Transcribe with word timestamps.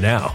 now. 0.00 0.34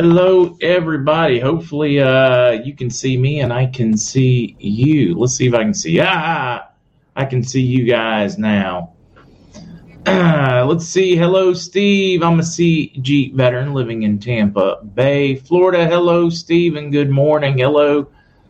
Hello, 0.00 0.56
everybody. 0.60 1.40
Hopefully, 1.40 2.00
uh, 2.00 2.52
you 2.52 2.72
can 2.72 2.88
see 2.88 3.16
me 3.16 3.40
and 3.40 3.52
I 3.52 3.66
can 3.66 3.96
see 3.96 4.54
you. 4.60 5.18
Let's 5.18 5.34
see 5.34 5.48
if 5.48 5.54
I 5.54 5.64
can 5.64 5.74
see. 5.74 5.98
Ah, 6.00 6.68
I 7.16 7.24
can 7.24 7.42
see 7.42 7.62
you 7.62 7.84
guys 7.84 8.38
now. 8.38 8.92
Let's 10.06 10.86
see. 10.86 11.16
Hello, 11.16 11.52
Steve. 11.52 12.22
I'm 12.22 12.38
a 12.38 12.44
CG 12.44 13.34
veteran 13.34 13.74
living 13.74 14.04
in 14.04 14.20
Tampa 14.20 14.84
Bay, 14.84 15.34
Florida. 15.34 15.88
Hello, 15.88 16.30
Steve, 16.30 16.76
and 16.76 16.92
good 16.92 17.10
morning. 17.10 17.58
Hello, 17.58 18.06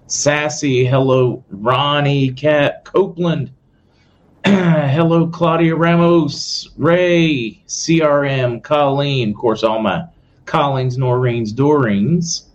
Sassy. 0.06 0.84
Hello, 0.84 1.42
Ronnie 1.48 2.30
Cat 2.30 2.84
Copeland. 2.84 3.52
Hello, 4.44 5.26
Claudia 5.26 5.76
Ramos, 5.76 6.68
Ray, 6.76 7.62
CRM, 7.66 8.62
Colleen. 8.62 9.30
Of 9.30 9.36
course, 9.36 9.62
all 9.62 9.78
my 9.78 10.04
Collins, 10.48 10.96
Noreen's, 10.96 11.52
Doreen's, 11.52 12.48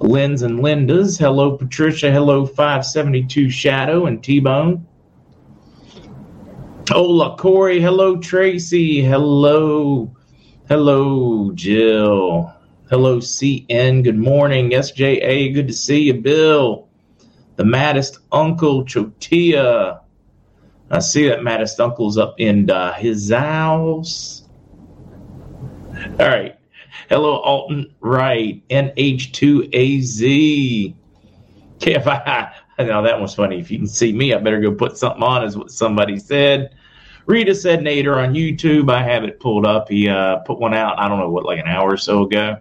Lynn's 0.00 0.40
and 0.40 0.60
Linda's. 0.60 1.18
Hello, 1.18 1.58
Patricia. 1.58 2.10
Hello, 2.10 2.46
572 2.46 3.50
Shadow 3.50 4.06
and 4.06 4.24
T 4.24 4.40
Bone. 4.40 4.86
Hola, 6.88 7.36
Corey. 7.36 7.82
Hello, 7.82 8.16
Tracy. 8.16 9.02
Hello. 9.02 10.10
Hello, 10.68 11.52
Jill. 11.52 12.50
Hello, 12.88 13.18
CN. 13.18 14.02
Good 14.02 14.18
morning. 14.18 14.70
SJA. 14.70 15.52
Good 15.52 15.68
to 15.68 15.74
see 15.74 16.04
you, 16.04 16.14
Bill. 16.14 16.88
The 17.56 17.64
maddest 17.66 18.20
uncle, 18.32 18.86
Chotia. 18.86 20.00
I 20.90 20.98
see 21.00 21.28
that 21.28 21.42
maddest 21.42 21.78
uncle's 21.78 22.16
up 22.16 22.36
in 22.38 22.70
uh, 22.70 22.94
his 22.94 23.30
house. 23.30 24.48
All 26.18 26.26
right. 26.26 26.56
Hello, 27.08 27.36
Alton 27.36 27.94
Wright, 28.00 28.62
NH2AZ. 28.68 30.94
KFI. 31.78 32.52
I 32.78 32.84
know 32.84 33.02
that 33.02 33.18
one's 33.18 33.34
funny. 33.34 33.60
If 33.60 33.70
you 33.70 33.78
can 33.78 33.86
see 33.86 34.12
me, 34.12 34.32
I 34.32 34.38
better 34.38 34.60
go 34.60 34.72
put 34.72 34.96
something 34.96 35.22
on, 35.22 35.44
is 35.44 35.56
what 35.56 35.70
somebody 35.70 36.18
said. 36.18 36.74
Rita 37.26 37.54
said 37.54 37.80
Nader 37.80 38.16
on 38.16 38.34
YouTube. 38.34 38.90
I 38.90 39.02
have 39.02 39.24
it 39.24 39.38
pulled 39.38 39.66
up. 39.66 39.88
He 39.88 40.08
uh, 40.08 40.38
put 40.38 40.58
one 40.58 40.74
out, 40.74 40.98
I 40.98 41.08
don't 41.08 41.18
know 41.18 41.30
what, 41.30 41.44
like 41.44 41.60
an 41.60 41.68
hour 41.68 41.92
or 41.92 41.96
so 41.96 42.22
ago. 42.22 42.56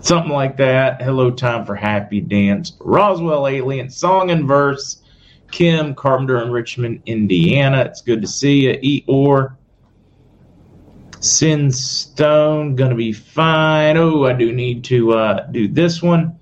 Something 0.00 0.32
like 0.32 0.56
that. 0.58 1.00
Hello, 1.00 1.30
time 1.30 1.64
for 1.64 1.74
happy 1.74 2.20
dance. 2.20 2.76
Roswell 2.80 3.48
Alien, 3.48 3.90
song 3.90 4.30
and 4.30 4.46
verse. 4.46 5.02
Kim 5.50 5.94
Carpenter 5.94 6.42
in 6.42 6.50
Richmond, 6.50 7.02
Indiana. 7.06 7.82
It's 7.82 8.02
good 8.02 8.20
to 8.20 8.28
see 8.28 8.66
you. 8.66 9.04
Eeyore. 9.06 9.56
Sin 11.26 11.72
Stone, 11.72 12.76
gonna 12.76 12.94
be 12.94 13.12
fine. 13.12 13.96
Oh, 13.96 14.24
I 14.24 14.32
do 14.32 14.52
need 14.52 14.84
to 14.84 15.12
uh, 15.12 15.46
do 15.48 15.66
this 15.66 16.00
one. 16.00 16.38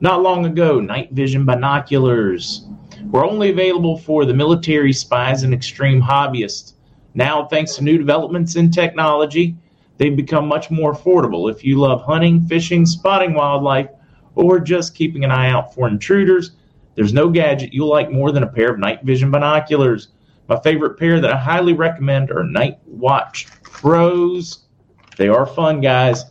Not 0.00 0.22
long 0.22 0.44
ago, 0.44 0.78
night 0.78 1.10
vision 1.12 1.46
binoculars 1.46 2.66
were 3.10 3.24
only 3.24 3.50
available 3.50 3.96
for 3.96 4.26
the 4.26 4.34
military 4.34 4.92
spies 4.92 5.42
and 5.42 5.54
extreme 5.54 6.02
hobbyists. 6.02 6.74
Now, 7.14 7.46
thanks 7.46 7.76
to 7.76 7.84
new 7.84 7.96
developments 7.96 8.56
in 8.56 8.70
technology, 8.70 9.56
they've 9.96 10.14
become 10.14 10.46
much 10.46 10.70
more 10.70 10.92
affordable. 10.92 11.50
If 11.50 11.64
you 11.64 11.78
love 11.78 12.02
hunting, 12.02 12.42
fishing, 12.46 12.84
spotting 12.84 13.32
wildlife, 13.32 13.88
or 14.34 14.60
just 14.60 14.94
keeping 14.94 15.24
an 15.24 15.30
eye 15.30 15.50
out 15.50 15.74
for 15.74 15.88
intruders, 15.88 16.52
there's 16.94 17.14
no 17.14 17.30
gadget 17.30 17.72
you'll 17.72 17.88
like 17.88 18.10
more 18.10 18.32
than 18.32 18.42
a 18.42 18.48
pair 18.48 18.70
of 18.70 18.78
night 18.78 19.02
vision 19.02 19.30
binoculars. 19.30 20.08
My 20.48 20.60
favorite 20.60 20.96
pair 20.96 21.20
that 21.20 21.32
I 21.32 21.36
highly 21.36 21.72
recommend 21.72 22.30
are 22.30 22.44
Night 22.44 22.78
Watch 22.86 23.48
Pros. 23.62 24.66
They 25.16 25.28
are 25.28 25.44
fun, 25.44 25.80
guys. 25.80 26.24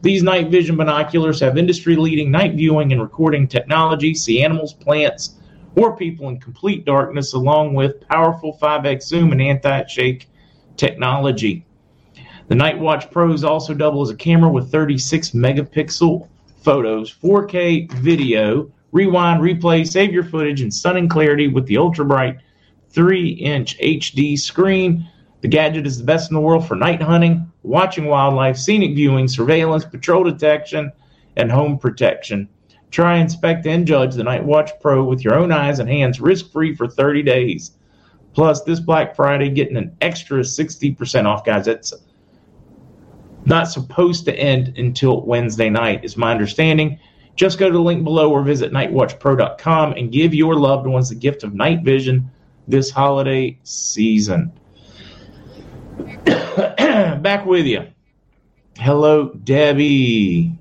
These 0.00 0.22
night 0.22 0.48
vision 0.48 0.76
binoculars 0.76 1.40
have 1.40 1.58
industry 1.58 1.96
leading 1.96 2.30
night 2.30 2.54
viewing 2.54 2.92
and 2.92 3.02
recording 3.02 3.46
technology, 3.46 4.14
see 4.14 4.42
animals, 4.42 4.72
plants, 4.72 5.34
or 5.76 5.96
people 5.96 6.28
in 6.28 6.40
complete 6.40 6.86
darkness, 6.86 7.34
along 7.34 7.74
with 7.74 8.00
powerful 8.08 8.56
5x 8.60 9.02
zoom 9.02 9.32
and 9.32 9.42
anti 9.42 9.84
shake 9.86 10.30
technology. 10.76 11.66
The 12.46 12.54
Night 12.54 12.78
Watch 12.78 13.10
Pros 13.10 13.44
also 13.44 13.74
double 13.74 14.00
as 14.00 14.08
a 14.08 14.16
camera 14.16 14.50
with 14.50 14.72
36 14.72 15.32
megapixel 15.32 16.26
photos, 16.62 17.14
4K 17.22 17.92
video, 17.92 18.70
rewind, 18.92 19.42
replay, 19.42 19.86
save 19.86 20.14
your 20.14 20.24
footage 20.24 20.62
in 20.62 20.70
stunning 20.70 21.08
clarity 21.08 21.48
with 21.48 21.66
the 21.66 21.76
ultra 21.76 22.06
bright 22.06 22.38
3 22.98 23.28
inch 23.28 23.78
HD 23.78 24.36
screen. 24.36 25.08
The 25.40 25.46
gadget 25.46 25.86
is 25.86 25.98
the 25.98 26.04
best 26.04 26.32
in 26.32 26.34
the 26.34 26.40
world 26.40 26.66
for 26.66 26.74
night 26.74 27.00
hunting, 27.00 27.48
watching 27.62 28.06
wildlife, 28.06 28.56
scenic 28.56 28.96
viewing, 28.96 29.28
surveillance, 29.28 29.84
patrol 29.84 30.24
detection, 30.24 30.90
and 31.36 31.48
home 31.48 31.78
protection. 31.78 32.48
Try, 32.90 33.18
inspect, 33.18 33.66
and 33.66 33.86
judge 33.86 34.16
the 34.16 34.24
Night 34.24 34.42
Watch 34.42 34.72
Pro 34.80 35.04
with 35.04 35.22
your 35.22 35.36
own 35.36 35.52
eyes 35.52 35.78
and 35.78 35.88
hands 35.88 36.20
risk 36.20 36.50
free 36.50 36.74
for 36.74 36.88
30 36.88 37.22
days. 37.22 37.70
Plus, 38.32 38.62
this 38.62 38.80
Black 38.80 39.14
Friday, 39.14 39.48
getting 39.50 39.76
an 39.76 39.96
extra 40.00 40.40
60% 40.40 41.24
off, 41.24 41.44
guys. 41.44 41.68
It's 41.68 41.94
not 43.44 43.70
supposed 43.70 44.24
to 44.24 44.34
end 44.34 44.76
until 44.76 45.24
Wednesday 45.24 45.70
night, 45.70 46.04
is 46.04 46.16
my 46.16 46.32
understanding. 46.32 46.98
Just 47.36 47.60
go 47.60 47.68
to 47.68 47.74
the 47.74 47.80
link 47.80 48.02
below 48.02 48.32
or 48.32 48.42
visit 48.42 48.72
nightwatchpro.com 48.72 49.92
and 49.92 50.10
give 50.10 50.34
your 50.34 50.56
loved 50.56 50.88
ones 50.88 51.10
the 51.10 51.14
gift 51.14 51.44
of 51.44 51.54
night 51.54 51.84
vision 51.84 52.28
this 52.68 52.90
holiday 52.90 53.58
season. 53.64 54.52
Back 56.26 57.46
with 57.46 57.66
you. 57.66 57.88
Hello, 58.76 59.32
Debbie. 59.32 60.56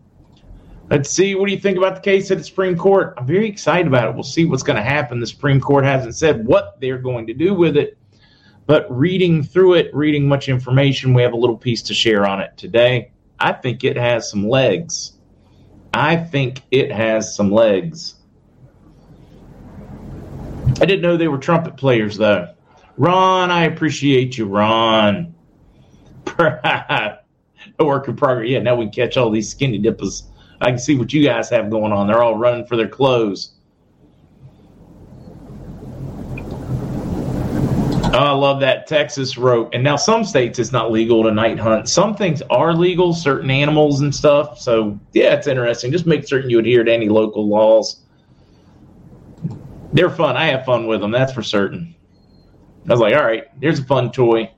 Let's 0.89 1.09
see. 1.09 1.35
What 1.35 1.47
do 1.47 1.51
you 1.51 1.59
think 1.59 1.77
about 1.77 1.95
the 1.95 2.01
case 2.01 2.31
at 2.31 2.37
the 2.37 2.43
Supreme 2.43 2.77
Court? 2.77 3.13
I'm 3.17 3.27
very 3.27 3.47
excited 3.47 3.87
about 3.87 4.07
it. 4.07 4.15
We'll 4.15 4.23
see 4.23 4.45
what's 4.45 4.63
going 4.63 4.77
to 4.77 4.83
happen. 4.83 5.19
The 5.19 5.27
Supreme 5.27 5.59
Court 5.59 5.83
hasn't 5.83 6.15
said 6.15 6.45
what 6.45 6.79
they're 6.79 6.97
going 6.97 7.27
to 7.27 7.33
do 7.33 7.53
with 7.53 7.75
it, 7.75 7.97
but 8.65 8.87
reading 8.89 9.43
through 9.43 9.75
it, 9.75 9.93
reading 9.93 10.27
much 10.27 10.47
information, 10.47 11.13
we 11.13 11.21
have 11.21 11.33
a 11.33 11.37
little 11.37 11.57
piece 11.57 11.81
to 11.83 11.93
share 11.93 12.25
on 12.25 12.39
it 12.39 12.55
today. 12.55 13.11
I 13.39 13.51
think 13.51 13.83
it 13.83 13.97
has 13.97 14.29
some 14.29 14.47
legs. 14.47 15.13
I 15.93 16.15
think 16.15 16.61
it 16.71 16.91
has 16.91 17.35
some 17.35 17.51
legs. 17.51 18.15
I 20.79 20.85
didn't 20.85 21.01
know 21.01 21.17
they 21.17 21.27
were 21.27 21.37
trumpet 21.37 21.75
players, 21.75 22.17
though. 22.17 22.53
Ron, 22.97 23.51
I 23.51 23.63
appreciate 23.63 24.37
you, 24.37 24.45
Ron. 24.45 25.33
a 26.37 27.17
work 27.79 28.07
in 28.07 28.15
progress. 28.15 28.49
Yeah, 28.49 28.59
now 28.59 28.75
we 28.75 28.89
catch 28.89 29.17
all 29.17 29.31
these 29.31 29.49
skinny 29.49 29.77
dippers. 29.77 30.23
I 30.61 30.69
can 30.69 30.79
see 30.79 30.95
what 30.95 31.13
you 31.13 31.23
guys 31.23 31.49
have 31.49 31.69
going 31.69 31.91
on. 31.91 32.07
They're 32.07 32.21
all 32.21 32.35
running 32.35 32.65
for 32.65 32.75
their 32.75 32.87
clothes. 32.87 33.53
Oh, 38.13 38.19
I 38.19 38.31
love 38.31 38.61
that 38.61 38.87
Texas 38.87 39.37
rope. 39.37 39.71
And 39.73 39.83
now 39.83 39.95
some 39.95 40.23
states 40.23 40.57
it's 40.59 40.71
not 40.71 40.91
legal 40.91 41.23
to 41.23 41.31
night 41.31 41.59
hunt. 41.59 41.87
Some 41.89 42.15
things 42.15 42.41
are 42.49 42.73
legal, 42.73 43.13
certain 43.13 43.51
animals 43.51 44.01
and 44.01 44.15
stuff. 44.15 44.59
So 44.59 44.99
yeah, 45.13 45.33
it's 45.33 45.45
interesting. 45.45 45.91
Just 45.91 46.07
make 46.07 46.27
certain 46.27 46.49
you 46.49 46.59
adhere 46.59 46.83
to 46.83 46.91
any 46.91 47.09
local 47.09 47.47
laws. 47.47 48.01
They're 49.93 50.09
fun. 50.09 50.35
I 50.37 50.45
have 50.47 50.65
fun 50.65 50.87
with 50.87 51.01
them. 51.01 51.11
That's 51.11 51.33
for 51.33 51.43
certain. 51.43 51.95
I 52.87 52.91
was 52.91 52.99
like, 52.99 53.15
all 53.15 53.23
right, 53.23 53.45
here's 53.59 53.79
a 53.79 53.83
fun 53.83 54.11
toy. 54.11 54.51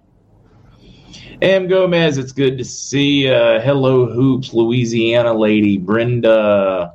M. 1.42 1.68
Gomez, 1.68 2.18
it's 2.18 2.32
good 2.32 2.58
to 2.58 2.66
see 2.66 3.26
you. 3.26 3.32
Hello, 3.32 4.06
Hoops, 4.06 4.54
Louisiana 4.54 5.34
lady. 5.34 5.78
Brenda. 5.78 6.94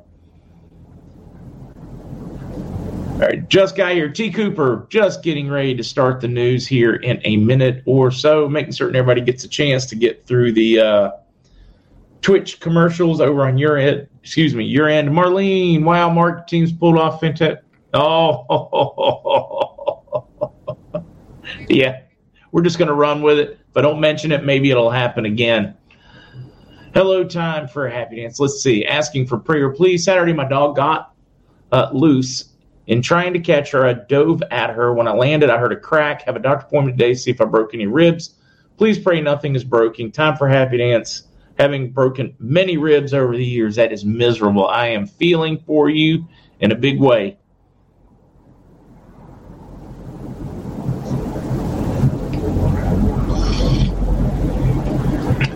All 3.14 3.20
right, 3.20 3.48
just 3.48 3.74
got 3.76 3.92
here. 3.92 4.10
T. 4.10 4.30
Cooper, 4.30 4.86
just 4.90 5.22
getting 5.22 5.48
ready 5.48 5.74
to 5.76 5.82
start 5.82 6.20
the 6.20 6.28
news 6.28 6.66
here 6.66 6.96
in 6.96 7.20
a 7.24 7.36
minute 7.36 7.82
or 7.86 8.10
so, 8.10 8.48
making 8.48 8.72
certain 8.72 8.96
everybody 8.96 9.20
gets 9.20 9.44
a 9.44 9.48
chance 9.48 9.86
to 9.86 9.96
get 9.96 10.26
through 10.26 10.52
the 10.52 10.80
uh, 10.80 11.10
Twitch 12.20 12.60
commercials 12.60 13.20
over 13.20 13.46
on 13.46 13.56
your 13.56 13.78
end. 13.78 14.08
Excuse 14.22 14.54
me, 14.54 14.64
your 14.64 14.88
end. 14.88 15.08
Marlene, 15.08 15.84
wow, 15.84 16.10
Mark 16.10 16.46
teams 16.46 16.70
pulled 16.70 16.98
off 16.98 17.20
fantastic. 17.20 17.63
Oh, 17.94 19.74
yeah, 21.68 22.00
we're 22.52 22.62
just 22.62 22.78
going 22.78 22.88
to 22.88 22.94
run 22.94 23.22
with 23.22 23.38
it. 23.38 23.60
If 23.70 23.76
I 23.76 23.80
don't 23.80 24.00
mention 24.00 24.32
it, 24.32 24.44
maybe 24.44 24.70
it'll 24.70 24.90
happen 24.90 25.24
again. 25.24 25.76
Hello, 26.92 27.24
time 27.24 27.66
for 27.68 27.88
happy 27.88 28.16
dance. 28.16 28.38
Let's 28.38 28.62
see. 28.62 28.84
Asking 28.84 29.26
for 29.26 29.38
prayer, 29.38 29.70
please. 29.70 30.04
Saturday, 30.04 30.32
my 30.32 30.48
dog 30.48 30.76
got 30.76 31.14
uh, 31.72 31.90
loose 31.92 32.54
in 32.86 33.00
trying 33.00 33.32
to 33.32 33.38
catch 33.38 33.70
her, 33.70 33.86
I 33.86 33.94
dove 33.94 34.42
at 34.50 34.70
her. 34.70 34.92
When 34.92 35.08
I 35.08 35.12
landed, 35.12 35.48
I 35.48 35.58
heard 35.58 35.72
a 35.72 35.76
crack. 35.76 36.22
Have 36.22 36.36
a 36.36 36.40
doctor 36.40 36.66
appointment 36.66 36.98
today, 36.98 37.14
see 37.14 37.30
if 37.30 37.40
I 37.40 37.46
broke 37.46 37.74
any 37.74 37.86
ribs. 37.86 38.34
Please 38.76 38.98
pray 38.98 39.20
nothing 39.20 39.54
is 39.54 39.64
broken. 39.64 40.10
Time 40.10 40.36
for 40.36 40.48
happy 40.48 40.78
dance. 40.78 41.22
Having 41.58 41.92
broken 41.92 42.34
many 42.38 42.76
ribs 42.76 43.14
over 43.14 43.36
the 43.36 43.44
years, 43.44 43.76
that 43.76 43.92
is 43.92 44.04
miserable. 44.04 44.66
I 44.66 44.88
am 44.88 45.06
feeling 45.06 45.58
for 45.66 45.88
you 45.88 46.26
in 46.60 46.72
a 46.72 46.74
big 46.74 47.00
way. 47.00 47.38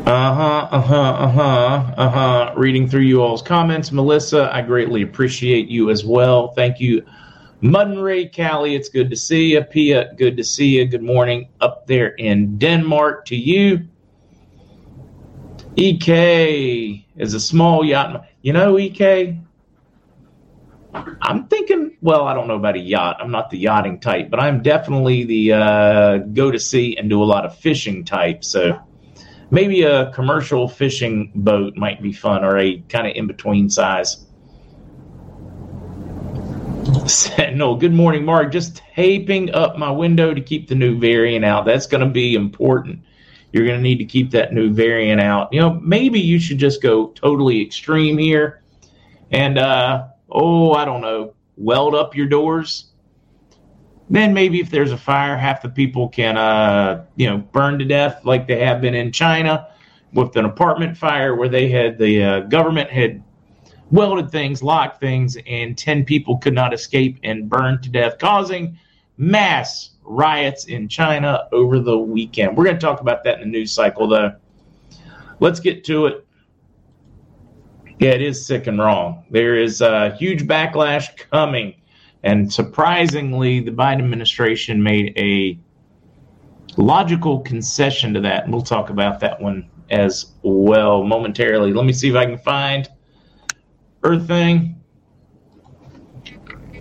Uh 0.08 0.34
huh, 0.34 0.68
uh 0.70 0.80
huh, 0.80 1.02
uh 1.02 1.28
huh, 1.28 1.94
uh 1.98 2.08
huh. 2.08 2.54
Reading 2.56 2.88
through 2.88 3.02
you 3.02 3.20
all's 3.20 3.42
comments. 3.42 3.92
Melissa, 3.92 4.48
I 4.50 4.62
greatly 4.62 5.02
appreciate 5.02 5.68
you 5.68 5.90
as 5.90 6.02
well. 6.02 6.48
Thank 6.52 6.80
you. 6.80 7.04
Mud 7.60 7.88
and 7.88 8.02
Ray 8.02 8.26
Callie, 8.26 8.74
it's 8.74 8.88
good 8.88 9.10
to 9.10 9.16
see 9.16 9.52
you. 9.52 9.60
Pia, 9.60 10.14
good 10.14 10.38
to 10.38 10.44
see 10.44 10.78
you. 10.78 10.86
Good 10.86 11.02
morning 11.02 11.50
up 11.60 11.86
there 11.86 12.14
in 12.14 12.56
Denmark 12.56 13.26
to 13.26 13.36
you. 13.36 13.86
EK 15.76 17.06
is 17.18 17.34
a 17.34 17.40
small 17.40 17.84
yacht. 17.84 18.24
You 18.40 18.54
know, 18.54 18.78
EK, 18.78 19.38
I'm 21.20 21.48
thinking, 21.48 21.98
well, 22.00 22.26
I 22.26 22.32
don't 22.32 22.48
know 22.48 22.56
about 22.56 22.76
a 22.76 22.80
yacht. 22.80 23.18
I'm 23.20 23.30
not 23.30 23.50
the 23.50 23.58
yachting 23.58 24.00
type, 24.00 24.30
but 24.30 24.40
I'm 24.40 24.62
definitely 24.62 25.24
the 25.24 25.52
uh, 25.52 26.16
go 26.32 26.50
to 26.50 26.58
sea 26.58 26.96
and 26.96 27.10
do 27.10 27.22
a 27.22 27.26
lot 27.26 27.44
of 27.44 27.58
fishing 27.58 28.06
type. 28.06 28.42
So 28.42 28.80
maybe 29.50 29.82
a 29.82 30.10
commercial 30.12 30.68
fishing 30.68 31.32
boat 31.34 31.76
might 31.76 32.02
be 32.02 32.12
fun 32.12 32.44
or 32.44 32.58
a 32.58 32.78
kind 32.88 33.06
of 33.06 33.14
in 33.16 33.26
between 33.26 33.70
size. 33.70 34.24
No, 37.54 37.74
good 37.74 37.92
morning, 37.92 38.24
Mark. 38.24 38.52
Just 38.52 38.82
taping 38.94 39.52
up 39.54 39.76
my 39.76 39.90
window 39.90 40.32
to 40.34 40.40
keep 40.40 40.68
the 40.68 40.74
new 40.74 40.98
variant 40.98 41.44
out. 41.44 41.64
That's 41.64 41.86
going 41.86 42.02
to 42.02 42.10
be 42.10 42.34
important. 42.34 43.00
You're 43.52 43.64
going 43.66 43.78
to 43.78 43.82
need 43.82 43.98
to 43.98 44.04
keep 44.04 44.30
that 44.32 44.52
new 44.52 44.72
variant 44.72 45.20
out. 45.20 45.52
You 45.52 45.60
know, 45.60 45.74
maybe 45.82 46.20
you 46.20 46.38
should 46.38 46.58
just 46.58 46.82
go 46.82 47.08
totally 47.08 47.62
extreme 47.62 48.18
here 48.18 48.62
and, 49.30 49.58
uh, 49.58 50.08
oh, 50.30 50.72
I 50.72 50.84
don't 50.84 51.00
know, 51.00 51.34
weld 51.56 51.94
up 51.94 52.14
your 52.14 52.26
doors 52.26 52.92
then 54.10 54.32
maybe 54.32 54.60
if 54.60 54.70
there's 54.70 54.92
a 54.92 54.96
fire, 54.96 55.36
half 55.36 55.62
the 55.62 55.68
people 55.68 56.08
can, 56.08 56.36
uh, 56.36 57.04
you 57.16 57.28
know, 57.28 57.38
burn 57.38 57.78
to 57.78 57.84
death 57.84 58.24
like 58.24 58.46
they 58.46 58.64
have 58.64 58.80
been 58.80 58.94
in 58.94 59.12
China 59.12 59.68
with 60.12 60.36
an 60.36 60.44
apartment 60.44 60.96
fire 60.96 61.34
where 61.34 61.48
they 61.48 61.68
had 61.68 61.98
the 61.98 62.22
uh, 62.22 62.40
government 62.40 62.90
had 62.90 63.22
welded 63.90 64.30
things, 64.30 64.62
locked 64.62 65.00
things, 65.00 65.36
and 65.46 65.76
10 65.76 66.04
people 66.04 66.38
could 66.38 66.54
not 66.54 66.72
escape 66.72 67.18
and 67.22 67.48
burned 67.48 67.82
to 67.82 67.90
death, 67.90 68.18
causing 68.18 68.78
mass 69.18 69.90
riots 70.02 70.66
in 70.66 70.88
China 70.88 71.46
over 71.52 71.78
the 71.78 71.98
weekend. 71.98 72.56
We're 72.56 72.64
going 72.64 72.76
to 72.76 72.80
talk 72.80 73.00
about 73.00 73.24
that 73.24 73.40
in 73.40 73.50
the 73.50 73.58
news 73.58 73.72
cycle, 73.72 74.08
though. 74.08 74.34
Let's 75.40 75.60
get 75.60 75.84
to 75.84 76.06
it. 76.06 76.26
Yeah, 77.98 78.10
it 78.10 78.22
is 78.22 78.44
sick 78.46 78.68
and 78.68 78.78
wrong. 78.78 79.24
There 79.30 79.56
is 79.56 79.80
a 79.80 80.14
huge 80.16 80.46
backlash 80.46 81.16
coming 81.30 81.74
and 82.22 82.52
surprisingly, 82.52 83.60
the 83.60 83.70
Biden 83.70 84.00
administration 84.00 84.82
made 84.82 85.12
a 85.16 85.58
logical 86.76 87.40
concession 87.40 88.14
to 88.14 88.20
that. 88.20 88.44
And 88.44 88.52
we'll 88.52 88.62
talk 88.62 88.90
about 88.90 89.20
that 89.20 89.40
one 89.40 89.70
as 89.90 90.32
well 90.42 91.02
momentarily. 91.04 91.72
Let 91.72 91.84
me 91.84 91.92
see 91.92 92.08
if 92.08 92.16
I 92.16 92.26
can 92.26 92.38
find 92.38 92.88
Earth 94.02 94.26
thing. 94.26 94.76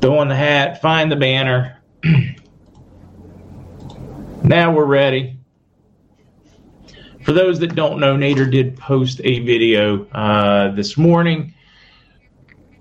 Throw 0.02 0.20
on 0.20 0.28
the 0.28 0.36
hat, 0.36 0.82
find 0.82 1.12
the 1.12 1.16
banner. 1.16 1.82
now 4.44 4.72
we're 4.72 4.86
ready. 4.86 5.40
For 7.24 7.32
those 7.32 7.60
that 7.60 7.76
don't 7.76 8.00
know, 8.00 8.16
Nader 8.16 8.50
did 8.50 8.78
post 8.78 9.20
a 9.24 9.40
video 9.40 10.06
uh, 10.06 10.72
this 10.72 10.98
morning 10.98 11.54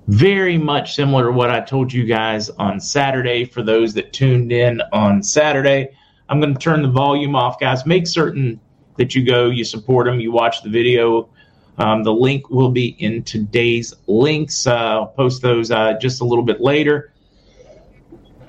very 0.08 0.56
much 0.56 0.94
similar 0.94 1.25
to 1.25 1.32
what 1.32 1.50
I 1.50 1.60
told 1.60 1.92
you 1.92 2.04
guys 2.04 2.48
on 2.50 2.80
Saturday. 2.80 3.44
For 3.44 3.62
those 3.62 3.94
that 3.94 4.12
tuned 4.12 4.52
in 4.52 4.80
on 4.92 5.22
Saturday, 5.22 5.96
I'm 6.28 6.40
going 6.40 6.54
to 6.54 6.60
turn 6.60 6.82
the 6.82 6.88
volume 6.88 7.34
off, 7.34 7.58
guys. 7.58 7.86
Make 7.86 8.06
certain 8.06 8.60
that 8.96 9.14
you 9.14 9.25
go, 9.25 9.50
you 9.50 9.64
support 9.64 10.06
them, 10.06 10.20
you 10.20 10.32
watch 10.32 10.62
the 10.62 10.70
video. 10.70 11.28
Um, 11.78 12.04
the 12.04 12.12
link 12.12 12.48
will 12.48 12.70
be 12.70 12.96
in 12.98 13.22
today's 13.22 13.92
links. 14.06 14.66
Uh, 14.66 14.75
I'll 14.75 15.06
post 15.08 15.42
those 15.42 15.70
uh, 15.70 15.98
just 16.00 16.20
a 16.20 16.25
little 16.25 16.44
bit 16.44 16.60
later. 16.60 17.12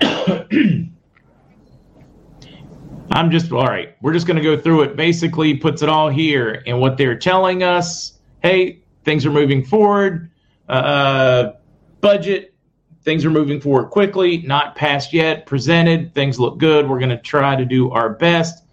I'm 3.10 3.30
just 3.30 3.52
all 3.52 3.66
right. 3.66 3.96
We're 4.00 4.12
just 4.12 4.26
going 4.26 4.36
to 4.36 4.42
go 4.42 4.58
through 4.58 4.82
it. 4.82 4.96
Basically, 4.96 5.54
puts 5.56 5.82
it 5.82 5.88
all 5.88 6.08
here, 6.08 6.62
and 6.66 6.80
what 6.80 6.96
they're 6.96 7.18
telling 7.18 7.62
us. 7.62 8.18
Hey, 8.42 8.80
things 9.04 9.26
are 9.26 9.30
moving 9.30 9.64
forward 9.64 10.30
uh, 10.68 11.52
budget, 12.00 12.54
things 13.02 13.24
are 13.24 13.30
moving 13.30 13.60
forward 13.60 13.90
quickly, 13.90 14.38
not 14.42 14.76
passed 14.76 15.12
yet, 15.12 15.46
presented, 15.46 16.14
things 16.14 16.38
look 16.38 16.58
good. 16.58 16.88
We're 16.88 16.98
going 16.98 17.10
to 17.10 17.18
try 17.18 17.56
to 17.56 17.64
do 17.64 17.90
our 17.90 18.10
best. 18.10 18.64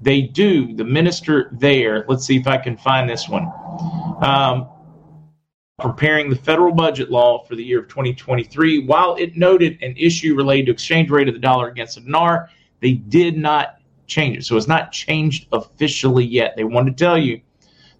They 0.00 0.22
do. 0.22 0.74
The 0.74 0.84
minister 0.84 1.50
there, 1.52 2.04
let's 2.08 2.26
see 2.26 2.36
if 2.36 2.46
I 2.46 2.58
can 2.58 2.76
find 2.76 3.08
this 3.08 3.28
one. 3.28 3.50
Um, 4.20 4.68
preparing 5.78 6.30
the 6.30 6.36
federal 6.36 6.72
budget 6.72 7.10
law 7.10 7.44
for 7.44 7.56
the 7.56 7.64
year 7.64 7.80
of 7.80 7.88
2023. 7.88 8.86
While 8.86 9.16
it 9.16 9.36
noted 9.36 9.82
an 9.82 9.94
issue 9.96 10.34
related 10.34 10.66
to 10.66 10.72
exchange 10.72 11.10
rate 11.10 11.28
of 11.28 11.34
the 11.34 11.40
dollar 11.40 11.68
against 11.68 11.96
the 11.96 12.02
dinar, 12.02 12.48
they 12.80 12.92
did 12.92 13.36
not 13.36 13.80
change 14.06 14.36
it. 14.36 14.44
So 14.44 14.56
it's 14.56 14.68
not 14.68 14.92
changed 14.92 15.48
officially 15.52 16.24
yet. 16.24 16.54
They 16.56 16.64
want 16.64 16.86
to 16.86 16.92
tell 16.92 17.18
you 17.18 17.40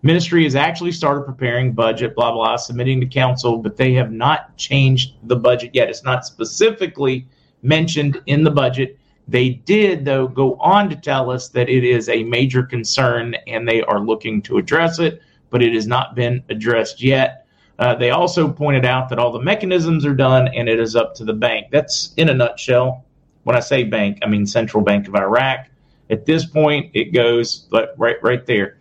Ministry 0.05 0.45
has 0.45 0.55
actually 0.55 0.93
started 0.93 1.23
preparing 1.23 1.73
budget, 1.73 2.15
blah, 2.15 2.31
blah, 2.31 2.57
submitting 2.57 3.01
to 3.01 3.07
council, 3.07 3.57
but 3.57 3.79
they 3.79 3.95
have 3.95 4.13
not 4.13 4.55
changed 4.59 5.15
the 5.23 5.35
budget 5.35 5.71
yet. 5.73 5.89
It's 5.89 6.05
not 6.05 6.27
specifically 6.27 7.27
mentioned 7.63 8.21
in 8.27 8.45
the 8.45 8.51
budget. 8.51 8.99
They 9.27 9.49
did, 9.49 10.05
though, 10.05 10.29
go 10.29 10.57
on 10.57 10.91
to 10.91 10.97
tell 10.97 11.31
us 11.31 11.49
that 11.49 11.71
it 11.71 11.85
is 11.85 12.11
a 12.11 12.23
major 12.23 12.63
concern 12.63 13.35
and 13.47 13.67
they 13.67 13.81
are 13.81 13.99
looking 13.99 14.43
to 14.43 14.59
address 14.59 14.99
it, 14.99 15.23
but 15.49 15.63
it 15.63 15.73
has 15.73 15.87
not 15.87 16.15
been 16.15 16.45
addressed 16.51 17.03
yet. 17.03 17.47
Uh, 17.79 17.95
they 17.95 18.11
also 18.11 18.47
pointed 18.47 18.85
out 18.85 19.09
that 19.09 19.19
all 19.19 19.33
the 19.33 19.41
mechanisms 19.41 20.05
are 20.05 20.15
done 20.15 20.49
and 20.49 20.69
it 20.69 20.79
is 20.79 20.95
up 20.95 21.15
to 21.15 21.25
the 21.25 21.33
bank. 21.33 21.69
That's 21.73 22.13
in 22.19 22.29
a 22.29 22.35
nutshell. 22.35 23.07
When 23.45 23.57
I 23.57 23.61
say 23.61 23.85
bank, 23.85 24.19
I 24.23 24.27
mean 24.27 24.45
Central 24.45 24.85
Bank 24.85 25.09
of 25.09 25.15
Iraq. 25.15 25.69
At 26.11 26.27
this 26.27 26.45
point, 26.45 26.91
it 26.93 27.15
goes 27.15 27.67
right 27.97 28.23
right 28.23 28.45
there 28.45 28.77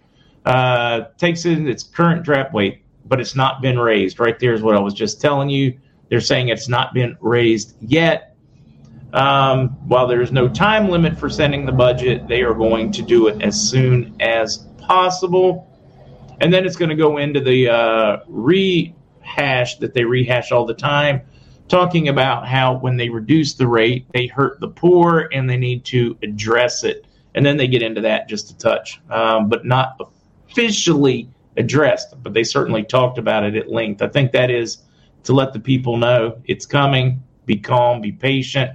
uh, 0.46 1.02
takes 1.18 1.46
in 1.46 1.68
its 1.68 1.84
current 1.84 2.24
draft 2.24 2.54
weight, 2.54 2.84
but 3.06 3.20
it's 3.20 3.36
not 3.36 3.62
been 3.62 3.80
raised. 3.80 4.20
Right 4.20 4.38
there 4.40 4.54
is 4.54 4.62
what 4.62 4.76
I 4.76 4.80
was 4.80 4.94
just 4.94 5.22
telling 5.22 5.50
you. 5.50 5.80
They're 6.10 6.22
saying 6.22 6.50
it's 6.50 6.70
not 6.70 6.94
been 6.94 7.18
raised 7.22 7.76
yet. 7.82 8.36
Um, 9.14 9.70
while 9.88 10.08
there 10.08 10.22
is 10.22 10.32
no 10.32 10.50
time 10.50 10.90
limit 10.90 11.18
for 11.18 11.30
sending 11.30 11.66
the 11.66 11.72
budget, 11.72 12.28
they 12.28 12.42
are 12.42 12.54
going 12.54 12.92
to 12.94 13.02
do 13.02 13.28
it 13.28 13.42
as 13.42 13.60
soon 13.60 14.16
as 14.20 14.68
possible. 14.80 15.70
And 16.42 16.52
then 16.52 16.66
it's 16.66 16.76
going 16.76 16.90
to 16.90 16.96
go 16.96 17.18
into 17.18 17.40
the 17.40 17.70
uh, 17.70 18.18
rehash 18.28 19.78
that 19.78 19.94
they 19.94 20.04
rehash 20.04 20.52
all 20.52 20.66
the 20.66 20.74
time, 20.74 21.22
talking 21.68 22.10
about 22.10 22.48
how 22.48 22.78
when 22.78 22.98
they 22.98 23.10
reduce 23.10 23.54
the 23.54 23.68
rate, 23.68 24.08
they 24.14 24.28
hurt 24.28 24.60
the 24.60 24.68
poor 24.68 25.30
and 25.32 25.50
they 25.50 25.58
need 25.58 25.86
to 25.86 26.18
address 26.24 26.84
it. 26.84 27.06
And 27.36 27.46
then 27.46 27.58
they 27.58 27.68
get 27.68 27.82
into 27.82 28.02
that 28.02 28.28
just 28.28 28.52
a 28.52 28.58
touch, 28.58 29.00
um, 29.10 29.48
but 29.48 29.66
not 29.66 29.98
officially 30.54 31.30
addressed, 31.58 32.16
but 32.22 32.34
they 32.34 32.44
certainly 32.44 32.84
talked 32.84 33.18
about 33.18 33.44
it 33.44 33.56
at 33.56 33.70
length. 33.70 34.02
I 34.02 34.08
think 34.08 34.32
that 34.32 34.52
is 34.52 34.78
to 35.24 35.34
let 35.34 35.52
the 35.54 35.60
people 35.60 35.98
know 35.98 36.42
it's 36.46 36.66
coming. 36.66 37.24
Be 37.46 37.58
calm, 37.58 38.02
be 38.02 38.12
patient. 38.12 38.72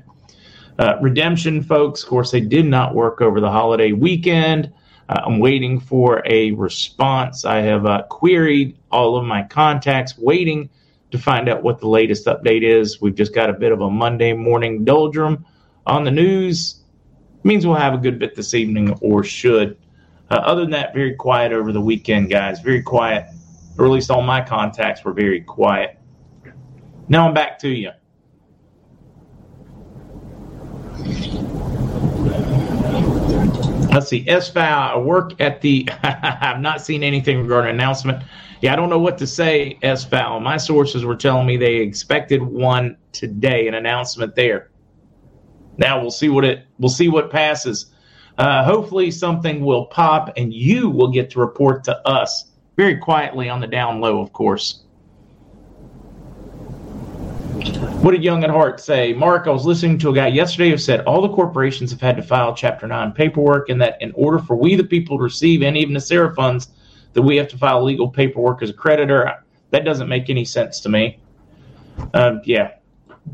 Uh, 0.79 0.97
redemption, 1.01 1.63
folks, 1.63 2.03
of 2.03 2.09
course, 2.09 2.31
they 2.31 2.41
did 2.41 2.67
not 2.67 2.95
work 2.95 3.21
over 3.21 3.41
the 3.41 3.51
holiday 3.51 3.93
weekend. 3.93 4.73
Uh, 5.09 5.21
I'm 5.25 5.39
waiting 5.39 5.81
for 5.81 6.23
a 6.27 6.53
response. 6.53 7.45
I 7.45 7.61
have 7.61 7.87
uh, 7.87 8.03
queried 8.11 8.77
all 8.91 9.17
of 9.17 9.25
my 9.25 9.43
contacts, 9.45 10.19
waiting 10.19 10.69
to 11.11 11.19
find 11.19 11.49
out 11.49 11.63
what 11.63 11.81
the 11.81 11.89
latest 11.89 12.27
update 12.27 12.63
is. 12.63 13.01
We've 13.01 13.15
just 13.15 13.35
got 13.35 13.51
a 13.51 13.55
bit 13.55 13.73
of 13.73 13.81
a 13.81 13.91
Monday 13.91 14.35
morning 14.35 14.85
doldrum 14.85 15.45
on 15.87 16.05
the 16.05 16.11
news. 16.11 16.83
means 17.45 17.67
we'll 17.67 17.77
have 17.77 17.95
a 17.95 17.99
good 17.99 18.19
bit 18.19 18.35
this 18.35 18.55
evening, 18.55 18.97
or 19.01 19.25
should. 19.25 19.77
Uh, 20.31 20.35
other 20.35 20.63
than 20.63 20.71
that, 20.71 20.93
very 20.95 21.15
quiet 21.15 21.53
over 21.53 21.73
the 21.73 21.81
weekend, 21.81 22.31
guys. 22.31 22.61
Very 22.61 22.83
quiet. 22.83 23.27
Or 23.79 23.87
at 23.87 23.91
least 23.91 24.11
all 24.11 24.23
my 24.23 24.41
contacts 24.41 25.05
were 25.05 25.13
very 25.13 25.41
quiet. 25.41 25.99
Now 27.09 27.27
I'm 27.27 27.35
back 27.35 27.59
to 27.61 27.69
you. 27.69 27.91
Let's 33.91 34.09
see. 34.11 34.25
SFAL, 34.25 34.93
I 34.95 34.99
work 34.99 35.41
at 35.41 35.63
the. 35.63 35.89
I've 36.03 36.61
not 36.61 36.83
seen 36.83 37.03
anything 37.03 37.43
regarding 37.43 37.75
announcement. 37.75 38.23
Yeah, 38.61 38.73
I 38.73 38.77
don't 38.77 38.91
know 38.91 38.99
what 38.99 39.17
to 39.19 39.27
say, 39.27 39.79
SFAL. 39.83 40.43
My 40.43 40.57
sources 40.57 41.05
were 41.05 41.17
telling 41.17 41.47
me 41.47 41.57
they 41.57 41.77
expected 41.77 42.43
one 42.43 42.99
today, 43.13 43.67
an 43.67 43.75
announcement 43.75 44.35
there. 44.35 44.71
Now 45.79 46.01
we'll 46.01 46.11
see 46.11 46.29
what 46.29 46.45
it. 46.45 46.67
We'll 46.79 46.91
see 46.91 47.09
what 47.09 47.31
passes. 47.31 47.87
Uh, 48.39 48.65
hopefully, 48.65 49.11
something 49.11 49.65
will 49.65 49.87
pop, 49.87 50.33
and 50.37 50.55
you 50.55 50.89
will 50.89 51.09
get 51.09 51.29
to 51.31 51.41
report 51.41 51.83
to 51.85 52.09
us 52.09 52.53
very 52.77 52.97
quietly 52.97 53.49
on 53.49 53.61
the 53.61 53.67
down 53.67 54.01
low, 54.01 54.21
of 54.21 54.33
course. 54.33 54.85
What 58.01 58.13
did 58.13 58.23
Young 58.23 58.45
at 58.45 58.51
Heart 58.51 58.79
say? 58.79 59.13
Mark, 59.13 59.49
I 59.49 59.51
was 59.51 59.67
listening 59.67 59.99
to 59.99 60.11
a 60.11 60.15
guy 60.15 60.29
yesterday 60.29 60.71
who 60.71 60.79
said 60.79 61.01
all 61.01 61.21
the 61.21 61.35
corporations 61.35 61.91
have 61.91 62.01
had 62.01 62.17
to 62.17 62.23
file 62.23 62.55
Chapter 62.55 62.87
9 62.87 63.11
paperwork, 63.11 63.71
and 63.71 63.81
that 63.83 64.01
in 64.01 64.13
order 64.13 64.39
for 64.39 64.55
we, 64.55 64.77
the 64.77 64.85
people, 64.85 65.19
to 65.19 65.25
receive 65.25 65.63
any 65.63 65.83
of 65.83 65.91
NESARA 65.91 66.37
funds, 66.37 66.69
that 67.15 67.23
we 67.23 67.37
have 67.37 67.49
to 67.49 67.59
file 67.59 67.83
legal 67.83 68.09
paperwork 68.09 68.63
as 68.63 68.71
a 68.71 68.75
creditor. 68.75 69.43
That 69.71 69.85
doesn't 69.85 70.09
make 70.09 70.31
any 70.31 70.45
sense 70.45 70.79
to 70.81 70.89
me. 70.89 71.19
Um, 72.15 72.41
yeah, 72.45 72.75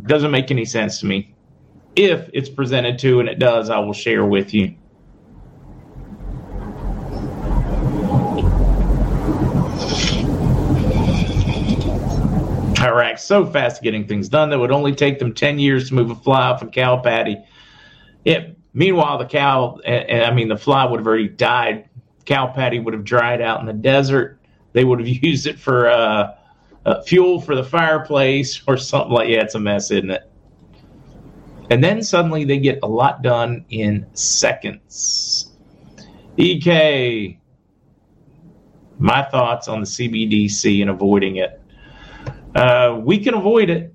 doesn't 0.07 0.31
make 0.31 0.51
any 0.51 0.65
sense 0.65 0.99
to 1.01 1.07
me. 1.07 1.35
If 1.95 2.31
it's 2.33 2.49
presented 2.49 2.99
to, 3.01 3.21
and 3.21 3.29
it 3.29 3.39
does, 3.39 3.69
I 3.69 3.79
will 3.81 3.93
share 3.93 4.25
with 4.25 4.55
you. 4.55 4.75
Iraq 12.85 13.19
so 13.19 13.47
fast 13.47 13.83
getting 13.83 14.07
things 14.07 14.29
done 14.29 14.51
that 14.51 14.59
would 14.59 14.71
only 14.71 14.95
take 14.95 15.19
them 15.19 15.35
10 15.35 15.59
years 15.59 15.89
to 15.89 15.95
move 15.95 16.11
a 16.11 16.15
fly 16.15 16.43
off 16.43 16.63
a 16.63 16.67
cow 16.67 16.99
patty. 16.99 17.37
It, 18.25 18.57
meanwhile, 18.73 19.19
the 19.19 19.27
cow, 19.27 19.79
and 19.85 20.23
I 20.23 20.33
mean, 20.33 20.49
the 20.49 20.57
fly 20.57 20.85
would 20.85 21.01
have 21.01 21.07
already 21.07 21.29
died. 21.29 21.89
Cow 22.25 22.47
patty 22.47 22.79
would 22.79 22.95
have 22.95 23.05
dried 23.05 23.41
out 23.41 23.61
in 23.61 23.67
the 23.67 23.73
desert. 23.73 24.39
They 24.73 24.85
would 24.85 25.01
have 25.01 25.09
used 25.25 25.47
it 25.47 25.59
for 25.59 25.89
uh, 25.89 26.35
uh, 26.87 27.03
fuel 27.03 27.41
for 27.41 27.55
the 27.55 27.65
fireplace 27.65 28.63
or 28.67 28.77
something 28.77 29.13
like 29.13 29.29
Yeah, 29.29 29.43
it's 29.43 29.55
a 29.55 29.61
mess, 29.61 29.91
isn't 29.91 30.11
it? 30.11 30.31
And 31.71 31.83
then 31.83 32.03
suddenly 32.03 32.45
they 32.45 32.59
get 32.59 32.81
a 32.83 32.87
lot 32.87 33.23
done 33.23 33.65
in 33.71 34.07
seconds. 34.13 35.51
EK, 36.37 37.39
my 38.99 39.23
thoughts 39.23 39.69
on 39.69 39.81
the 39.81 39.87
CBDC 39.87 40.81
and 40.83 40.91
avoiding 40.91 41.37
it. 41.37 41.61
Uh, 42.55 43.01
we 43.03 43.19
can 43.19 43.35
avoid 43.35 43.69
it, 43.69 43.93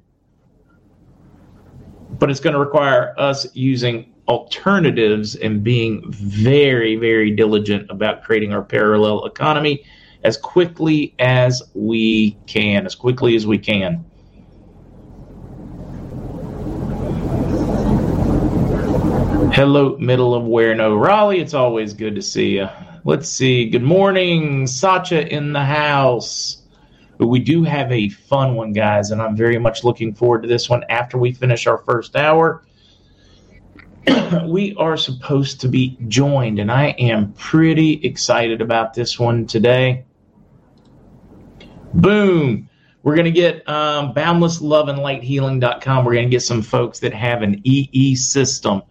but 2.19 2.29
it's 2.29 2.39
going 2.39 2.53
to 2.53 2.59
require 2.59 3.13
us 3.17 3.47
using 3.55 4.13
alternatives 4.27 5.35
and 5.35 5.63
being 5.63 6.03
very, 6.11 6.95
very 6.95 7.31
diligent 7.31 7.89
about 7.89 8.23
creating 8.23 8.53
our 8.53 8.61
parallel 8.61 9.25
economy 9.25 9.83
as 10.23 10.37
quickly 10.37 11.15
as 11.19 11.63
we 11.73 12.31
can, 12.45 12.85
as 12.85 12.95
quickly 12.95 13.35
as 13.35 13.47
we 13.47 13.57
can. 13.57 14.05
Hello, 19.53 19.97
middle 19.97 20.35
of 20.35 20.43
where 20.45 20.75
no 20.75 20.95
Raleigh. 20.95 21.39
It's 21.39 21.53
always 21.53 21.93
good 21.93 22.15
to 22.15 22.21
see 22.21 22.57
you. 22.57 22.69
Let's 23.03 23.29
see. 23.29 23.69
Good 23.69 23.83
morning, 23.83 24.67
Sacha 24.67 25.27
in 25.27 25.53
the 25.53 25.63
house. 25.63 26.58
But 27.19 27.27
we 27.27 27.39
do 27.39 27.63
have 27.63 27.91
a 27.91 28.07
fun 28.07 28.55
one, 28.55 28.71
guys, 28.71 29.11
and 29.11 29.21
I'm 29.21 29.35
very 29.35 29.59
much 29.59 29.83
looking 29.83 30.15
forward 30.15 30.41
to 30.43 30.47
this 30.47 30.69
one 30.69 30.85
after 30.89 31.17
we 31.17 31.33
finish 31.33 31.67
our 31.67 31.79
first 31.79 32.15
hour. 32.15 32.63
we 34.45 34.73
are 34.75 34.95
supposed 34.95 35.59
to 35.61 35.67
be 35.67 35.97
joined, 36.07 36.59
and 36.59 36.71
I 36.71 36.95
am 36.97 37.33
pretty 37.33 38.05
excited 38.05 38.61
about 38.61 38.93
this 38.93 39.19
one 39.19 39.45
today. 39.45 40.05
Boom! 41.93 42.69
We're 43.03 43.15
going 43.15 43.25
to 43.25 43.31
get 43.31 43.67
um, 43.67 44.13
Boundless 44.13 44.61
Love 44.61 44.87
and 44.87 44.99
Light 44.99 45.21
Healing.com. 45.21 46.05
We're 46.05 46.13
going 46.13 46.29
to 46.29 46.31
get 46.31 46.43
some 46.43 46.61
folks 46.61 46.99
that 46.99 47.13
have 47.13 47.41
an 47.41 47.59
EE 47.65 48.15
system 48.15 48.81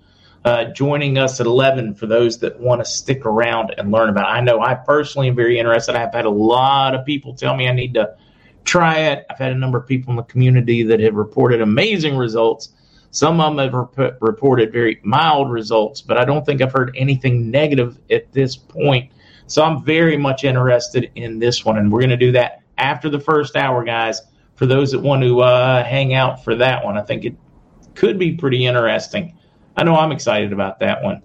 uh, 0.48 0.64
joining 0.72 1.18
us 1.18 1.40
at 1.40 1.46
11 1.46 1.94
for 1.94 2.06
those 2.06 2.38
that 2.38 2.58
want 2.58 2.80
to 2.80 2.84
stick 2.84 3.26
around 3.26 3.74
and 3.76 3.92
learn 3.92 4.08
about 4.08 4.24
it. 4.24 4.32
I 4.32 4.40
know 4.40 4.62
I 4.62 4.74
personally 4.74 5.28
am 5.28 5.37
very 5.37 5.58
interested. 5.58 5.94
I've 5.94 6.14
had 6.14 6.24
a 6.24 6.30
lot 6.30 6.94
of 6.94 7.04
people 7.04 7.34
tell 7.34 7.54
me 7.54 7.68
I 7.68 7.72
need 7.72 7.92
to 7.94 8.16
try 8.64 8.98
it. 8.98 9.26
I've 9.28 9.37
had 9.37 9.52
a 9.52 9.54
number 9.54 9.76
of 9.76 9.87
people 9.87 10.11
in 10.11 10.16
the 10.16 10.22
community 10.22 10.82
that 10.84 11.00
have 11.00 11.14
reported 11.14 11.61
amazing 11.61 12.16
results. 12.16 12.70
Some 13.11 13.40
of 13.40 13.56
them 13.56 13.58
have 13.58 13.74
rep- 13.74 14.22
reported 14.22 14.72
very 14.72 15.00
mild 15.02 15.50
results, 15.50 16.00
but 16.00 16.16
I 16.16 16.24
don't 16.24 16.46
think 16.46 16.62
I've 16.62 16.72
heard 16.72 16.94
anything 16.96 17.50
negative 17.50 17.98
at 18.11 18.32
this 18.32 18.56
point. 18.56 19.12
So 19.48 19.62
I'm 19.62 19.84
very 19.84 20.16
much 20.16 20.44
interested 20.44 21.11
in 21.14 21.38
this 21.38 21.62
one, 21.62 21.76
and 21.76 21.92
we're 21.92 22.00
going 22.00 22.08
to 22.11 22.16
do 22.16 22.32
that 22.32 22.62
after 22.78 23.11
the 23.11 23.20
first 23.20 23.54
hour, 23.54 23.84
guys. 23.84 24.22
For 24.54 24.64
those 24.64 24.92
that 24.92 25.00
want 25.00 25.22
to 25.22 25.40
uh, 25.40 25.84
hang 25.84 26.14
out 26.14 26.42
for 26.42 26.54
that 26.56 26.84
one, 26.84 26.96
I 26.96 27.02
think 27.02 27.26
it 27.26 27.37
could 27.94 28.18
be 28.18 28.32
pretty 28.32 28.64
interesting. 28.64 29.38
I 29.79 29.85
know 29.85 29.95
I'm 29.95 30.11
excited 30.11 30.53
about 30.53 30.81
that 30.81 31.05
one. 31.05 31.23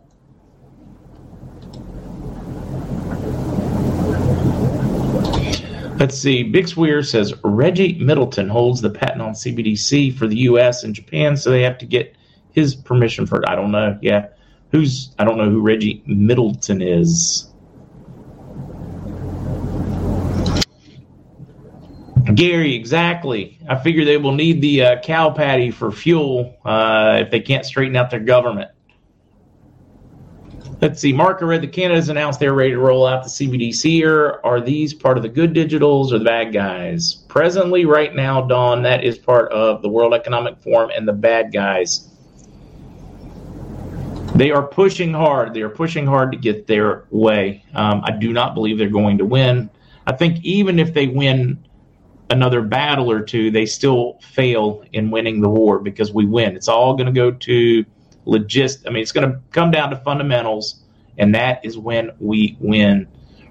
Let's 5.98 6.16
see. 6.16 6.44
Bix 6.44 6.78
Weir 6.78 7.02
says 7.02 7.34
Reggie 7.44 7.98
Middleton 7.98 8.48
holds 8.48 8.80
the 8.82 8.92
patent 8.92 9.24
on 9.24 9.34
CBDC 9.34 10.16
for 10.16 10.28
the 10.28 10.36
U.S. 10.42 10.84
and 10.84 10.94
Japan, 10.94 11.36
so 11.36 11.50
they 11.50 11.64
have 11.64 11.80
to 11.80 11.88
get 11.88 12.16
his 12.52 12.76
permission 12.76 13.26
for 13.26 13.40
it. 13.42 13.50
I 13.50 13.56
don't 13.56 13.72
know. 13.72 13.98
Yeah, 14.04 14.28
who's? 14.72 15.16
I 15.18 15.24
don't 15.24 15.40
know 15.40 15.50
who 15.50 15.60
Reggie 15.60 16.04
Middleton 16.06 16.80
is. 16.84 17.52
Gary, 22.36 22.74
exactly. 22.76 23.60
I 23.68 23.76
figure 23.76 24.06
they 24.06 24.18
will 24.18 24.34
need 24.34 24.62
the 24.62 24.84
uh, 24.84 25.02
cow 25.02 25.30
patty 25.30 25.72
for 25.72 25.92
fuel 25.92 26.58
uh, 26.64 27.20
if 27.22 27.32
they 27.32 27.42
can't 27.42 27.66
straighten 27.66 27.96
out 27.96 28.10
their 28.10 28.20
government. 28.20 28.72
Let's 30.82 31.00
see. 31.00 31.14
Mark, 31.14 31.42
I 31.42 31.46
read 31.46 31.62
that 31.62 31.72
Canada's 31.72 32.10
announced 32.10 32.40
they're 32.40 32.54
ready 32.54 32.72
to 32.72 32.78
roll 32.78 33.06
out 33.06 33.24
the 33.24 33.30
CBDC 33.30 33.84
here. 33.90 34.40
Are 34.44 34.60
these 34.60 34.94
part 34.94 35.18
of 35.18 35.24
the 35.24 35.30
good 35.30 35.54
digitals 35.54 36.12
or 36.12 36.20
the 36.20 36.26
bad 36.26 36.54
guys? 36.54 37.16
Presently, 37.28 37.86
right 37.86 38.14
now, 38.14 38.42
Don, 38.42 38.84
that 38.84 39.04
is 39.04 39.18
part 39.18 39.52
of 39.52 39.82
the 39.82 39.90
World 39.90 40.14
Economic 40.14 40.58
Forum 40.60 40.92
and 40.96 41.08
the 41.08 41.14
bad 41.14 41.54
guys. 41.54 42.10
They 44.36 44.52
are 44.52 44.66
pushing 44.66 45.14
hard. 45.14 45.54
They 45.54 45.62
are 45.62 45.70
pushing 45.70 46.06
hard 46.06 46.32
to 46.32 46.38
get 46.38 46.68
their 46.68 47.06
way. 47.12 47.64
Um, 47.76 48.02
I 48.04 48.12
do 48.12 48.34
not 48.34 48.54
believe 48.54 48.78
they're 48.78 48.90
going 48.90 49.20
to 49.20 49.26
win. 49.26 49.70
I 50.08 50.14
think 50.14 50.44
even 50.44 50.80
if 50.80 50.94
they 50.94 51.08
win 51.08 51.64
another 52.34 52.62
battle 52.62 53.10
or 53.10 53.22
two, 53.22 53.52
they 53.52 53.66
still 53.66 54.20
fail 54.22 54.84
in 54.92 55.12
winning 55.12 55.40
the 55.40 55.50
war 55.50 55.80
because 55.80 56.12
we 56.12 56.26
win. 56.26 56.56
It's 56.56 56.68
all 56.68 56.96
going 56.96 57.06
to 57.06 57.14
go 57.14 57.32
to 57.32 57.86
logist. 58.26 58.86
I 58.86 58.90
mean, 58.90 59.02
it's 59.02 59.12
going 59.12 59.32
to 59.32 59.40
come 59.52 59.72
down 59.72 59.92
to 59.92 59.98
fundamentals, 59.98 60.84
and 61.18 61.34
that 61.36 61.64
is 61.64 61.78
when 61.78 62.12
we 62.20 62.58
win. 62.60 63.08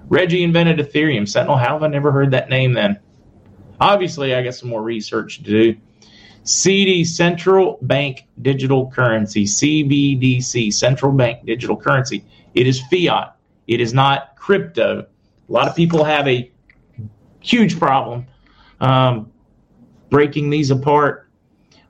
Reggie 0.09 0.43
invented 0.43 0.77
Ethereum. 0.77 1.27
Sentinel, 1.27 1.57
how 1.57 1.73
have 1.73 1.83
I 1.83 1.87
never 1.87 2.11
heard 2.11 2.31
that 2.31 2.49
name 2.49 2.73
then? 2.73 2.99
Obviously, 3.79 4.35
I 4.35 4.43
got 4.43 4.53
some 4.53 4.69
more 4.69 4.83
research 4.83 5.37
to 5.37 5.43
do. 5.43 5.75
CD, 6.43 7.05
Central 7.05 7.79
Bank 7.81 8.27
Digital 8.41 8.91
Currency, 8.91 9.45
CBDC, 9.45 10.73
Central 10.73 11.13
Bank 11.13 11.45
Digital 11.45 11.77
Currency. 11.77 12.25
It 12.53 12.67
is 12.67 12.81
fiat. 12.91 13.35
It 13.67 13.79
is 13.79 13.93
not 13.93 14.35
crypto. 14.35 15.07
A 15.47 15.51
lot 15.51 15.69
of 15.69 15.75
people 15.75 16.03
have 16.03 16.27
a 16.27 16.51
huge 17.39 17.79
problem 17.79 18.27
um, 18.83 19.31
breaking 20.09 20.49
these 20.49 20.69
apart 20.69 21.23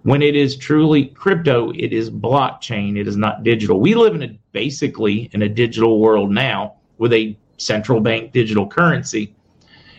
when 0.03 0.21
it 0.21 0.35
is 0.35 0.57
truly 0.57 1.05
crypto, 1.05 1.71
it 1.71 1.93
is 1.93 2.11
blockchain. 2.11 2.99
It 2.99 3.07
is 3.07 3.15
not 3.15 3.43
digital. 3.43 3.79
We 3.79 3.95
live 3.95 4.15
in 4.15 4.23
a 4.23 4.39
basically 4.51 5.29
in 5.33 5.41
a 5.41 5.49
digital 5.49 5.99
world 5.99 6.29
now 6.29 6.75
with 6.97 7.13
a 7.13 7.37
central 7.57 8.01
bank 8.01 8.33
digital 8.33 8.67
currency. 8.67 9.33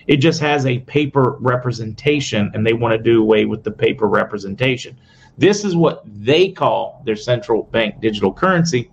It 0.06 0.18
just 0.18 0.40
has 0.40 0.66
a 0.66 0.80
paper 0.80 1.36
representation, 1.40 2.50
and 2.52 2.66
they 2.66 2.74
want 2.74 2.92
to 2.92 2.98
do 2.98 3.22
away 3.22 3.46
with 3.46 3.64
the 3.64 3.70
paper 3.70 4.06
representation. 4.06 4.98
This 5.38 5.64
is 5.64 5.74
what 5.74 6.02
they 6.04 6.50
call 6.50 7.02
their 7.06 7.16
central 7.16 7.62
bank 7.62 8.02
digital 8.02 8.32
currency. 8.32 8.90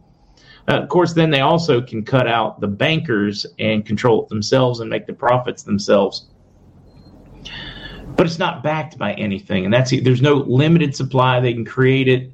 Uh, 0.69 0.79
of 0.79 0.87
course, 0.87 1.11
then 1.11 1.29
they 1.29 1.41
also 1.41 1.81
can 1.81 2.05
cut 2.05 2.27
out 2.27 2.61
the 2.61 2.67
bankers 2.67 3.45
and 3.59 3.85
control 3.85 4.23
it 4.23 4.29
themselves 4.29 4.79
and 4.79 4.89
make 4.89 5.05
the 5.05 5.13
profits 5.13 5.63
themselves. 5.63 6.27
But 8.21 8.27
it's 8.27 8.37
not 8.37 8.61
backed 8.61 8.99
by 8.99 9.13
anything, 9.13 9.65
and 9.65 9.73
that's 9.73 9.89
there's 9.89 10.21
no 10.21 10.35
limited 10.35 10.95
supply. 10.95 11.39
They 11.39 11.55
can 11.55 11.65
create 11.65 12.07
it, 12.07 12.31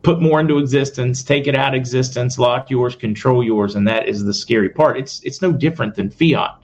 put 0.00 0.22
more 0.22 0.40
into 0.40 0.56
existence, 0.56 1.22
take 1.22 1.46
it 1.46 1.54
out 1.54 1.74
of 1.74 1.78
existence, 1.78 2.38
lock 2.38 2.70
yours, 2.70 2.96
control 2.96 3.44
yours, 3.44 3.74
and 3.74 3.86
that 3.86 4.08
is 4.08 4.24
the 4.24 4.32
scary 4.32 4.70
part. 4.70 4.96
It's 4.96 5.20
it's 5.22 5.42
no 5.42 5.52
different 5.52 5.94
than 5.94 6.08
fiat. 6.08 6.62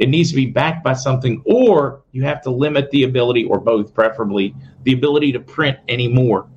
It 0.00 0.08
needs 0.08 0.30
to 0.30 0.34
be 0.34 0.46
backed 0.46 0.82
by 0.82 0.94
something, 0.94 1.42
or 1.44 2.02
you 2.10 2.24
have 2.24 2.42
to 2.42 2.50
limit 2.50 2.90
the 2.90 3.04
ability, 3.04 3.44
or 3.44 3.60
both, 3.60 3.94
preferably, 3.94 4.52
the 4.82 4.94
ability 4.94 5.30
to 5.30 5.38
print 5.38 5.78
anymore 5.88 6.48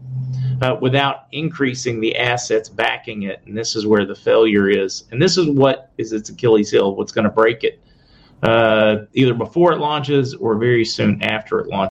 uh, 0.63 0.77
without 0.81 1.27
increasing 1.31 1.99
the 1.99 2.15
assets 2.17 2.69
backing 2.69 3.21
it. 3.21 3.43
And 3.45 3.55
this 3.55 3.75
is 3.75 3.85
where 3.85 4.03
the 4.07 4.15
failure 4.15 4.67
is. 4.67 5.03
And 5.11 5.21
this 5.21 5.37
is 5.37 5.47
what 5.47 5.91
is 5.99 6.11
its 6.11 6.27
Achilles 6.27 6.71
heel, 6.71 6.95
what's 6.95 7.11
going 7.11 7.25
to 7.25 7.29
break 7.29 7.63
it, 7.63 7.83
Uh, 8.45 9.05
either 9.13 9.33
before 9.33 9.73
it 9.73 9.79
launches 9.79 10.35
or 10.35 10.55
very 10.55 10.85
soon 10.85 11.23
after 11.23 11.59
it 11.59 11.67
launches. 11.67 11.94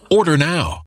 Order 0.11 0.35
now. 0.35 0.83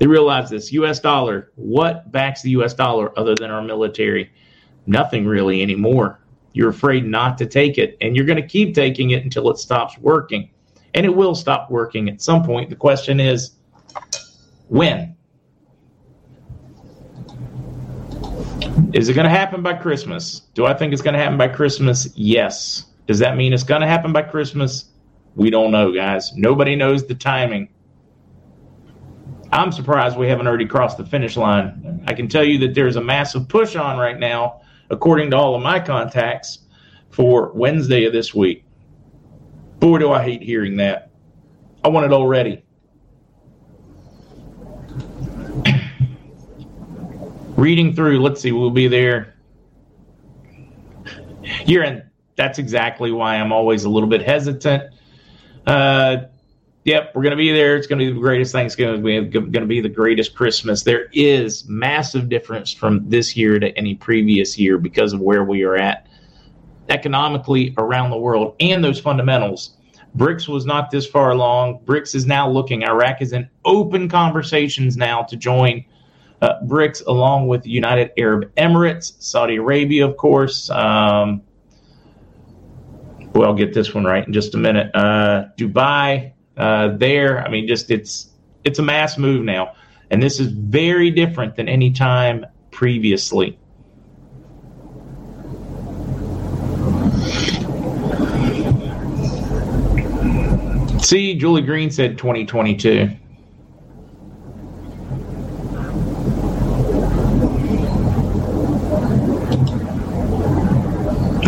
they 0.00 0.06
realize 0.06 0.48
this 0.48 0.72
US 0.72 0.98
dollar, 0.98 1.52
what 1.56 2.10
backs 2.10 2.40
the 2.40 2.50
US 2.52 2.72
dollar 2.72 3.16
other 3.18 3.34
than 3.34 3.50
our 3.50 3.62
military? 3.62 4.32
Nothing 4.86 5.26
really 5.26 5.60
anymore. 5.60 6.20
You're 6.54 6.70
afraid 6.70 7.04
not 7.04 7.36
to 7.38 7.46
take 7.46 7.76
it, 7.76 7.98
and 8.00 8.16
you're 8.16 8.24
going 8.24 8.40
to 8.40 8.48
keep 8.48 8.74
taking 8.74 9.10
it 9.10 9.22
until 9.24 9.50
it 9.50 9.58
stops 9.58 9.98
working. 9.98 10.50
And 10.94 11.04
it 11.04 11.14
will 11.14 11.34
stop 11.34 11.70
working 11.70 12.08
at 12.08 12.22
some 12.22 12.42
point. 12.42 12.70
The 12.70 12.76
question 12.76 13.20
is 13.20 13.52
when? 14.68 15.14
Is 18.94 19.10
it 19.10 19.14
going 19.14 19.24
to 19.24 19.30
happen 19.30 19.62
by 19.62 19.74
Christmas? 19.74 20.40
Do 20.54 20.64
I 20.64 20.72
think 20.72 20.94
it's 20.94 21.02
going 21.02 21.14
to 21.14 21.20
happen 21.20 21.36
by 21.36 21.48
Christmas? 21.48 22.08
Yes. 22.16 22.86
Does 23.06 23.18
that 23.18 23.36
mean 23.36 23.52
it's 23.52 23.64
going 23.64 23.82
to 23.82 23.86
happen 23.86 24.14
by 24.14 24.22
Christmas? 24.22 24.86
We 25.36 25.50
don't 25.50 25.70
know, 25.70 25.92
guys. 25.92 26.32
Nobody 26.34 26.74
knows 26.74 27.06
the 27.06 27.14
timing. 27.14 27.68
I'm 29.52 29.72
surprised 29.72 30.16
we 30.16 30.28
haven't 30.28 30.46
already 30.46 30.66
crossed 30.66 30.96
the 30.96 31.04
finish 31.04 31.36
line. 31.36 32.04
I 32.06 32.14
can 32.14 32.28
tell 32.28 32.44
you 32.44 32.58
that 32.58 32.74
there's 32.74 32.96
a 32.96 33.00
massive 33.02 33.48
push 33.48 33.74
on 33.74 33.98
right 33.98 34.18
now, 34.18 34.60
according 34.90 35.30
to 35.30 35.36
all 35.36 35.54
of 35.56 35.62
my 35.62 35.80
contacts, 35.80 36.60
for 37.10 37.50
Wednesday 37.52 38.04
of 38.04 38.12
this 38.12 38.32
week. 38.32 38.64
Boy, 39.80 39.98
do 39.98 40.12
I 40.12 40.22
hate 40.22 40.42
hearing 40.42 40.76
that. 40.76 41.10
I 41.82 41.88
want 41.88 42.06
it 42.06 42.12
already. 42.12 42.62
Reading 47.56 47.94
through, 47.94 48.22
let's 48.22 48.40
see, 48.40 48.52
we'll 48.52 48.70
be 48.70 48.86
there. 48.88 49.34
You're 51.66 51.84
in. 51.84 52.08
That's 52.36 52.58
exactly 52.58 53.10
why 53.12 53.36
I'm 53.36 53.52
always 53.52 53.84
a 53.84 53.88
little 53.90 54.08
bit 54.08 54.22
hesitant. 54.22 54.94
Uh, 55.66 56.24
Yep, 56.84 57.12
we're 57.14 57.22
going 57.22 57.32
to 57.32 57.36
be 57.36 57.52
there. 57.52 57.76
It's 57.76 57.86
going 57.86 57.98
to 57.98 58.06
be 58.06 58.12
the 58.12 58.20
greatest 58.20 58.52
thing. 58.52 58.64
It's 58.64 58.74
going 58.74 58.96
to 58.96 59.02
be 59.02 59.20
going 59.28 59.52
to 59.52 59.66
be 59.66 59.82
the 59.82 59.88
greatest 59.88 60.34
Christmas. 60.34 60.82
There 60.82 61.08
is 61.12 61.68
massive 61.68 62.30
difference 62.30 62.72
from 62.72 63.06
this 63.08 63.36
year 63.36 63.58
to 63.58 63.76
any 63.76 63.94
previous 63.94 64.58
year 64.58 64.78
because 64.78 65.12
of 65.12 65.20
where 65.20 65.44
we 65.44 65.62
are 65.62 65.76
at 65.76 66.06
economically 66.88 67.74
around 67.76 68.10
the 68.10 68.16
world 68.16 68.56
and 68.60 68.82
those 68.82 68.98
fundamentals. 68.98 69.76
BRICS 70.16 70.48
was 70.48 70.66
not 70.66 70.90
this 70.90 71.06
far 71.06 71.30
along. 71.30 71.80
BRICS 71.84 72.14
is 72.14 72.26
now 72.26 72.48
looking. 72.48 72.82
Iraq 72.82 73.20
is 73.20 73.32
in 73.32 73.48
open 73.64 74.08
conversations 74.08 74.96
now 74.96 75.22
to 75.22 75.36
join 75.36 75.84
uh, 76.40 76.60
BRICS 76.64 77.06
along 77.06 77.46
with 77.46 77.62
the 77.62 77.70
United 77.70 78.10
Arab 78.16 78.52
Emirates, 78.56 79.12
Saudi 79.22 79.56
Arabia, 79.56 80.06
of 80.08 80.16
course. 80.16 80.70
Um, 80.70 81.42
well, 83.34 83.50
I'll 83.50 83.54
get 83.54 83.74
this 83.74 83.94
one 83.94 84.04
right 84.04 84.26
in 84.26 84.32
just 84.32 84.54
a 84.54 84.58
minute. 84.58 84.90
Uh, 84.94 85.44
Dubai, 85.56 86.32
uh, 86.60 86.88
there. 86.98 87.42
I 87.42 87.48
mean, 87.48 87.66
just 87.66 87.90
it's 87.90 88.28
it's 88.64 88.78
a 88.78 88.82
mass 88.82 89.16
move 89.16 89.44
now, 89.44 89.74
and 90.10 90.22
this 90.22 90.38
is 90.38 90.48
very 90.48 91.10
different 91.10 91.56
than 91.56 91.68
any 91.68 91.90
time 91.90 92.44
previously. 92.70 93.58
See, 101.00 101.34
Julie 101.34 101.62
Green 101.62 101.90
said 101.90 102.18
2022. 102.18 103.08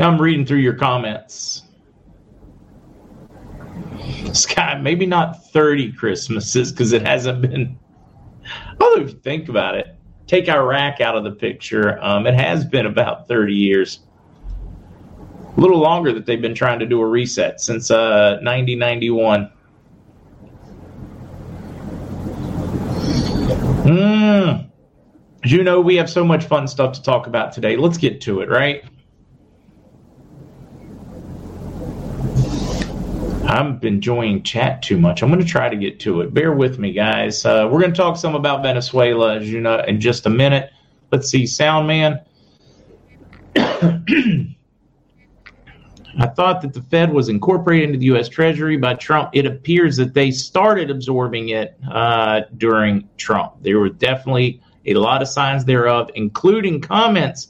I'm 0.03 0.21
reading 0.21 0.47
through 0.47 0.59
your 0.59 0.73
comments. 0.73 1.63
Scott, 4.33 4.83
maybe 4.83 5.07
not 5.07 5.45
30 5.51 5.93
Christmases 5.93 6.73
because 6.73 6.93
it 6.93 7.03
hasn't 7.03 7.43
been. 7.43 7.79
Although, 8.81 9.03
if 9.03 9.11
you 9.11 9.19
think 9.19 9.49
about 9.49 9.77
it, 9.77 9.97
take 10.27 10.49
Iraq 10.49 11.01
out 11.01 11.17
of 11.17 11.25
the 11.25 11.31
picture, 11.31 12.03
um, 12.03 12.27
it 12.27 12.35
has 12.35 12.65
been 12.65 12.87
about 12.87 13.29
30 13.29 13.55
years. 13.55 14.01
A 15.57 15.61
little 15.61 15.79
longer 15.79 16.13
that 16.13 16.27
they've 16.27 16.41
been 16.41 16.55
trying 16.55 16.79
to 16.79 16.87
do 16.87 17.01
a 17.01 17.07
reset 17.07 17.61
since 17.61 17.91
uh, 17.91 18.41
9091. 18.43 19.53
Mm. 23.85 24.71
As 25.45 25.53
you 25.53 25.63
know, 25.63 25.81
we 25.81 25.97
have 25.97 26.09
so 26.09 26.25
much 26.25 26.45
fun 26.45 26.67
stuff 26.69 26.93
to 26.95 27.03
talk 27.03 27.27
about 27.27 27.53
today. 27.53 27.77
Let's 27.77 27.99
get 27.99 28.21
to 28.23 28.41
it, 28.41 28.49
right? 28.49 28.85
I'm 33.53 33.79
enjoying 33.83 34.43
chat 34.43 34.83
too 34.83 34.99
much. 34.99 35.23
I'm 35.23 35.29
going 35.29 35.41
to 35.41 35.47
try 35.47 35.69
to 35.69 35.77
get 35.77 36.01
to 36.01 36.23
it. 36.23 36.33
Bear 36.33 36.53
with 36.53 36.79
me, 36.79 36.93
guys. 36.93 37.45
Uh, 37.45 37.69
we're 37.71 37.81
going 37.81 37.93
to 37.93 37.97
talk 37.97 38.17
some 38.17 38.35
about 38.35 38.63
Venezuela, 38.63 39.37
as 39.37 39.53
you 39.53 39.61
know, 39.61 39.79
in 39.81 40.01
just 40.01 40.25
a 40.25 40.31
minute. 40.31 40.71
Let's 41.11 41.29
see, 41.29 41.47
Sound 41.47 41.87
Man. 41.87 42.21
I 46.19 46.27
thought 46.29 46.63
that 46.63 46.73
the 46.73 46.81
Fed 46.91 47.13
was 47.13 47.29
incorporated 47.29 47.91
into 47.91 47.99
the 47.99 48.07
U.S. 48.07 48.31
Treasury 48.31 48.79
by 48.79 48.95
Trump. 48.95 49.29
It 49.35 49.45
appears 49.45 49.99
that 49.99 50.15
they 50.15 50.31
started 50.31 50.91
absorbing 50.91 51.51
it 51.51 51.79
uh, 51.91 52.43
during 52.57 53.07
Trump. 53.19 53.57
There 53.61 53.79
were 53.79 53.91
definitely 53.91 54.63
a 54.87 54.95
lot 54.95 55.21
of 55.21 55.29
signs 55.29 55.67
thereof, 55.67 56.11
including 56.15 56.81
comments 56.81 57.49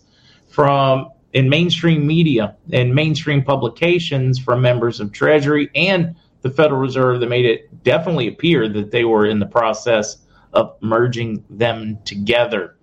from 0.48 1.10
in 1.32 1.48
mainstream 1.48 2.06
media 2.06 2.56
and 2.72 2.94
mainstream 2.94 3.42
publications 3.42 4.38
from 4.38 4.60
members 4.60 5.00
of 5.00 5.12
Treasury 5.12 5.70
and 5.74 6.14
the 6.42 6.50
Federal 6.50 6.80
Reserve 6.80 7.20
that 7.20 7.28
made 7.28 7.46
it 7.46 7.82
definitely 7.84 8.28
appear 8.28 8.68
that 8.68 8.90
they 8.90 9.04
were 9.04 9.26
in 9.26 9.38
the 9.38 9.46
process 9.46 10.18
of 10.52 10.76
merging 10.80 11.42
them 11.48 11.98
together. 12.04 12.76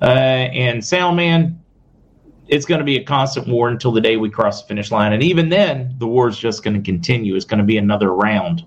Uh, 0.00 0.04
and 0.04 0.80
Soundman, 0.80 1.58
it's 2.48 2.64
going 2.64 2.78
to 2.78 2.84
be 2.84 2.96
a 2.96 3.04
constant 3.04 3.48
war 3.48 3.68
until 3.68 3.92
the 3.92 4.00
day 4.00 4.16
we 4.16 4.30
cross 4.30 4.62
the 4.62 4.68
finish 4.68 4.90
line. 4.90 5.12
And 5.12 5.22
even 5.22 5.48
then, 5.48 5.94
the 5.98 6.06
war 6.06 6.28
is 6.28 6.38
just 6.38 6.62
going 6.62 6.74
to 6.74 6.82
continue. 6.82 7.36
It's 7.36 7.44
going 7.44 7.58
to 7.58 7.64
be 7.64 7.76
another 7.76 8.12
round. 8.12 8.66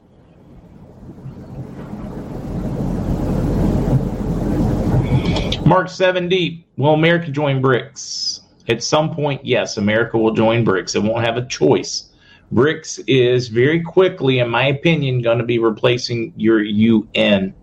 Mark 5.66 5.90
7 5.90 6.30
deep. 6.30 6.66
Will 6.78 6.94
America 6.94 7.30
join 7.30 7.62
BRICS? 7.62 8.42
At 8.68 8.84
some 8.84 9.14
point, 9.14 9.46
yes, 9.46 9.78
America 9.78 10.18
will 10.18 10.34
join 10.34 10.66
BRICS. 10.66 10.96
It 10.96 11.04
won't 11.04 11.26
have 11.26 11.38
a 11.38 11.46
choice. 11.46 12.10
BRICS 12.54 13.04
is 13.08 13.48
very 13.48 13.82
quickly, 13.82 14.40
in 14.40 14.50
my 14.50 14.68
opinion, 14.68 15.22
going 15.22 15.38
to 15.38 15.46
be 15.46 15.60
replacing 15.60 16.34
your 16.36 16.62
UN. 16.62 17.54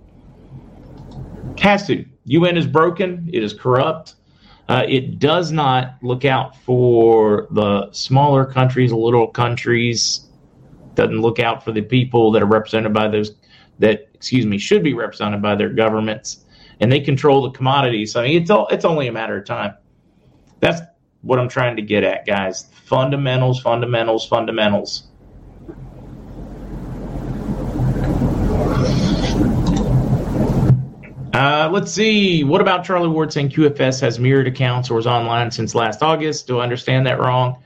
Has 1.59 1.87
to. 1.87 2.05
UN 2.25 2.57
is 2.57 2.67
broken. 2.67 3.29
It 3.33 3.43
is 3.43 3.53
corrupt. 3.53 4.15
Uh, 4.69 4.85
it 4.89 5.19
does 5.19 5.53
not 5.53 5.97
look 6.03 6.25
out 6.25 6.57
for 6.57 7.49
the 7.51 7.91
smaller 7.93 8.47
countries, 8.47 8.91
the 8.91 8.97
little 8.97 9.27
countries. 9.27 10.27
Doesn't 10.95 11.21
look 11.21 11.39
out 11.39 11.65
for 11.65 11.73
the 11.73 11.83
people 11.83 12.33
that 12.33 12.43
are 12.43 12.47
represented 12.47 12.95
by 12.95 13.09
those 13.09 13.35
that, 13.79 14.09
excuse 14.15 14.47
me, 14.47 14.57
should 14.57 14.83
be 14.83 14.95
represented 14.95 15.43
by 15.43 15.55
their 15.55 15.69
governments, 15.69 16.45
and 16.81 16.91
they 16.91 17.01
control 17.01 17.43
the 17.43 17.51
commodities. 17.51 18.17
I 18.17 18.23
mean, 18.25 18.41
it's 18.41 18.51
all, 18.51 18.69
it's 18.69 18.85
only 18.85 19.09
a 19.09 19.13
matter 19.13 19.37
of 19.37 19.45
time. 19.45 19.75
That's 20.61 20.81
what 21.25 21.39
I'm 21.39 21.49
trying 21.49 21.77
to 21.77 21.83
get 21.83 22.05
at, 22.05 22.27
guys. 22.27 22.67
Fundamentals, 22.85 23.61
fundamentals, 23.61 24.27
fundamentals. 24.27 25.09
Uh, 31.33 31.69
let's 31.73 31.91
see. 31.91 32.45
What 32.45 32.61
about 32.61 32.85
Charlie 32.85 33.09
Ward 33.09 33.33
saying 33.33 33.49
QFS 33.49 34.01
has 34.03 34.21
mirrored 34.21 34.47
accounts 34.47 34.89
or 34.89 35.01
is 35.01 35.07
online 35.07 35.51
since 35.51 35.75
last 35.75 36.01
August? 36.01 36.47
Do 36.47 36.61
I 36.61 36.63
understand 36.63 37.07
that 37.07 37.19
wrong? 37.19 37.61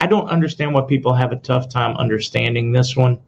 I 0.00 0.06
don't 0.06 0.28
understand 0.28 0.74
why 0.74 0.82
people 0.82 1.14
have 1.14 1.32
a 1.32 1.36
tough 1.36 1.70
time 1.70 1.96
understanding 1.96 2.72
this 2.72 2.96
one. 2.96 3.18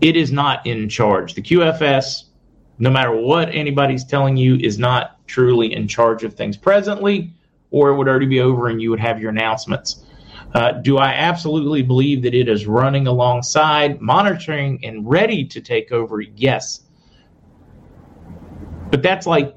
It 0.00 0.16
is 0.16 0.30
not 0.30 0.64
in 0.66 0.88
charge. 0.88 1.34
The 1.34 1.42
QFS, 1.42 2.24
no 2.78 2.90
matter 2.90 3.10
what 3.10 3.48
anybody's 3.52 4.04
telling 4.04 4.36
you, 4.36 4.54
is 4.56 4.78
not 4.78 5.26
truly 5.26 5.72
in 5.74 5.88
charge 5.88 6.22
of 6.22 6.34
things 6.34 6.56
presently, 6.56 7.33
or 7.74 7.88
it 7.88 7.96
would 7.96 8.06
already 8.06 8.26
be 8.26 8.38
over 8.38 8.68
and 8.68 8.80
you 8.80 8.88
would 8.88 9.00
have 9.00 9.20
your 9.20 9.30
announcements. 9.30 10.04
Uh, 10.54 10.70
do 10.70 10.96
I 10.96 11.08
absolutely 11.08 11.82
believe 11.82 12.22
that 12.22 12.32
it 12.32 12.48
is 12.48 12.68
running 12.68 13.08
alongside, 13.08 14.00
monitoring, 14.00 14.78
and 14.84 15.10
ready 15.10 15.44
to 15.46 15.60
take 15.60 15.90
over? 15.90 16.20
Yes. 16.20 16.84
But 18.92 19.02
that's 19.02 19.26
like 19.26 19.56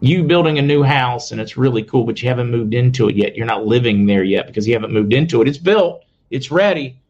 you 0.00 0.24
building 0.24 0.58
a 0.58 0.62
new 0.62 0.82
house 0.82 1.32
and 1.32 1.40
it's 1.40 1.56
really 1.56 1.82
cool, 1.82 2.04
but 2.04 2.20
you 2.20 2.28
haven't 2.28 2.50
moved 2.50 2.74
into 2.74 3.08
it 3.08 3.16
yet. 3.16 3.34
You're 3.34 3.46
not 3.46 3.64
living 3.64 4.04
there 4.04 4.22
yet 4.22 4.46
because 4.46 4.68
you 4.68 4.74
haven't 4.74 4.92
moved 4.92 5.14
into 5.14 5.40
it. 5.40 5.48
It's 5.48 5.56
built, 5.56 6.04
it's 6.28 6.50
ready, 6.50 7.00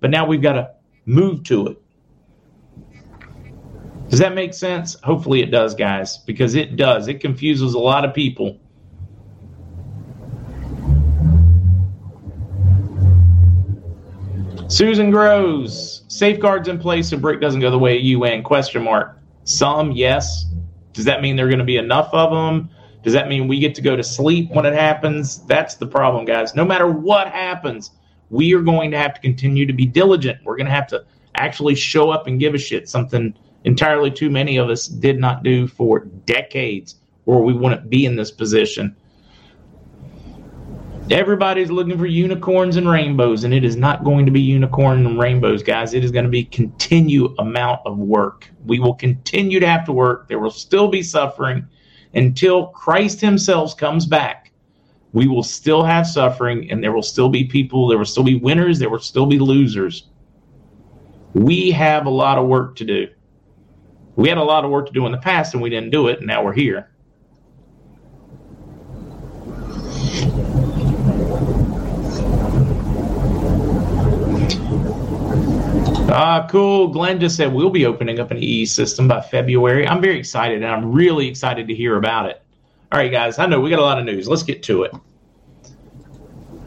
but 0.00 0.08
now 0.08 0.24
we've 0.24 0.40
got 0.40 0.54
to 0.54 0.70
move 1.04 1.44
to 1.44 1.66
it. 1.66 1.82
Does 4.08 4.20
that 4.20 4.34
make 4.34 4.54
sense? 4.54 4.96
Hopefully 5.02 5.42
it 5.42 5.50
does, 5.50 5.74
guys, 5.74 6.16
because 6.16 6.54
it 6.54 6.76
does. 6.76 7.08
It 7.08 7.20
confuses 7.20 7.74
a 7.74 7.78
lot 7.78 8.06
of 8.06 8.14
people. 8.14 8.58
Susan 14.72 15.10
Grows, 15.10 16.02
safeguards 16.08 16.66
in 16.66 16.78
place 16.78 17.10
so 17.10 17.18
Brick 17.18 17.42
doesn't 17.42 17.60
go 17.60 17.70
the 17.70 17.78
way 17.78 17.98
of 17.98 18.02
UN? 18.04 18.42
Question 18.42 18.82
mark. 18.82 19.18
Some, 19.44 19.92
yes. 19.92 20.46
Does 20.94 21.04
that 21.04 21.20
mean 21.20 21.36
there 21.36 21.44
are 21.44 21.50
going 21.50 21.58
to 21.58 21.64
be 21.64 21.76
enough 21.76 22.08
of 22.14 22.30
them? 22.30 22.70
Does 23.02 23.12
that 23.12 23.28
mean 23.28 23.48
we 23.48 23.58
get 23.58 23.74
to 23.74 23.82
go 23.82 23.96
to 23.96 24.02
sleep 24.02 24.50
when 24.52 24.64
it 24.64 24.72
happens? 24.72 25.44
That's 25.44 25.74
the 25.74 25.86
problem, 25.86 26.24
guys. 26.24 26.54
No 26.54 26.64
matter 26.64 26.86
what 26.88 27.28
happens, 27.28 27.90
we 28.30 28.54
are 28.54 28.62
going 28.62 28.90
to 28.92 28.96
have 28.96 29.12
to 29.12 29.20
continue 29.20 29.66
to 29.66 29.74
be 29.74 29.84
diligent. 29.84 30.38
We're 30.42 30.56
going 30.56 30.68
to 30.68 30.72
have 30.72 30.86
to 30.86 31.04
actually 31.34 31.74
show 31.74 32.08
up 32.08 32.26
and 32.26 32.40
give 32.40 32.54
a 32.54 32.58
shit, 32.58 32.88
something 32.88 33.34
entirely 33.64 34.10
too 34.10 34.30
many 34.30 34.56
of 34.56 34.70
us 34.70 34.86
did 34.86 35.18
not 35.18 35.42
do 35.42 35.66
for 35.66 35.98
decades, 36.24 36.94
or 37.26 37.42
we 37.42 37.52
wouldn't 37.52 37.90
be 37.90 38.06
in 38.06 38.16
this 38.16 38.30
position. 38.30 38.96
Everybody's 41.12 41.70
looking 41.70 41.98
for 41.98 42.06
unicorns 42.06 42.76
and 42.76 42.88
rainbows, 42.88 43.44
and 43.44 43.52
it 43.52 43.64
is 43.64 43.76
not 43.76 44.02
going 44.02 44.24
to 44.24 44.32
be 44.32 44.40
unicorn 44.40 45.04
and 45.04 45.20
rainbows, 45.20 45.62
guys. 45.62 45.92
It 45.92 46.04
is 46.04 46.10
going 46.10 46.24
to 46.24 46.30
be 46.30 46.44
continue 46.44 47.34
amount 47.38 47.82
of 47.84 47.98
work. 47.98 48.50
We 48.64 48.78
will 48.78 48.94
continue 48.94 49.60
to 49.60 49.66
have 49.66 49.84
to 49.84 49.92
work. 49.92 50.26
There 50.26 50.38
will 50.38 50.50
still 50.50 50.88
be 50.88 51.02
suffering 51.02 51.66
until 52.14 52.68
Christ 52.68 53.20
Himself 53.20 53.76
comes 53.76 54.06
back. 54.06 54.52
We 55.12 55.28
will 55.28 55.42
still 55.42 55.82
have 55.82 56.06
suffering, 56.06 56.70
and 56.70 56.82
there 56.82 56.92
will 56.92 57.02
still 57.02 57.28
be 57.28 57.44
people. 57.44 57.88
There 57.88 57.98
will 57.98 58.06
still 58.06 58.24
be 58.24 58.36
winners. 58.36 58.78
There 58.78 58.88
will 58.88 58.98
still 58.98 59.26
be 59.26 59.38
losers. 59.38 60.08
We 61.34 61.72
have 61.72 62.06
a 62.06 62.10
lot 62.10 62.38
of 62.38 62.46
work 62.46 62.74
to 62.76 62.86
do. 62.86 63.08
We 64.16 64.30
had 64.30 64.38
a 64.38 64.42
lot 64.42 64.64
of 64.64 64.70
work 64.70 64.86
to 64.86 64.92
do 64.92 65.04
in 65.04 65.12
the 65.12 65.18
past, 65.18 65.52
and 65.52 65.62
we 65.62 65.68
didn't 65.68 65.90
do 65.90 66.08
it, 66.08 66.20
and 66.20 66.26
now 66.26 66.42
we're 66.42 66.54
here. 66.54 66.91
Ah, 76.14 76.46
cool. 76.50 76.88
Glenn 76.88 77.18
just 77.18 77.36
said 77.36 77.54
we'll 77.54 77.70
be 77.70 77.86
opening 77.86 78.20
up 78.20 78.30
an 78.30 78.36
EE 78.36 78.66
system 78.66 79.08
by 79.08 79.22
February. 79.22 79.88
I'm 79.88 80.02
very 80.02 80.18
excited, 80.18 80.62
and 80.62 80.70
I'm 80.70 80.92
really 80.92 81.26
excited 81.26 81.66
to 81.68 81.74
hear 81.74 81.96
about 81.96 82.28
it. 82.28 82.42
All 82.92 82.98
right, 82.98 83.10
guys, 83.10 83.38
I 83.38 83.46
know 83.46 83.60
we 83.60 83.70
got 83.70 83.78
a 83.78 83.82
lot 83.82 83.98
of 83.98 84.04
news. 84.04 84.28
Let's 84.28 84.42
get 84.42 84.62
to 84.64 84.82
it. 84.82 84.92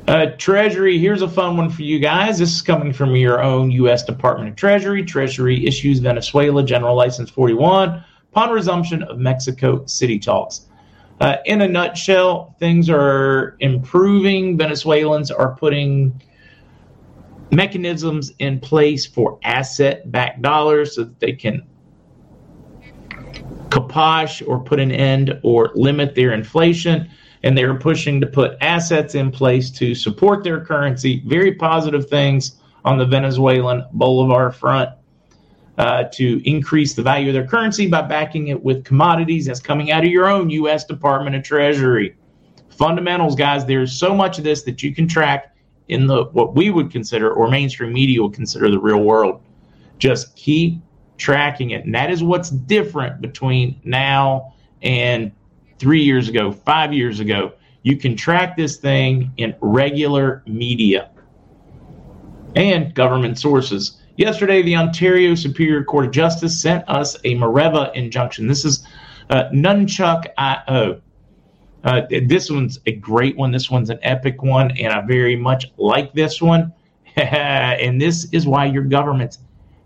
Uh, 0.08 0.32
Treasury, 0.40 0.98
here's 0.98 1.22
a 1.22 1.28
fun 1.28 1.58
one 1.58 1.70
for 1.70 1.84
you 1.84 2.00
guys. 2.00 2.40
This 2.40 2.56
is 2.56 2.64
coming 2.64 2.92
from 2.92 3.16
your 3.16 3.44
own 3.44 3.70
U.S. 3.70 4.04
Department 4.04 4.50
of 4.50 4.56
Treasury. 4.56 5.06
Treasury 5.06 5.64
issues 5.68 6.00
Venezuela 6.00 6.64
General 6.64 6.96
License 6.96 7.30
41 7.30 8.04
upon 8.32 8.50
resumption 8.50 9.04
of 9.04 9.20
Mexico 9.20 9.86
City 9.86 10.18
talks. 10.18 10.66
Uh, 11.22 11.38
in 11.46 11.62
a 11.62 11.68
nutshell, 11.68 12.56
things 12.58 12.90
are 12.90 13.58
improving. 13.60 14.58
Venezuelans 14.58 15.30
are 15.30 15.56
putting 15.56 16.20
mechanisms 17.52 18.32
in 18.40 18.60
place 18.60 19.06
for 19.06 19.40
asset 19.44 20.12
backed 20.12 20.42
dollars 20.42 20.96
so 20.96 21.04
that 21.04 21.20
they 21.20 21.34
can 21.34 21.64
kaposh 23.70 24.46
or 24.48 24.60
put 24.60 24.80
an 24.80 24.92
end 24.92 25.40
or 25.44 25.72
limit 25.76 26.16
their 26.16 26.34
inflation 26.34 27.10
and 27.44 27.58
they're 27.58 27.78
pushing 27.78 28.20
to 28.22 28.28
put 28.28 28.58
assets 28.62 29.14
in 29.14 29.32
place 29.32 29.70
to 29.70 29.94
support 29.94 30.44
their 30.44 30.66
currency. 30.66 31.22
Very 31.26 31.54
positive 31.54 32.10
things 32.10 32.60
on 32.84 32.98
the 32.98 33.06
Venezuelan 33.06 33.86
Bolivar 33.94 34.52
front 34.52 34.90
uh, 35.78 36.06
to 36.14 36.42
increase 36.50 36.94
the 36.94 37.04
value 37.04 37.28
of 37.30 37.34
their 37.34 37.46
currency 37.46 37.88
by 37.88 38.02
backing 38.02 38.48
it 38.48 38.64
with 38.64 38.84
commodities 38.84 39.46
that's 39.46 39.60
coming 39.60 39.92
out 39.92 40.04
of 40.04 40.10
your 40.10 40.28
own 40.28 40.50
U.S. 40.50 40.86
Department 40.86 41.36
of 41.36 41.44
Treasury. 41.44 42.16
Fundamentals, 42.70 43.36
guys. 43.36 43.66
There's 43.66 43.92
so 43.92 44.16
much 44.16 44.38
of 44.38 44.44
this 44.44 44.64
that 44.64 44.82
you 44.82 44.96
can 44.96 45.08
track 45.08 45.55
in 45.88 46.08
the 46.08 46.26
what 46.26 46.56
we 46.56 46.70
would 46.70 46.92
consider 46.92 47.32
or 47.32 47.50
mainstream 47.50 47.94
media 47.94 48.22
would 48.22 48.34
consider 48.34 48.70
the 48.70 48.80
real 48.80 49.02
world. 49.04 49.42
Just 49.98 50.36
keep 50.36 50.82
tracking 51.18 51.72
it, 51.72 51.86
and 51.86 51.96
that 51.96 52.12
is 52.12 52.24
what's 52.24 52.50
different 52.50 53.22
between 53.22 53.80
now 53.84 54.54
and 54.82 55.32
three 55.80 56.04
years 56.04 56.30
ago, 56.30 56.52
five 56.52 56.94
years 56.94 57.20
ago. 57.20 57.54
You 57.84 57.98
can 57.98 58.16
track 58.16 58.58
this 58.58 58.78
thing 58.78 59.32
in 59.38 59.56
regular 59.62 60.44
media 60.48 61.12
and 62.56 62.94
government 62.94 63.38
sources. 63.38 64.02
Yesterday, 64.18 64.62
the 64.62 64.76
Ontario 64.78 65.36
Superior 65.36 65.84
Court 65.84 66.06
of 66.06 66.12
Justice 66.12 66.60
sent 66.60 66.88
us 66.88 67.16
a 67.26 67.36
Mareva 67.36 67.94
injunction. 67.94 68.48
This 68.48 68.64
is 68.64 68.88
uh, 69.30 69.50
Nunchuk 69.54 70.26
IO. 70.38 71.02
Uh, 71.86 72.02
this 72.24 72.50
one's 72.50 72.80
a 72.88 72.94
great 72.94 73.38
one. 73.38 73.52
This 73.52 73.70
one's 73.70 73.92
an 73.92 74.00
epic 74.02 74.42
one, 74.42 74.72
and 74.72 74.92
I 74.92 75.02
very 75.02 75.36
much 75.36 75.72
like 75.78 76.14
this 76.14 76.42
one. 76.42 76.74
and 77.16 78.02
this 78.02 78.28
is 78.32 78.48
why 78.48 78.66
your 78.66 78.84
governments 78.84 79.38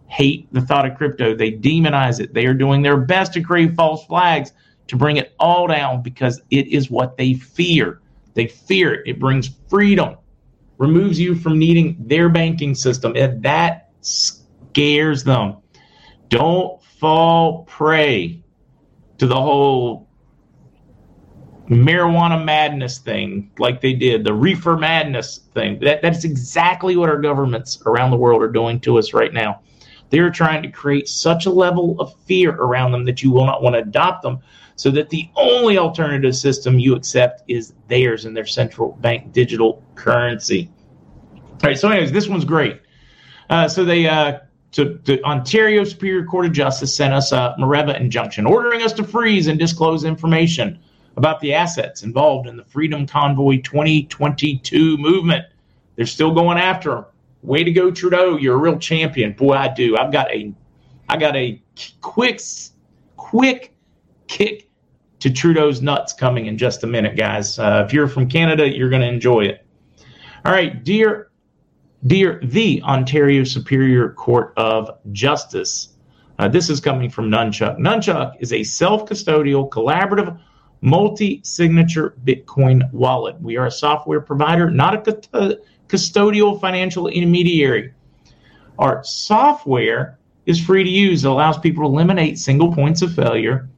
hate 0.08 0.52
the 0.54 0.62
thought 0.62 0.90
of 0.90 0.98
crypto. 0.98 1.36
They 1.36 1.52
demonize 1.52 2.22
it. 2.22 2.34
They 2.34 2.46
are 2.46 2.54
doing 2.54 2.82
their 2.82 2.98
best 2.98 3.34
to 3.34 3.42
create 3.42 3.76
false 3.76 4.06
flags 4.06 4.54
to 4.88 4.96
bring 4.96 5.18
it 5.18 5.36
all 5.40 5.68
down 5.68 6.02
because 6.02 6.42
it 6.50 6.68
is 6.68 6.90
what 6.90 7.18
they 7.18 7.34
fear. 7.34 8.02
They 8.34 8.48
fear 8.48 8.94
it. 8.94 9.02
It 9.06 9.20
brings 9.20 9.52
freedom, 9.70 10.16
removes 10.78 11.20
you 11.20 11.36
from 11.36 11.60
needing 11.60 11.98
their 12.00 12.30
banking 12.30 12.74
system, 12.76 13.14
and 13.16 13.44
that 13.44 13.92
scares 14.02 15.26
them. 15.26 15.58
Don't 16.30 16.82
fall 16.82 17.64
prey 17.66 18.42
to 19.18 19.28
the 19.28 19.36
whole 19.36 20.09
marijuana 21.70 22.44
madness 22.44 22.98
thing 22.98 23.52
like 23.60 23.80
they 23.80 23.94
did, 23.94 24.24
the 24.24 24.34
reefer 24.34 24.76
madness 24.76 25.42
thing. 25.54 25.80
That, 25.80 26.02
that's 26.02 26.24
exactly 26.24 26.96
what 26.96 27.10
our 27.10 27.22
governments 27.22 27.82
around 27.86 28.12
the 28.12 28.18
world 28.18 28.42
are 28.42 28.52
doing 28.52 28.80
to 28.82 28.98
us 28.98 29.14
right 29.14 29.32
now. 29.32 29.62
They're 30.10 30.32
trying 30.32 30.64
to 30.64 30.70
create 30.70 31.08
such 31.08 31.46
a 31.46 31.52
level 31.52 31.96
of 32.00 32.16
fear 32.26 32.56
around 32.56 32.92
them 32.92 33.06
that 33.06 33.22
you 33.22 33.30
will 33.30 33.46
not 33.46 33.62
want 33.62 33.76
to 33.76 33.82
adopt 33.82 34.24
them 34.24 34.40
so 34.76 34.90
that 34.92 35.10
the 35.10 35.30
only 35.36 35.78
alternative 35.78 36.36
system 36.36 36.80
you 36.80 36.96
accept 36.96 37.44
is 37.48 37.74
theirs 37.88 38.26
and 38.26 38.36
their 38.36 38.46
central 38.46 38.94
bank 39.02 39.32
digital 39.32 39.84
currency. 39.94 40.72
All 41.36 41.58
right, 41.64 41.78
so, 41.78 41.90
anyways, 41.90 42.12
this 42.12 42.28
one's 42.28 42.46
great. 42.46 42.82
Uh, 43.50 43.68
so, 43.68 43.86
they, 43.86 44.08
uh, 44.08 44.40
to, 44.72 45.00
the 45.04 45.22
Ontario 45.24 45.84
Superior 45.84 46.26
Court 46.26 46.46
of 46.46 46.54
Justice 46.54 46.96
sent 46.96 47.14
us 47.14 47.32
a 47.32 47.56
Mareva 47.60 48.00
injunction 48.00 48.46
ordering 48.46 48.82
us 48.82 48.94
to 48.94 49.04
freeze 49.04 49.48
and 49.48 49.60
disclose 49.60 50.06
information 50.06 50.80
about 51.20 51.42
the 51.42 51.54
assets 51.54 52.04
involved 52.04 52.48
in 52.48 52.56
the 52.56 52.64
Freedom 52.64 53.06
Convoy 53.06 53.58
2022 53.62 54.98
movement. 54.98 55.46
They're 55.98 56.06
still 56.06 56.34
going 56.34 56.58
after 56.58 56.92
them. 56.92 57.06
Way 57.42 57.66
to 57.66 57.72
go, 57.72 57.92
Trudeau! 57.92 58.38
You're 58.38 58.56
a 58.56 58.58
real 58.58 58.80
champion. 58.80 59.34
Boy, 59.34 59.54
I 59.54 59.68
do. 59.68 59.98
I've 59.98 60.14
got 60.14 60.32
a, 60.32 60.54
I 61.10 61.18
got 61.18 61.36
a 61.36 61.62
quick, 62.00 62.42
quick 63.18 63.76
kick 64.28 64.70
to 65.20 65.30
Trudeau's 65.30 65.82
nuts 65.82 66.14
coming 66.14 66.46
in 66.46 66.58
just 66.58 66.86
a 66.86 66.88
minute, 66.88 67.18
guys. 67.18 67.60
Uh, 67.60 67.84
if 67.86 67.94
you're 67.94 68.08
from 68.08 68.30
Canada, 68.30 68.66
you're 68.68 68.90
going 68.90 69.02
to 69.02 69.08
enjoy 69.08 69.42
it. 69.42 69.66
All 70.46 70.54
right, 70.54 70.86
dear, 70.86 71.32
dear 72.08 72.40
the 72.44 72.82
Ontario 72.84 73.44
Superior 73.44 74.14
Court 74.14 74.54
of 74.56 74.90
Justice. 75.12 75.90
Uh, 76.38 76.48
this 76.48 76.70
is 76.70 76.80
coming 76.80 77.10
from 77.10 77.30
Nunchuk. 77.30 77.78
Nunchuk 77.78 78.36
is 78.40 78.54
a 78.54 78.64
self-custodial, 78.64 79.70
collaborative, 79.70 80.40
multi-signature 80.82 82.16
Bitcoin 82.24 82.92
wallet. 82.94 83.40
We 83.42 83.58
are 83.58 83.68
a 83.68 83.72
software 83.72 84.22
provider, 84.22 84.70
not 84.70 85.08
a 85.08 85.20
uh, 85.34 85.56
custodial 85.88 86.60
financial 86.60 87.08
intermediary. 87.08 87.94
Our 88.78 89.04
software 89.04 90.20
is 90.46 90.64
free 90.64 90.84
to 90.84 90.90
use. 90.90 91.26
It 91.26 91.28
allows 91.28 91.58
people 91.58 91.84
to 91.84 91.90
eliminate 91.90 92.40
single 92.40 92.74
points 92.74 93.02
of 93.02 93.14
failure 93.14 93.70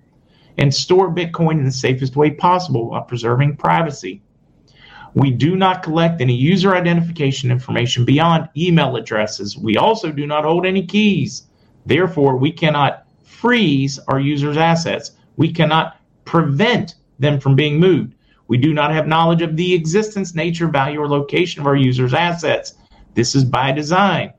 and 0.57 0.73
store 0.73 1.13
Bitcoin 1.13 1.53
in 1.53 1.65
the 1.65 1.71
safest 1.71 2.15
way 2.15 2.31
possible 2.31 2.89
while 2.89 3.01
preserving 3.01 3.57
privacy. 3.57 4.21
We 5.13 5.31
do 5.31 5.55
not 5.55 5.83
collect 5.83 6.21
any 6.21 6.35
user 6.35 6.75
identification 6.75 7.51
information 7.51 8.05
beyond 8.05 8.47
email 8.55 8.95
addresses. 8.95 9.57
We 9.57 9.77
also 9.77 10.11
do 10.11 10.25
not 10.25 10.45
hold 10.45 10.65
any 10.65 10.85
keys. 10.85 11.47
Therefore, 11.85 12.37
we 12.37 12.51
cannot 12.51 13.07
freeze 13.23 13.99
our 14.07 14.19
users' 14.19 14.57
assets. 14.57 15.11
We 15.35 15.51
cannot 15.51 15.97
prevent 16.31 16.95
them 17.19 17.41
from 17.41 17.57
being 17.57 17.77
moved. 17.77 18.15
We 18.47 18.57
do 18.57 18.73
not 18.73 18.93
have 18.93 19.05
knowledge 19.05 19.41
of 19.41 19.57
the 19.57 19.73
existence, 19.73 20.33
nature, 20.33 20.69
value, 20.69 21.01
or 21.01 21.09
location 21.09 21.59
of 21.59 21.67
our 21.67 21.75
users' 21.75 22.13
assets. 22.13 22.75
This 23.15 23.35
is 23.35 23.43
by 23.43 23.73
design. 23.73 24.31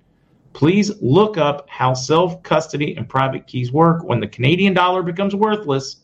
Please 0.54 0.90
look 1.02 1.36
up 1.36 1.68
how 1.68 1.92
self 1.92 2.42
custody 2.42 2.96
and 2.96 3.06
private 3.06 3.46
keys 3.46 3.72
work. 3.72 4.04
When 4.04 4.20
the 4.20 4.26
Canadian 4.26 4.72
dollar 4.72 5.02
becomes 5.02 5.34
worthless, 5.34 5.96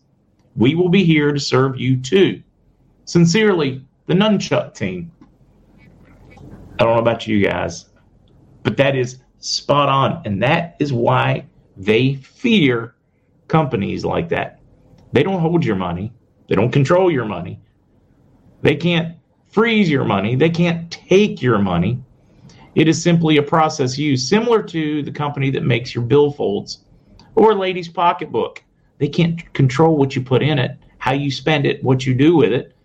we 0.57 0.74
will 0.74 0.90
be 0.90 1.05
here 1.05 1.33
to 1.33 1.40
serve 1.40 1.81
you 1.81 1.96
too. 1.96 2.42
Sincerely, 3.07 3.83
the 4.05 4.14
Nunchuk 4.14 4.74
team. 4.74 5.11
I 6.79 6.85
don't 6.85 6.96
know 6.96 7.01
about 7.01 7.27
you 7.27 7.42
guys, 7.42 7.87
but 8.62 8.77
that 8.77 8.94
is 8.94 9.20
spot 9.38 9.88
on. 9.88 10.20
And 10.27 10.42
that 10.42 10.77
is 10.81 10.92
why 10.92 11.46
they 11.79 12.16
fear 12.16 12.94
companies 13.48 14.05
like 14.05 14.29
that. 14.29 14.58
They 15.12 15.23
don't 15.23 15.40
hold 15.40 15.64
your 15.64 15.77
money, 15.77 16.12
they 16.49 16.55
don't 16.55 16.73
control 16.73 17.11
your 17.11 17.25
money, 17.25 17.61
they 18.62 18.77
can't 18.77 19.16
freeze 19.49 19.88
your 19.88 20.05
money, 20.05 20.37
they 20.37 20.51
can't 20.51 20.90
take 20.90 21.40
your 21.40 21.59
money. 21.59 22.03
It 22.75 22.88
is 22.88 23.03
simply 23.03 23.38
a 23.38 23.42
process 23.42 23.99
used 23.99 24.29
similar 24.29 24.62
to 24.64 25.03
the 25.03 25.11
company 25.11 25.51
that 25.51 25.64
makes 25.64 25.94
your 25.94 26.05
billfolds 26.05 26.79
or 27.35 27.55
lady's 27.55 27.88
pocketbook. 27.88 28.62
They 28.99 29.09
can't 29.09 29.53
control 29.55 29.97
what 29.97 30.14
you 30.14 30.23
put 30.23 30.42
in 30.42 30.59
it, 30.59 30.77
how 30.99 31.12
you 31.12 31.31
spend 31.31 31.66
it, 31.66 31.83
what 31.83 32.05
you 32.07 32.14
do 32.14 32.37
with 32.37 32.53
it. 32.53 32.77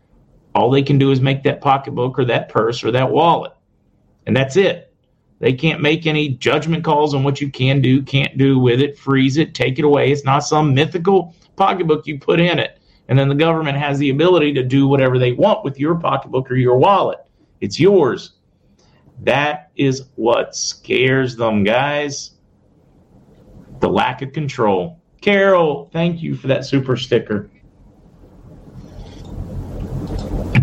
All 0.56 0.70
they 0.70 0.84
can 0.84 0.98
do 0.98 1.12
is 1.12 1.20
make 1.20 1.44
that 1.44 1.62
pocketbook 1.62 2.18
or 2.18 2.26
that 2.26 2.50
purse 2.50 2.84
or 2.84 2.92
that 2.92 3.12
wallet. 3.12 3.52
And 4.26 4.36
that's 4.36 4.56
it. 4.56 4.94
They 5.40 5.54
can't 5.54 5.82
make 5.82 6.06
any 6.06 6.30
judgment 6.30 6.86
calls 6.86 7.14
on 7.14 7.24
what 7.24 7.42
you 7.42 7.50
can 7.50 7.82
do, 7.82 8.02
can't 8.02 8.38
do 8.38 8.60
with 8.60 8.80
it, 8.80 8.98
freeze 8.98 9.38
it, 9.38 9.54
take 9.54 9.78
it 9.78 9.86
away. 9.86 10.12
It's 10.12 10.24
not 10.24 10.40
some 10.40 10.74
mythical 10.74 11.36
pocketbook 11.56 12.08
you 12.08 12.20
put 12.20 12.40
in 12.40 12.60
it. 12.60 12.80
And 13.08 13.20
then 13.20 13.28
the 13.28 13.36
government 13.36 13.78
has 13.78 14.00
the 14.00 14.10
ability 14.10 14.54
to 14.54 14.64
do 14.64 14.88
whatever 14.88 15.20
they 15.20 15.34
want 15.34 15.64
with 15.64 15.80
your 15.80 15.96
pocketbook 15.96 16.50
or 16.50 16.56
your 16.56 16.78
wallet. 16.78 17.20
It's 17.62 17.80
yours. 17.80 18.34
That 19.22 19.72
is 19.76 20.10
what 20.16 20.56
scares 20.56 21.36
them, 21.36 21.64
guys. 21.64 22.32
The 23.80 23.90
lack 23.90 24.22
of 24.22 24.34
control. 24.34 25.02
Carol, 25.22 25.90
thank 25.94 26.22
you 26.22 26.36
for 26.36 26.48
that 26.48 26.66
super 26.66 26.98
sticker. 26.98 27.50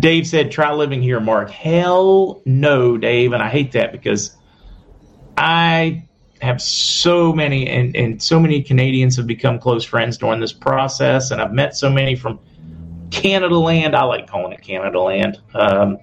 Dave 0.00 0.26
said, 0.26 0.50
try 0.50 0.72
living 0.72 1.02
here, 1.02 1.20
Mark. 1.20 1.50
Hell 1.50 2.42
no, 2.46 2.96
Dave. 2.96 3.32
And 3.32 3.42
I 3.42 3.48
hate 3.48 3.72
that 3.72 3.92
because 3.92 4.36
I 5.36 6.08
have 6.42 6.60
so 6.60 7.32
many, 7.32 7.68
and, 7.68 7.94
and 7.96 8.22
so 8.22 8.40
many 8.40 8.62
Canadians 8.62 9.16
have 9.16 9.26
become 9.26 9.58
close 9.58 9.84
friends 9.84 10.16
during 10.18 10.40
this 10.40 10.52
process. 10.52 11.30
And 11.30 11.40
I've 11.40 11.52
met 11.52 11.76
so 11.76 11.90
many 11.90 12.16
from 12.16 12.40
Canada 13.10 13.58
land. 13.58 13.94
I 13.94 14.04
like 14.04 14.26
calling 14.26 14.52
it 14.52 14.62
Canada 14.62 15.00
land. 15.00 15.40
Um, 15.54 15.98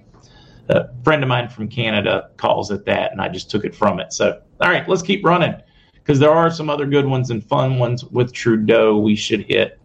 a 0.68 0.88
friend 1.02 1.22
of 1.22 1.28
mine 1.28 1.48
from 1.48 1.68
Canada 1.68 2.30
calls 2.36 2.70
it 2.70 2.84
that, 2.84 3.12
and 3.12 3.20
I 3.20 3.28
just 3.28 3.50
took 3.50 3.64
it 3.64 3.74
from 3.74 4.00
it. 4.00 4.12
So, 4.12 4.40
all 4.60 4.68
right, 4.70 4.86
let's 4.88 5.02
keep 5.02 5.24
running 5.24 5.54
because 5.94 6.18
there 6.18 6.30
are 6.30 6.50
some 6.50 6.70
other 6.70 6.86
good 6.86 7.06
ones 7.06 7.30
and 7.30 7.44
fun 7.44 7.78
ones 7.78 8.04
with 8.04 8.32
Trudeau 8.32 8.98
we 8.98 9.16
should 9.16 9.42
hit. 9.42 9.78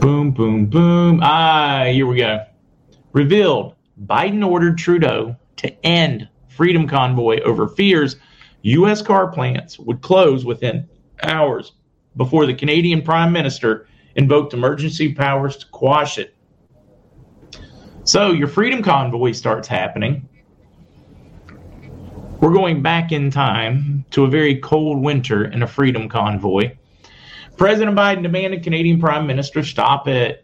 Boom, 0.00 0.32
boom, 0.32 0.66
boom. 0.66 1.20
Ah, 1.22 1.84
here 1.86 2.06
we 2.06 2.16
go. 2.16 2.44
Revealed 3.12 3.76
Biden 4.04 4.46
ordered 4.46 4.76
Trudeau 4.76 5.36
to 5.56 5.86
end 5.86 6.28
Freedom 6.54 6.86
Convoy 6.88 7.40
over 7.42 7.68
fears 7.68 8.16
U.S. 8.62 9.02
car 9.02 9.30
plants 9.30 9.78
would 9.78 10.00
close 10.00 10.44
within 10.44 10.88
hours 11.22 11.72
before 12.16 12.46
the 12.46 12.54
Canadian 12.54 13.02
Prime 13.02 13.32
Minister 13.32 13.86
invoked 14.16 14.54
emergency 14.54 15.12
powers 15.12 15.56
to 15.58 15.66
quash 15.66 16.18
it. 16.18 16.34
So 18.04 18.32
your 18.32 18.48
Freedom 18.48 18.82
Convoy 18.82 19.32
starts 19.32 19.68
happening. 19.68 20.28
We're 22.40 22.52
going 22.52 22.82
back 22.82 23.12
in 23.12 23.30
time 23.30 24.04
to 24.10 24.24
a 24.24 24.28
very 24.28 24.56
cold 24.60 25.00
winter 25.02 25.44
in 25.44 25.62
a 25.62 25.66
Freedom 25.66 26.08
Convoy. 26.08 26.76
President 27.56 27.96
Biden 27.96 28.22
demanded 28.22 28.62
Canadian 28.62 29.00
Prime 29.00 29.26
Minister 29.26 29.62
stop 29.62 30.08
it, 30.08 30.43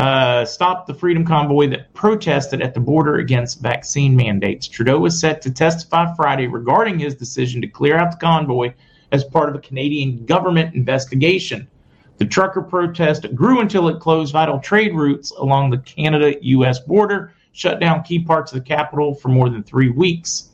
uh, 0.00 0.46
stop 0.46 0.86
the 0.86 0.94
Freedom 0.94 1.26
Convoy 1.26 1.68
that 1.68 1.92
protested 1.92 2.62
at 2.62 2.72
the 2.72 2.80
border 2.80 3.16
against 3.16 3.60
vaccine 3.60 4.16
mandates. 4.16 4.66
Trudeau 4.66 4.98
was 4.98 5.20
set 5.20 5.42
to 5.42 5.50
testify 5.50 6.14
Friday 6.14 6.46
regarding 6.46 6.98
his 6.98 7.14
decision 7.14 7.60
to 7.60 7.68
clear 7.68 7.98
out 7.98 8.12
the 8.12 8.16
convoy 8.16 8.72
as 9.12 9.24
part 9.24 9.50
of 9.50 9.54
a 9.54 9.58
Canadian 9.58 10.24
government 10.24 10.74
investigation. 10.74 11.68
The 12.16 12.24
trucker 12.24 12.62
protest 12.62 13.34
grew 13.34 13.60
until 13.60 13.88
it 13.88 14.00
closed 14.00 14.32
vital 14.32 14.58
trade 14.58 14.94
routes 14.94 15.32
along 15.32 15.68
the 15.68 15.78
Canada 15.78 16.34
US 16.40 16.80
border, 16.80 17.34
shut 17.52 17.78
down 17.78 18.02
key 18.02 18.20
parts 18.20 18.52
of 18.52 18.58
the 18.58 18.64
capital 18.64 19.14
for 19.14 19.28
more 19.28 19.50
than 19.50 19.62
three 19.62 19.90
weeks. 19.90 20.48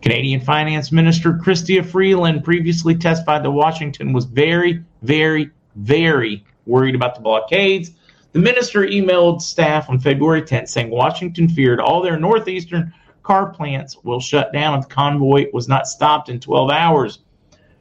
Canadian 0.00 0.40
Finance 0.40 0.90
Minister 0.90 1.34
Chrystia 1.34 1.86
Freeland 1.86 2.42
previously 2.42 2.96
testified 2.96 3.44
that 3.44 3.50
Washington 3.52 4.12
was 4.12 4.24
very, 4.24 4.82
very, 5.02 5.50
very 5.76 6.44
worried 6.66 6.96
about 6.96 7.14
the 7.14 7.20
blockades. 7.20 7.92
The 8.32 8.38
minister 8.38 8.80
emailed 8.80 9.42
staff 9.42 9.90
on 9.90 10.00
February 10.00 10.42
10th 10.42 10.68
saying 10.68 10.90
Washington 10.90 11.48
feared 11.48 11.80
all 11.80 12.02
their 12.02 12.18
northeastern 12.18 12.92
car 13.22 13.50
plants 13.50 13.98
will 14.02 14.20
shut 14.20 14.52
down 14.52 14.78
if 14.78 14.88
the 14.88 14.94
convoy 14.94 15.46
was 15.52 15.68
not 15.68 15.86
stopped 15.86 16.30
in 16.30 16.40
12 16.40 16.70
hours. 16.70 17.20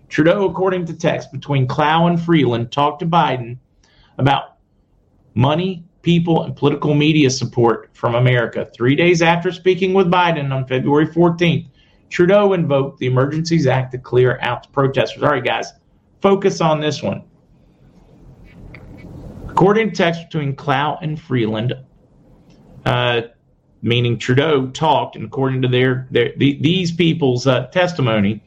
Trudeau, 0.10 0.44
according 0.46 0.86
to 0.86 0.94
text 0.94 1.32
between 1.32 1.68
Clow 1.68 2.08
and 2.08 2.22
Freeland, 2.22 2.72
talked 2.72 3.00
to 3.00 3.06
Biden 3.06 3.58
about 4.18 4.58
money, 5.36 5.86
people, 6.02 6.44
and 6.44 6.54
political 6.54 6.94
media 6.94 7.30
support 7.30 7.90
from 7.94 8.16
America. 8.16 8.70
Three 8.76 8.96
days 8.96 9.22
after 9.22 9.54
speaking 9.54 9.94
with 9.94 10.12
Biden 10.12 10.52
on 10.52 10.68
February 10.68 11.08
14th, 11.08 11.68
Trudeau 12.10 12.52
invoked 12.52 13.00
the 13.00 13.06
Emergencies 13.06 13.68
Act 13.68 13.94
to 13.94 13.98
clear 13.98 14.38
out 14.42 14.64
the 14.64 14.70
protesters. 14.70 15.24
All 15.24 15.30
right, 15.30 15.44
guys, 15.44 15.72
focus 16.22 16.60
on 16.60 16.82
this 16.82 17.02
one. 17.02 17.24
According 19.62 19.92
to 19.92 19.96
text 19.96 20.24
between 20.24 20.56
Clow 20.56 20.98
and 21.04 21.22
Freeland, 21.22 21.76
uh, 22.84 23.22
meaning 23.84 24.18
Trudeau 24.18 24.66
talked, 24.70 25.16
and 25.16 25.24
according 25.24 25.62
to 25.62 25.68
their, 25.68 26.08
their 26.10 26.34
the, 26.36 26.58
these 26.62 26.92
people's 26.92 27.46
uh, 27.46 27.68
testimony, 27.68 28.42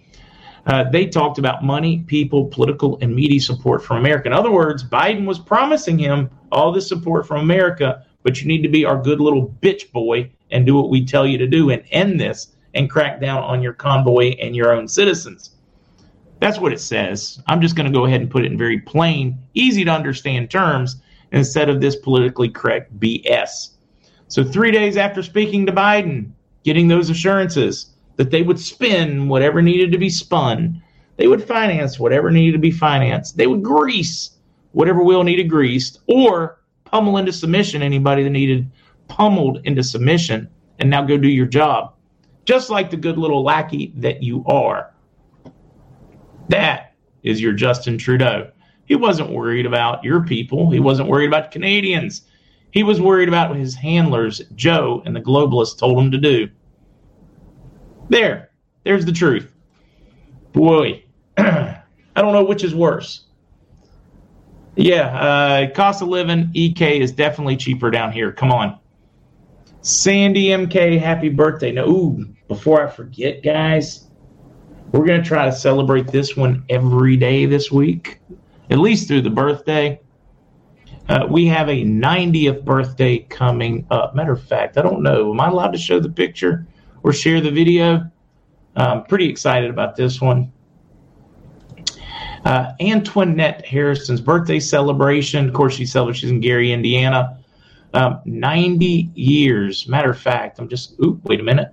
uh, 0.66 0.90
they 0.90 1.06
talked 1.06 1.38
about 1.38 1.62
money, 1.62 2.00
people, 2.08 2.46
political, 2.46 2.98
and 3.00 3.14
media 3.14 3.40
support 3.40 3.84
from 3.84 3.98
America. 3.98 4.26
In 4.26 4.32
other 4.32 4.50
words, 4.50 4.82
Biden 4.82 5.24
was 5.24 5.38
promising 5.38 6.00
him 6.00 6.28
all 6.50 6.72
this 6.72 6.88
support 6.88 7.28
from 7.28 7.42
America, 7.42 8.04
but 8.24 8.40
you 8.40 8.48
need 8.48 8.62
to 8.62 8.68
be 8.68 8.84
our 8.84 9.00
good 9.00 9.20
little 9.20 9.54
bitch 9.62 9.92
boy 9.92 10.28
and 10.50 10.66
do 10.66 10.74
what 10.74 10.90
we 10.90 11.04
tell 11.04 11.24
you 11.24 11.38
to 11.38 11.46
do 11.46 11.70
and 11.70 11.84
end 11.92 12.18
this 12.18 12.56
and 12.74 12.90
crack 12.90 13.20
down 13.20 13.40
on 13.44 13.62
your 13.62 13.72
convoy 13.72 14.30
and 14.40 14.56
your 14.56 14.72
own 14.72 14.88
citizens. 14.88 15.50
That's 16.40 16.58
what 16.58 16.72
it 16.72 16.80
says. 16.80 17.40
I'm 17.46 17.60
just 17.60 17.76
going 17.76 17.86
to 17.86 17.96
go 17.96 18.04
ahead 18.04 18.20
and 18.20 18.28
put 18.28 18.44
it 18.44 18.50
in 18.50 18.58
very 18.58 18.80
plain, 18.80 19.38
easy 19.54 19.84
to 19.84 19.92
understand 19.92 20.50
terms 20.50 21.00
instead 21.34 21.68
of 21.68 21.80
this 21.80 21.96
politically 21.96 22.48
correct 22.48 22.98
BS. 22.98 23.70
So, 24.28 24.42
three 24.42 24.70
days 24.70 24.96
after 24.96 25.22
speaking 25.22 25.66
to 25.66 25.72
Biden, 25.72 26.30
getting 26.64 26.88
those 26.88 27.10
assurances, 27.10 27.90
that 28.16 28.30
they 28.30 28.42
would 28.42 28.58
spin 28.58 29.28
whatever 29.28 29.60
needed 29.60 29.92
to 29.92 29.98
be 29.98 30.08
spun. 30.08 30.80
They 31.16 31.26
would 31.26 31.42
finance 31.42 31.98
whatever 31.98 32.30
needed 32.30 32.52
to 32.52 32.58
be 32.58 32.70
financed. 32.70 33.36
They 33.36 33.46
would 33.46 33.62
grease 33.62 34.30
whatever 34.72 35.02
wheel 35.02 35.22
needed 35.22 35.48
greased 35.48 36.00
or 36.06 36.60
pummel 36.84 37.16
into 37.16 37.32
submission 37.32 37.82
anybody 37.82 38.22
that 38.22 38.30
needed 38.30 38.70
pummeled 39.08 39.60
into 39.64 39.82
submission 39.82 40.48
and 40.78 40.90
now 40.90 41.04
go 41.04 41.16
do 41.16 41.28
your 41.28 41.46
job. 41.46 41.94
Just 42.44 42.70
like 42.70 42.90
the 42.90 42.96
good 42.96 43.18
little 43.18 43.42
lackey 43.42 43.92
that 43.96 44.22
you 44.22 44.44
are. 44.46 44.92
That 46.48 46.94
is 47.22 47.40
your 47.40 47.52
Justin 47.52 47.96
Trudeau. 47.98 48.50
He 48.86 48.96
wasn't 48.96 49.30
worried 49.30 49.66
about 49.66 50.04
your 50.04 50.22
people. 50.22 50.70
He 50.70 50.80
wasn't 50.80 51.08
worried 51.08 51.28
about 51.28 51.50
Canadians. 51.50 52.22
He 52.70 52.82
was 52.82 53.00
worried 53.00 53.28
about 53.28 53.50
what 53.50 53.58
his 53.58 53.74
handlers, 53.74 54.42
Joe 54.54 55.02
and 55.06 55.14
the 55.14 55.20
globalists, 55.20 55.78
told 55.78 55.98
him 55.98 56.10
to 56.10 56.18
do. 56.18 56.48
There, 58.08 58.50
there's 58.84 59.04
the 59.04 59.12
truth. 59.12 59.54
Boy, 60.52 61.04
I 61.36 61.82
don't 62.16 62.32
know 62.32 62.44
which 62.44 62.64
is 62.64 62.74
worse. 62.74 63.24
Yeah, 64.76 65.06
uh, 65.06 65.70
cost 65.70 66.02
of 66.02 66.08
living, 66.08 66.50
EK 66.52 67.00
is 67.00 67.12
definitely 67.12 67.56
cheaper 67.56 67.90
down 67.90 68.12
here. 68.12 68.32
Come 68.32 68.50
on. 68.50 68.78
Sandy 69.82 70.46
MK, 70.46 70.98
happy 70.98 71.28
birthday. 71.28 71.70
Now, 71.70 71.86
ooh, 71.86 72.26
before 72.48 72.84
I 72.86 72.90
forget, 72.90 73.42
guys, 73.42 74.08
we're 74.92 75.04
going 75.04 75.22
to 75.22 75.28
try 75.28 75.44
to 75.44 75.52
celebrate 75.52 76.08
this 76.08 76.36
one 76.36 76.64
every 76.68 77.16
day 77.16 77.46
this 77.46 77.70
week, 77.70 78.20
at 78.70 78.78
least 78.78 79.08
through 79.08 79.22
the 79.22 79.30
birthday. 79.30 80.00
Uh, 81.08 81.26
we 81.30 81.46
have 81.46 81.68
a 81.68 81.84
90th 81.84 82.64
birthday 82.64 83.18
coming 83.18 83.86
up. 83.90 84.14
Matter 84.14 84.32
of 84.32 84.42
fact, 84.42 84.78
I 84.78 84.82
don't 84.82 85.02
know. 85.02 85.32
Am 85.32 85.40
I 85.40 85.48
allowed 85.48 85.72
to 85.72 85.78
show 85.78 86.00
the 86.00 86.08
picture? 86.08 86.66
or 87.04 87.12
share 87.12 87.40
the 87.40 87.50
video. 87.50 88.10
I'm 88.74 89.04
pretty 89.04 89.28
excited 89.28 89.70
about 89.70 89.94
this 89.94 90.20
one. 90.20 90.52
Uh, 92.44 92.72
Antoinette 92.80 93.64
Harrison's 93.64 94.20
birthday 94.20 94.58
celebration. 94.58 95.46
Of 95.46 95.54
course, 95.54 95.74
she 95.74 95.86
celebrates. 95.86 96.18
She's 96.18 96.30
in 96.30 96.40
Gary, 96.40 96.72
Indiana. 96.72 97.38
Um, 97.92 98.20
90 98.24 99.12
years. 99.14 99.86
Matter 99.86 100.10
of 100.10 100.18
fact, 100.18 100.58
I'm 100.58 100.68
just. 100.68 100.98
Oop, 101.00 101.24
wait 101.24 101.40
a 101.40 101.44
minute. 101.44 101.72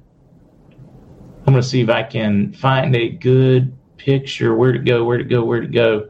I'm 1.48 1.54
going 1.54 1.62
to 1.62 1.68
see 1.68 1.82
if 1.82 1.90
I 1.90 2.04
can 2.04 2.54
find 2.54 2.96
a 2.96 3.10
good 3.10 3.76
picture. 3.98 4.54
Where 4.54 4.72
to 4.72 4.80
go? 4.80 5.04
Where 5.04 5.18
to 5.18 5.24
go? 5.24 5.44
Where 5.44 5.62
to 5.62 5.68
go? 5.68 6.10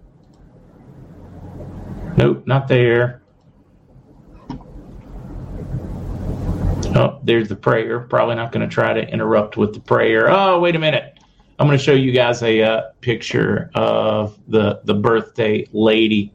Nope, 2.18 2.46
not 2.46 2.68
there. 2.68 3.22
Oh, 6.94 7.20
there's 7.24 7.48
the 7.48 7.56
prayer. 7.56 8.02
Probably 8.02 8.36
not 8.36 8.52
going 8.52 8.68
to 8.68 8.74
try 8.74 8.94
to 8.94 9.02
interrupt 9.02 9.56
with 9.58 9.74
the 9.74 9.80
prayer. 9.80 10.30
Oh, 10.30 10.60
wait 10.60 10.76
a 10.76 10.80
minute. 10.80 11.20
I'm 11.58 11.68
going 11.68 11.78
to 11.78 11.84
show 11.84 11.94
you 11.94 12.12
guys 12.12 12.42
a 12.44 12.62
uh, 12.62 12.82
picture 13.02 13.70
of 13.76 14.38
the 14.48 14.82
the 14.84 14.96
birthday 14.96 15.68
lady. 15.72 16.34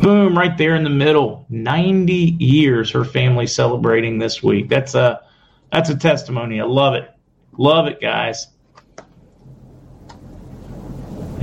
Boom, 0.00 0.36
right 0.36 0.56
there 0.58 0.74
in 0.74 0.82
the 0.82 0.90
middle. 0.90 1.46
90 1.50 2.12
years 2.12 2.90
her 2.90 3.04
family 3.04 3.46
celebrating 3.46 4.18
this 4.18 4.42
week. 4.42 4.68
That's 4.68 4.94
a 4.94 5.20
that's 5.72 5.90
a 5.90 5.96
testimony. 5.96 6.60
I 6.60 6.64
love 6.64 6.94
it. 6.94 7.08
Love 7.56 7.86
it, 7.86 8.00
guys. 8.00 8.46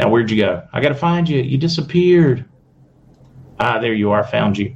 Now, 0.02 0.10
where'd 0.10 0.32
you 0.32 0.38
go? 0.38 0.68
I 0.74 0.82
got 0.82 0.90
to 0.90 0.96
find 0.96 1.30
you. 1.30 1.44
You 1.44 1.60
disappeared. 1.60 2.44
Ah, 3.60 3.78
there 3.78 3.94
you 3.94 4.10
are. 4.10 4.24
Found 4.24 4.58
you. 4.58 4.76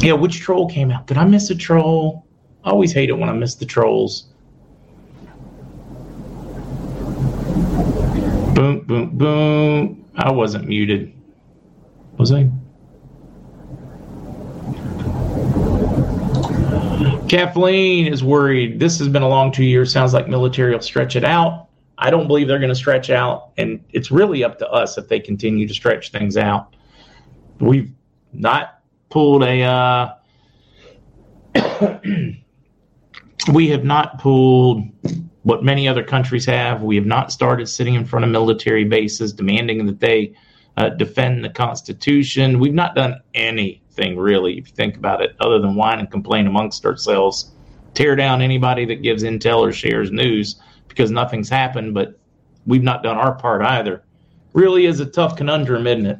Yeah, 0.00 0.14
which 0.14 0.40
troll 0.40 0.68
came 0.68 0.90
out? 0.90 1.06
Did 1.06 1.18
I 1.18 1.24
miss 1.24 1.50
a 1.50 1.54
troll? 1.54 2.26
I 2.64 2.70
always 2.70 2.92
hate 2.92 3.08
it 3.08 3.12
when 3.12 3.28
I 3.28 3.32
miss 3.32 3.54
the 3.54 3.66
trolls. 3.66 4.26
Boom, 8.54 8.80
boom, 8.86 9.16
boom. 9.16 10.04
I 10.16 10.30
wasn't 10.30 10.66
muted. 10.66 11.12
Was 12.16 12.32
I? 12.32 12.50
Kathleen 17.28 18.06
is 18.06 18.24
worried. 18.24 18.80
This 18.80 18.98
has 18.98 19.08
been 19.08 19.22
a 19.22 19.28
long 19.28 19.52
two 19.52 19.64
years. 19.64 19.92
Sounds 19.92 20.14
like 20.14 20.28
military 20.28 20.72
will 20.72 20.80
stretch 20.80 21.16
it 21.16 21.24
out. 21.24 21.68
I 21.98 22.10
don't 22.10 22.26
believe 22.26 22.48
they're 22.48 22.58
going 22.58 22.68
to 22.68 22.74
stretch 22.74 23.10
out, 23.10 23.50
and 23.58 23.84
it's 23.90 24.10
really 24.10 24.44
up 24.44 24.58
to 24.58 24.70
us 24.70 24.98
if 24.98 25.08
they 25.08 25.18
continue 25.18 25.66
to 25.66 25.74
stretch 25.74 26.12
things 26.12 26.36
out. 26.36 26.74
We've 27.60 27.90
not 28.32 28.80
pulled 29.10 29.42
a. 29.42 29.62
Uh, 29.62 30.14
we 33.52 33.68
have 33.68 33.84
not 33.84 34.18
pulled 34.18 34.84
what 35.42 35.64
many 35.64 35.88
other 35.88 36.04
countries 36.04 36.44
have. 36.44 36.82
We 36.82 36.96
have 36.96 37.06
not 37.06 37.32
started 37.32 37.66
sitting 37.68 37.94
in 37.94 38.04
front 38.04 38.24
of 38.24 38.30
military 38.30 38.84
bases 38.84 39.32
demanding 39.32 39.86
that 39.86 39.98
they 39.98 40.34
uh, 40.76 40.90
defend 40.90 41.44
the 41.44 41.50
Constitution. 41.50 42.60
We've 42.60 42.74
not 42.74 42.94
done 42.94 43.20
anything 43.98 44.18
really, 44.18 44.58
if 44.58 44.68
you 44.68 44.74
think 44.74 44.96
about 44.96 45.22
it, 45.22 45.36
other 45.40 45.58
than 45.58 45.74
whine 45.74 45.98
and 45.98 46.10
complain 46.10 46.46
amongst 46.46 46.84
ourselves, 46.84 47.52
tear 47.94 48.16
down 48.16 48.42
anybody 48.42 48.84
that 48.86 49.02
gives 49.02 49.22
intel 49.22 49.60
or 49.60 49.72
shares 49.72 50.10
news 50.10 50.60
because 50.88 51.10
nothing's 51.10 51.48
happened, 51.48 51.94
but 51.94 52.18
we've 52.66 52.82
not 52.82 53.02
done 53.02 53.16
our 53.16 53.34
part 53.34 53.62
either. 53.62 54.02
Really 54.52 54.86
is 54.86 55.00
a 55.00 55.06
tough 55.06 55.36
conundrum, 55.36 55.86
isn't 55.86 56.06
it? 56.06 56.18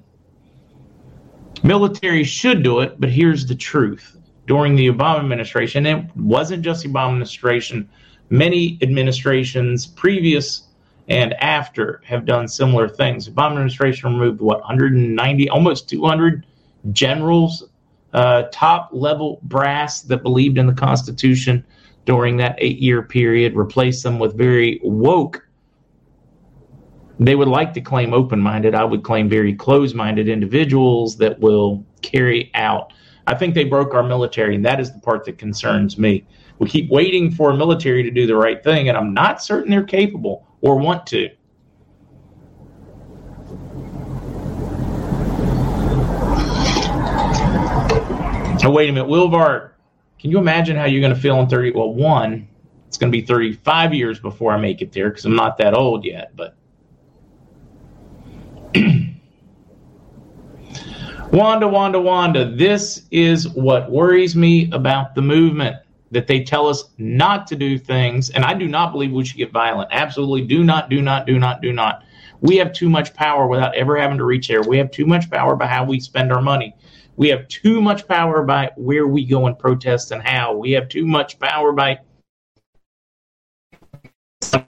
Military 1.62 2.24
should 2.24 2.62
do 2.62 2.80
it, 2.80 3.00
but 3.00 3.10
here's 3.10 3.46
the 3.46 3.54
truth. 3.54 4.16
During 4.46 4.76
the 4.76 4.88
Obama 4.88 5.18
administration, 5.18 5.86
it 5.86 6.04
wasn't 6.16 6.62
just 6.62 6.82
the 6.82 6.88
Obama 6.88 7.10
administration, 7.10 7.88
many 8.30 8.78
administrations 8.82 9.86
previous 9.86 10.64
and 11.08 11.32
after 11.34 12.02
have 12.04 12.26
done 12.26 12.46
similar 12.46 12.88
things. 12.88 13.26
The 13.26 13.32
Obama 13.32 13.52
administration 13.52 14.12
removed 14.12 14.40
what 14.40 14.60
190, 14.60 15.50
almost 15.50 15.88
200 15.88 16.46
generals, 16.92 17.67
uh, 18.12 18.44
top 18.52 18.90
level 18.92 19.40
brass 19.42 20.02
that 20.02 20.22
believed 20.22 20.58
in 20.58 20.66
the 20.66 20.74
Constitution 20.74 21.64
during 22.04 22.38
that 22.38 22.56
eight 22.58 22.78
year 22.78 23.02
period, 23.02 23.54
replace 23.54 24.02
them 24.02 24.18
with 24.18 24.36
very 24.36 24.80
woke. 24.82 25.46
They 27.20 27.34
would 27.34 27.48
like 27.48 27.74
to 27.74 27.80
claim 27.80 28.14
open 28.14 28.40
minded. 28.40 28.74
I 28.74 28.84
would 28.84 29.02
claim 29.02 29.28
very 29.28 29.54
close 29.54 29.92
minded 29.92 30.28
individuals 30.28 31.16
that 31.18 31.38
will 31.40 31.84
carry 32.00 32.50
out. 32.54 32.92
I 33.26 33.34
think 33.34 33.54
they 33.54 33.64
broke 33.64 33.92
our 33.92 34.02
military, 34.02 34.54
and 34.54 34.64
that 34.64 34.80
is 34.80 34.90
the 34.92 35.00
part 35.00 35.26
that 35.26 35.36
concerns 35.36 35.98
me. 35.98 36.24
We 36.58 36.68
keep 36.68 36.90
waiting 36.90 37.30
for 37.30 37.50
a 37.50 37.56
military 37.56 38.02
to 38.02 38.10
do 38.10 38.26
the 38.26 38.36
right 38.36 38.64
thing, 38.64 38.88
and 38.88 38.96
I'm 38.96 39.12
not 39.12 39.42
certain 39.42 39.70
they're 39.70 39.82
capable 39.82 40.46
or 40.62 40.78
want 40.78 41.06
to. 41.08 41.28
Oh, 48.68 48.70
wait 48.70 48.90
a 48.90 48.92
minute. 48.92 49.08
Wilvart 49.08 49.70
can 50.18 50.30
you 50.30 50.36
imagine 50.36 50.76
how 50.76 50.84
you're 50.84 51.00
going 51.00 51.14
to 51.14 51.18
feel 51.18 51.40
in 51.40 51.48
30? 51.48 51.70
Well, 51.72 51.94
one, 51.94 52.46
it's 52.86 52.98
going 52.98 53.10
to 53.10 53.18
be 53.18 53.24
35 53.24 53.94
years 53.94 54.20
before 54.20 54.52
I 54.52 54.58
make 54.58 54.82
it 54.82 54.92
there 54.92 55.08
because 55.08 55.24
I'm 55.24 55.34
not 55.34 55.56
that 55.56 55.72
old 55.72 56.04
yet. 56.04 56.36
But 56.36 56.54
Wanda, 61.32 61.66
Wanda, 61.66 61.98
Wanda, 61.98 62.44
this 62.44 63.06
is 63.10 63.48
what 63.48 63.90
worries 63.90 64.36
me 64.36 64.70
about 64.72 65.14
the 65.14 65.22
movement 65.22 65.76
that 66.10 66.26
they 66.26 66.44
tell 66.44 66.66
us 66.66 66.90
not 66.98 67.46
to 67.46 67.56
do 67.56 67.78
things. 67.78 68.28
And 68.28 68.44
I 68.44 68.52
do 68.52 68.68
not 68.68 68.92
believe 68.92 69.12
we 69.12 69.24
should 69.24 69.38
get 69.38 69.50
violent. 69.50 69.88
Absolutely 69.92 70.42
do 70.42 70.62
not, 70.62 70.90
do 70.90 71.00
not, 71.00 71.26
do 71.26 71.38
not, 71.38 71.62
do 71.62 71.72
not. 71.72 72.02
We 72.42 72.56
have 72.56 72.74
too 72.74 72.90
much 72.90 73.14
power 73.14 73.46
without 73.46 73.74
ever 73.74 73.96
having 73.96 74.18
to 74.18 74.24
reach 74.24 74.48
there. 74.48 74.60
We 74.60 74.76
have 74.76 74.90
too 74.90 75.06
much 75.06 75.30
power 75.30 75.56
by 75.56 75.68
how 75.68 75.84
we 75.84 76.00
spend 76.00 76.30
our 76.30 76.42
money. 76.42 76.76
We 77.18 77.28
have 77.30 77.48
too 77.48 77.80
much 77.80 78.06
power 78.06 78.44
by 78.44 78.70
where 78.76 79.08
we 79.08 79.24
go 79.24 79.48
and 79.48 79.58
protest 79.58 80.12
and 80.12 80.22
how. 80.22 80.56
We 80.56 80.70
have 80.72 80.88
too 80.88 81.04
much 81.04 81.36
power 81.40 81.72
by 81.72 81.98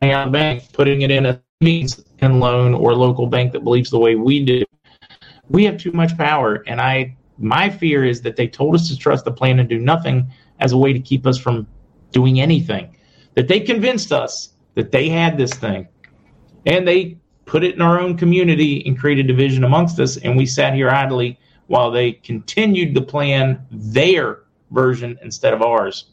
out 0.02 0.26
of 0.26 0.32
bank, 0.32 0.64
putting 0.72 1.02
it 1.02 1.12
in 1.12 1.26
a 1.26 1.40
savings 1.62 2.02
and 2.18 2.40
loan 2.40 2.74
or 2.74 2.92
local 2.92 3.28
bank 3.28 3.52
that 3.52 3.62
believes 3.62 3.88
the 3.88 4.00
way 4.00 4.16
we 4.16 4.44
do. 4.44 4.64
We 5.48 5.64
have 5.64 5.78
too 5.78 5.92
much 5.92 6.18
power, 6.18 6.64
and 6.66 6.80
I 6.80 7.16
my 7.38 7.70
fear 7.70 8.04
is 8.04 8.20
that 8.22 8.34
they 8.34 8.48
told 8.48 8.74
us 8.74 8.88
to 8.88 8.98
trust 8.98 9.24
the 9.24 9.32
plan 9.32 9.60
and 9.60 9.68
do 9.68 9.78
nothing 9.78 10.26
as 10.58 10.72
a 10.72 10.76
way 10.76 10.92
to 10.92 10.98
keep 10.98 11.28
us 11.28 11.38
from 11.38 11.68
doing 12.10 12.40
anything. 12.40 12.96
That 13.34 13.46
they 13.46 13.60
convinced 13.60 14.10
us 14.10 14.54
that 14.74 14.90
they 14.90 15.08
had 15.08 15.38
this 15.38 15.54
thing, 15.54 15.86
and 16.66 16.86
they 16.86 17.16
put 17.44 17.62
it 17.62 17.76
in 17.76 17.80
our 17.80 18.00
own 18.00 18.16
community 18.16 18.84
and 18.86 18.98
created 18.98 19.28
division 19.28 19.62
amongst 19.62 20.00
us, 20.00 20.16
and 20.16 20.36
we 20.36 20.46
sat 20.46 20.74
here 20.74 20.90
idly 20.90 21.38
while 21.70 21.92
they 21.92 22.10
continued 22.10 22.92
to 22.96 23.00
plan 23.00 23.64
their 23.70 24.40
version 24.72 25.16
instead 25.22 25.54
of 25.54 25.62
ours. 25.62 26.06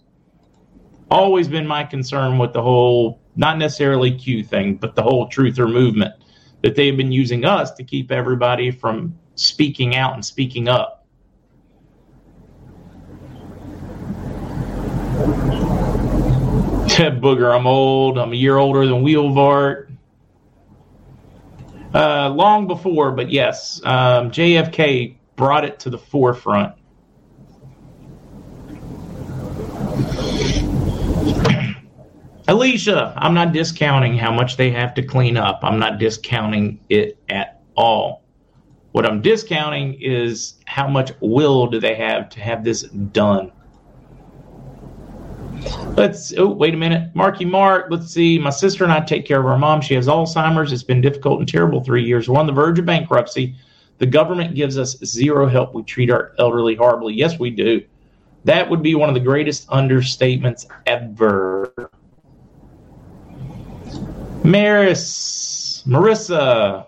Always 1.09 1.47
been 1.47 1.65
my 1.65 1.83
concern 1.83 2.37
with 2.37 2.53
the 2.53 2.61
whole, 2.61 3.19
not 3.35 3.57
necessarily 3.57 4.15
Q 4.15 4.43
thing, 4.43 4.75
but 4.75 4.93
the 4.93 5.01
whole 5.01 5.27
truther 5.27 5.67
movement, 5.67 6.13
that 6.61 6.75
they've 6.75 6.95
been 6.95 7.11
using 7.11 7.43
us 7.43 7.71
to 7.71 7.83
keep 7.83 8.11
everybody 8.11 8.69
from 8.69 9.17
speaking 9.33 9.95
out 9.95 10.13
and 10.13 10.23
speaking 10.23 10.69
up. 10.69 11.07
Ted 16.87 17.19
Booger, 17.19 17.51
I'm 17.51 17.65
old. 17.65 18.19
I'm 18.19 18.31
a 18.31 18.35
year 18.35 18.57
older 18.57 18.85
than 18.85 19.03
Wheelvart. 19.03 19.91
Uh, 21.95 22.29
long 22.29 22.67
before, 22.67 23.11
but 23.11 23.31
yes, 23.31 23.81
um, 23.83 24.29
JFK 24.29 25.16
brought 25.37 25.63
it 25.63 25.79
to 25.79 25.89
the 25.89 25.97
forefront. 25.97 26.73
Alicia, 32.49 33.13
I'm 33.17 33.33
not 33.33 33.53
discounting 33.53 34.17
how 34.17 34.31
much 34.31 34.57
they 34.57 34.71
have 34.71 34.93
to 34.95 35.03
clean 35.03 35.37
up. 35.37 35.59
I'm 35.63 35.79
not 35.79 35.99
discounting 35.99 36.79
it 36.89 37.17
at 37.29 37.61
all. 37.75 38.23
What 38.93 39.05
I'm 39.05 39.21
discounting 39.21 39.97
is 40.01 40.55
how 40.65 40.87
much 40.87 41.11
will 41.21 41.67
do 41.67 41.79
they 41.79 41.95
have 41.95 42.29
to 42.29 42.39
have 42.39 42.63
this 42.63 42.83
done. 42.83 43.51
Let's 45.95 46.33
oh 46.37 46.47
wait 46.47 46.73
a 46.73 46.77
minute. 46.77 47.13
Marky 47.15 47.43
Mark, 47.43 47.87
let's 47.89 48.11
see. 48.11 48.39
My 48.39 48.49
sister 48.49 48.83
and 48.83 48.93
I 48.93 49.01
take 49.01 49.25
care 49.25 49.39
of 49.39 49.45
our 49.45 49.57
mom. 49.57 49.81
She 49.81 49.95
has 49.95 50.07
Alzheimer's. 50.07 50.71
It's 50.71 50.83
been 50.83 51.01
difficult 51.01 51.39
and 51.39 51.47
terrible 51.47 51.83
three 51.83 52.05
years. 52.05 52.29
We're 52.29 52.39
on 52.39 52.47
the 52.47 52.53
verge 52.53 52.79
of 52.79 52.85
bankruptcy. 52.85 53.55
The 53.99 54.05
government 54.05 54.53
gives 54.55 54.77
us 54.77 54.97
zero 55.03 55.47
help. 55.47 55.73
We 55.73 55.83
treat 55.83 56.11
our 56.11 56.33
elderly 56.37 56.75
horribly. 56.75 57.13
Yes, 57.13 57.39
we 57.39 57.49
do. 57.49 57.83
That 58.43 58.69
would 58.69 58.83
be 58.83 58.95
one 58.95 59.09
of 59.09 59.15
the 59.15 59.21
greatest 59.21 59.67
understatements 59.69 60.67
ever. 60.85 61.73
Maris, 64.43 65.83
Marissa, 65.85 66.87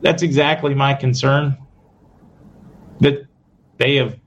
that's 0.00 0.22
exactly 0.22 0.74
my 0.74 0.94
concern. 0.94 1.56
That 3.00 3.26
they 3.78 3.96
have, 3.96 4.18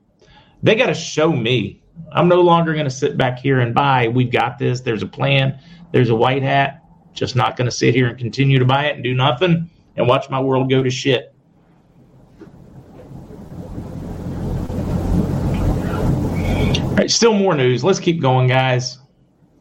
they 0.62 0.74
got 0.74 0.86
to 0.86 0.94
show 0.94 1.30
me. 1.30 1.82
I'm 2.12 2.28
no 2.28 2.40
longer 2.40 2.72
going 2.72 2.84
to 2.84 2.90
sit 2.90 3.16
back 3.16 3.38
here 3.38 3.60
and 3.60 3.74
buy. 3.74 4.08
We've 4.08 4.30
got 4.30 4.58
this. 4.58 4.80
There's 4.80 5.02
a 5.02 5.06
plan. 5.06 5.58
There's 5.92 6.10
a 6.10 6.16
white 6.16 6.42
hat. 6.42 6.82
Just 7.12 7.36
not 7.36 7.56
going 7.56 7.66
to 7.66 7.70
sit 7.70 7.94
here 7.94 8.08
and 8.08 8.18
continue 8.18 8.58
to 8.58 8.64
buy 8.64 8.86
it 8.86 8.94
and 8.94 9.04
do 9.04 9.14
nothing 9.14 9.70
and 9.96 10.06
watch 10.06 10.28
my 10.30 10.40
world 10.40 10.70
go 10.70 10.82
to 10.82 10.90
shit. 10.90 11.32
All 16.96 17.00
right, 17.02 17.10
still 17.10 17.34
more 17.34 17.54
news. 17.54 17.84
Let's 17.84 18.00
keep 18.00 18.20
going, 18.22 18.46
guys. 18.46 18.98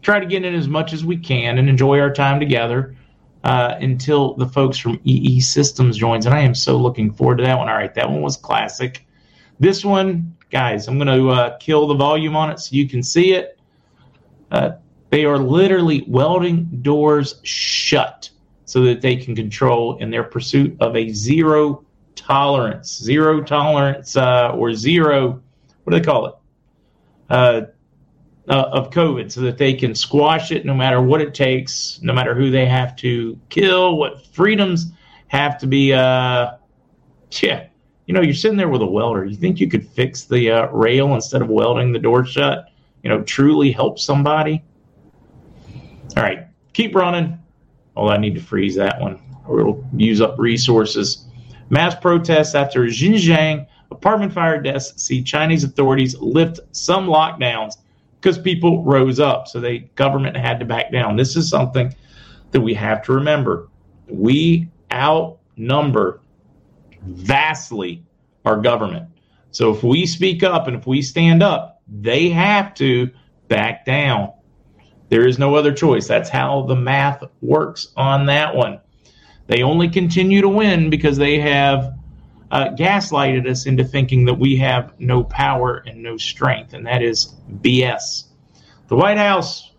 Try 0.02 0.20
to 0.20 0.26
get 0.26 0.46
in 0.46 0.56
as 0.56 0.68
much 0.68 0.94
as 0.94 1.04
we 1.04 1.18
can 1.18 1.58
and 1.58 1.68
enjoy 1.68 2.00
our 2.00 2.14
time 2.14 2.40
together 2.40 2.96
uh, 3.44 3.76
until 3.80 4.36
the 4.36 4.46
folks 4.46 4.78
from 4.78 5.00
EE 5.04 5.42
Systems 5.42 5.98
joins. 5.98 6.26
And 6.26 6.34
I 6.34 6.42
am 6.42 6.56
so 6.56 6.78
looking 6.78 7.12
forward 7.12 7.38
to 7.38 7.44
that 7.44 7.58
one. 7.58 7.68
All 7.68 7.76
right, 7.76 7.94
that 7.94 8.10
one 8.10 8.22
was 8.22 8.38
classic. 8.38 9.06
This 9.60 9.84
one, 9.84 10.36
guys, 10.50 10.88
I'm 10.88 10.98
going 10.98 11.08
to 11.08 11.30
uh, 11.30 11.58
kill 11.58 11.88
the 11.88 11.96
volume 11.96 12.36
on 12.36 12.50
it 12.50 12.60
so 12.60 12.76
you 12.76 12.88
can 12.88 13.04
see 13.04 13.34
it. 13.34 13.60
Uh, 14.52 14.72
they 15.10 15.26
are 15.26 15.38
literally 15.38 16.04
welding 16.08 16.66
doors 16.82 17.40
shut 17.44 18.30
so 18.66 18.84
that 18.84 19.02
they 19.02 19.16
can 19.16 19.36
control 19.36 19.98
in 19.98 20.10
their 20.10 20.24
pursuit 20.24 20.76
of 20.80 20.96
a 20.96 21.10
zero 21.12 21.86
tolerance, 22.16 22.98
zero 23.02 23.42
tolerance, 23.42 24.18
uh, 24.18 24.52
or 24.56 24.74
zero, 24.74 25.42
what 25.84 25.94
do 25.94 26.00
they 26.00 26.06
call 26.06 26.26
it? 26.26 26.36
Uh, 27.30 27.62
uh, 28.48 28.70
of 28.72 28.92
COVID, 28.92 29.32
so 29.32 29.42
that 29.42 29.58
they 29.58 29.74
can 29.74 29.96
squash 29.96 30.52
it 30.52 30.66
no 30.66 30.74
matter 30.74 31.02
what 31.02 31.20
it 31.20 31.34
takes, 31.34 32.00
no 32.04 32.14
matter 32.14 32.36
who 32.36 32.52
they 32.52 32.68
have 32.68 32.96
to 32.98 33.40
kill, 33.50 33.98
what 33.98 34.26
freedoms 34.28 34.92
have 35.28 35.58
to 35.58 35.68
be. 35.68 35.94
Uh, 35.94 36.52
yeah, 37.32 37.68
you 38.06 38.14
know, 38.14 38.22
you're 38.22 38.36
sitting 38.36 38.58
there 38.58 38.70
with 38.70 38.82
a 38.82 38.88
welder. 38.88 39.26
You 39.26 39.36
think 39.36 39.60
you 39.60 39.68
could 39.68 39.88
fix 39.88 40.26
the 40.26 40.52
uh, 40.52 40.68
rail 40.68 41.16
instead 41.16 41.42
of 41.42 41.50
welding 41.50 41.92
the 41.92 42.00
door 42.00 42.24
shut? 42.24 42.70
You 43.04 43.10
know, 43.10 43.24
truly 43.24 43.72
help 43.72 43.98
somebody. 43.98 44.64
All 46.16 46.24
right, 46.24 46.46
keep 46.74 46.96
running. 46.96 47.40
Oh, 47.96 48.10
I 48.10 48.18
need 48.18 48.36
to 48.36 48.42
freeze 48.42 48.76
that 48.76 49.00
one, 49.00 49.22
or 49.48 49.62
it'll 49.62 49.86
use 49.96 50.22
up 50.22 50.38
resources. 50.38 51.26
Mass 51.70 51.96
protests 51.96 52.56
after 52.56 52.82
Xinjiang 52.82 53.68
apartment 53.92 54.34
fire 54.34 54.62
deaths 54.62 54.94
see 55.02 55.24
Chinese 55.24 55.64
authorities 55.64 56.18
lift 56.20 56.60
some 56.72 57.08
lockdowns 57.08 57.78
because 58.20 58.38
people 58.38 58.84
rose 58.84 59.20
up. 59.20 59.48
So 59.48 59.60
the 59.60 59.80
government 59.96 60.36
had 60.36 60.60
to 60.60 60.66
back 60.66 60.92
down. 60.92 61.16
This 61.16 61.36
is 61.36 61.50
something 61.50 61.94
that 62.52 62.62
we 62.62 62.74
have 62.74 63.04
to 63.04 63.14
remember. 63.14 63.70
We 64.08 64.70
outnumber 64.92 66.22
vastly 67.02 68.04
our 68.46 68.58
government. 68.60 69.08
So 69.52 69.74
if 69.74 69.84
we 69.84 70.06
speak 70.06 70.44
up 70.44 70.68
and 70.68 70.76
if 70.76 70.86
we 70.86 71.02
stand 71.02 71.42
up, 71.42 71.82
they 71.88 72.30
have 72.30 72.74
to 72.76 73.10
back 73.48 73.86
down. 73.86 74.34
There 75.10 75.28
is 75.28 75.38
no 75.38 75.56
other 75.56 75.74
choice. 75.74 76.08
That's 76.08 76.30
how 76.30 76.64
the 76.64 76.76
math 76.76 77.24
works 77.42 77.90
on 77.96 78.26
that 78.28 78.56
one. 78.56 78.80
They 79.48 79.62
only 79.62 79.88
continue 79.88 80.42
to 80.42 80.50
win 80.50 80.90
because 80.90 81.18
they 81.18 81.40
have 81.40 81.94
uh, 82.52 82.70
gaslighted 82.70 83.48
us 83.48 83.66
into 83.66 83.84
thinking 83.84 84.26
that 84.26 84.34
we 84.34 84.56
have 84.58 84.94
no 85.00 85.24
power 85.24 85.84
and 85.86 86.02
no 86.02 86.18
strength, 86.18 86.74
and 86.74 86.86
that 86.86 87.02
is 87.02 87.36
BS. 87.62 88.26
The 88.88 88.96
White 88.96 89.18
House 89.18 89.72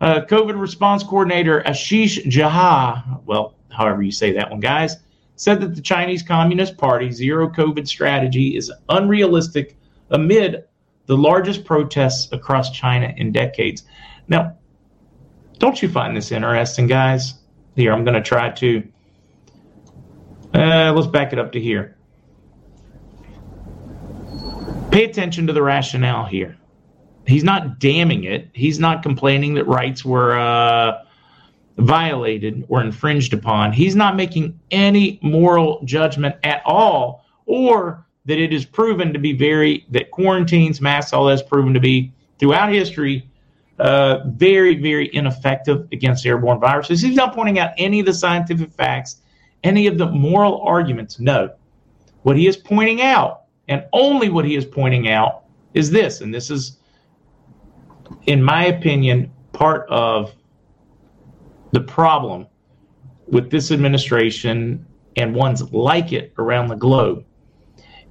uh, 0.00 0.20
COVID 0.22 0.60
response 0.60 1.02
coordinator 1.02 1.62
Ashish 1.62 2.24
Jha, 2.26 3.20
well, 3.24 3.54
however 3.70 4.02
you 4.02 4.12
say 4.12 4.32
that 4.32 4.50
one, 4.50 4.60
guys, 4.60 4.96
said 5.36 5.60
that 5.60 5.74
the 5.74 5.80
Chinese 5.80 6.22
Communist 6.22 6.76
Party 6.76 7.10
zero 7.10 7.48
COVID 7.48 7.86
strategy 7.86 8.56
is 8.56 8.72
unrealistic 8.88 9.76
amid 10.10 10.64
the 11.06 11.16
largest 11.16 11.64
protests 11.64 12.30
across 12.32 12.70
China 12.70 13.12
in 13.16 13.32
decades. 13.32 13.84
Now, 14.28 14.56
don't 15.58 15.80
you 15.82 15.88
find 15.88 16.16
this 16.16 16.32
interesting, 16.32 16.86
guys? 16.86 17.34
Here, 17.74 17.92
I'm 17.92 18.04
going 18.04 18.14
to 18.14 18.22
try 18.22 18.50
to. 18.50 18.82
Uh, 20.54 20.92
let's 20.94 21.06
back 21.06 21.32
it 21.32 21.38
up 21.38 21.52
to 21.52 21.60
here. 21.60 21.96
Pay 24.90 25.04
attention 25.04 25.46
to 25.46 25.52
the 25.52 25.62
rationale 25.62 26.24
here. 26.24 26.56
He's 27.26 27.44
not 27.44 27.78
damning 27.78 28.24
it. 28.24 28.48
He's 28.54 28.78
not 28.78 29.02
complaining 29.02 29.54
that 29.54 29.66
rights 29.66 30.04
were 30.04 30.38
uh, 30.38 31.02
violated 31.76 32.64
or 32.68 32.80
infringed 32.80 33.34
upon. 33.34 33.72
He's 33.72 33.96
not 33.96 34.16
making 34.16 34.58
any 34.70 35.18
moral 35.22 35.84
judgment 35.84 36.36
at 36.44 36.62
all, 36.64 37.24
or 37.46 38.06
that 38.26 38.38
it 38.38 38.52
is 38.52 38.64
proven 38.64 39.12
to 39.12 39.18
be 39.18 39.32
very 39.32 39.84
that 39.90 40.10
quarantines, 40.10 40.80
masks, 40.80 41.12
all 41.12 41.26
that's 41.26 41.42
proven 41.42 41.74
to 41.74 41.80
be 41.80 42.12
throughout 42.38 42.72
history 42.72 43.28
uh, 43.78 44.20
very, 44.26 44.76
very 44.76 45.10
ineffective 45.14 45.86
against 45.92 46.24
airborne 46.24 46.60
viruses. 46.60 47.00
He's 47.00 47.16
not 47.16 47.34
pointing 47.34 47.58
out 47.58 47.72
any 47.76 48.00
of 48.00 48.06
the 48.06 48.14
scientific 48.14 48.72
facts, 48.72 49.20
any 49.64 49.86
of 49.86 49.98
the 49.98 50.06
moral 50.06 50.62
arguments. 50.62 51.18
No. 51.18 51.54
What 52.22 52.36
he 52.36 52.46
is 52.46 52.56
pointing 52.56 53.02
out, 53.02 53.42
and 53.68 53.84
only 53.92 54.28
what 54.28 54.44
he 54.44 54.56
is 54.56 54.64
pointing 54.64 55.08
out, 55.08 55.44
is 55.74 55.90
this, 55.90 56.22
and 56.22 56.32
this 56.32 56.50
is, 56.50 56.78
in 58.26 58.42
my 58.42 58.66
opinion, 58.66 59.30
part 59.52 59.88
of 59.90 60.32
the 61.72 61.80
problem 61.80 62.46
with 63.28 63.50
this 63.50 63.70
administration 63.70 64.86
and 65.16 65.34
ones 65.34 65.72
like 65.72 66.12
it 66.12 66.32
around 66.38 66.68
the 66.68 66.76
globe. 66.76 67.24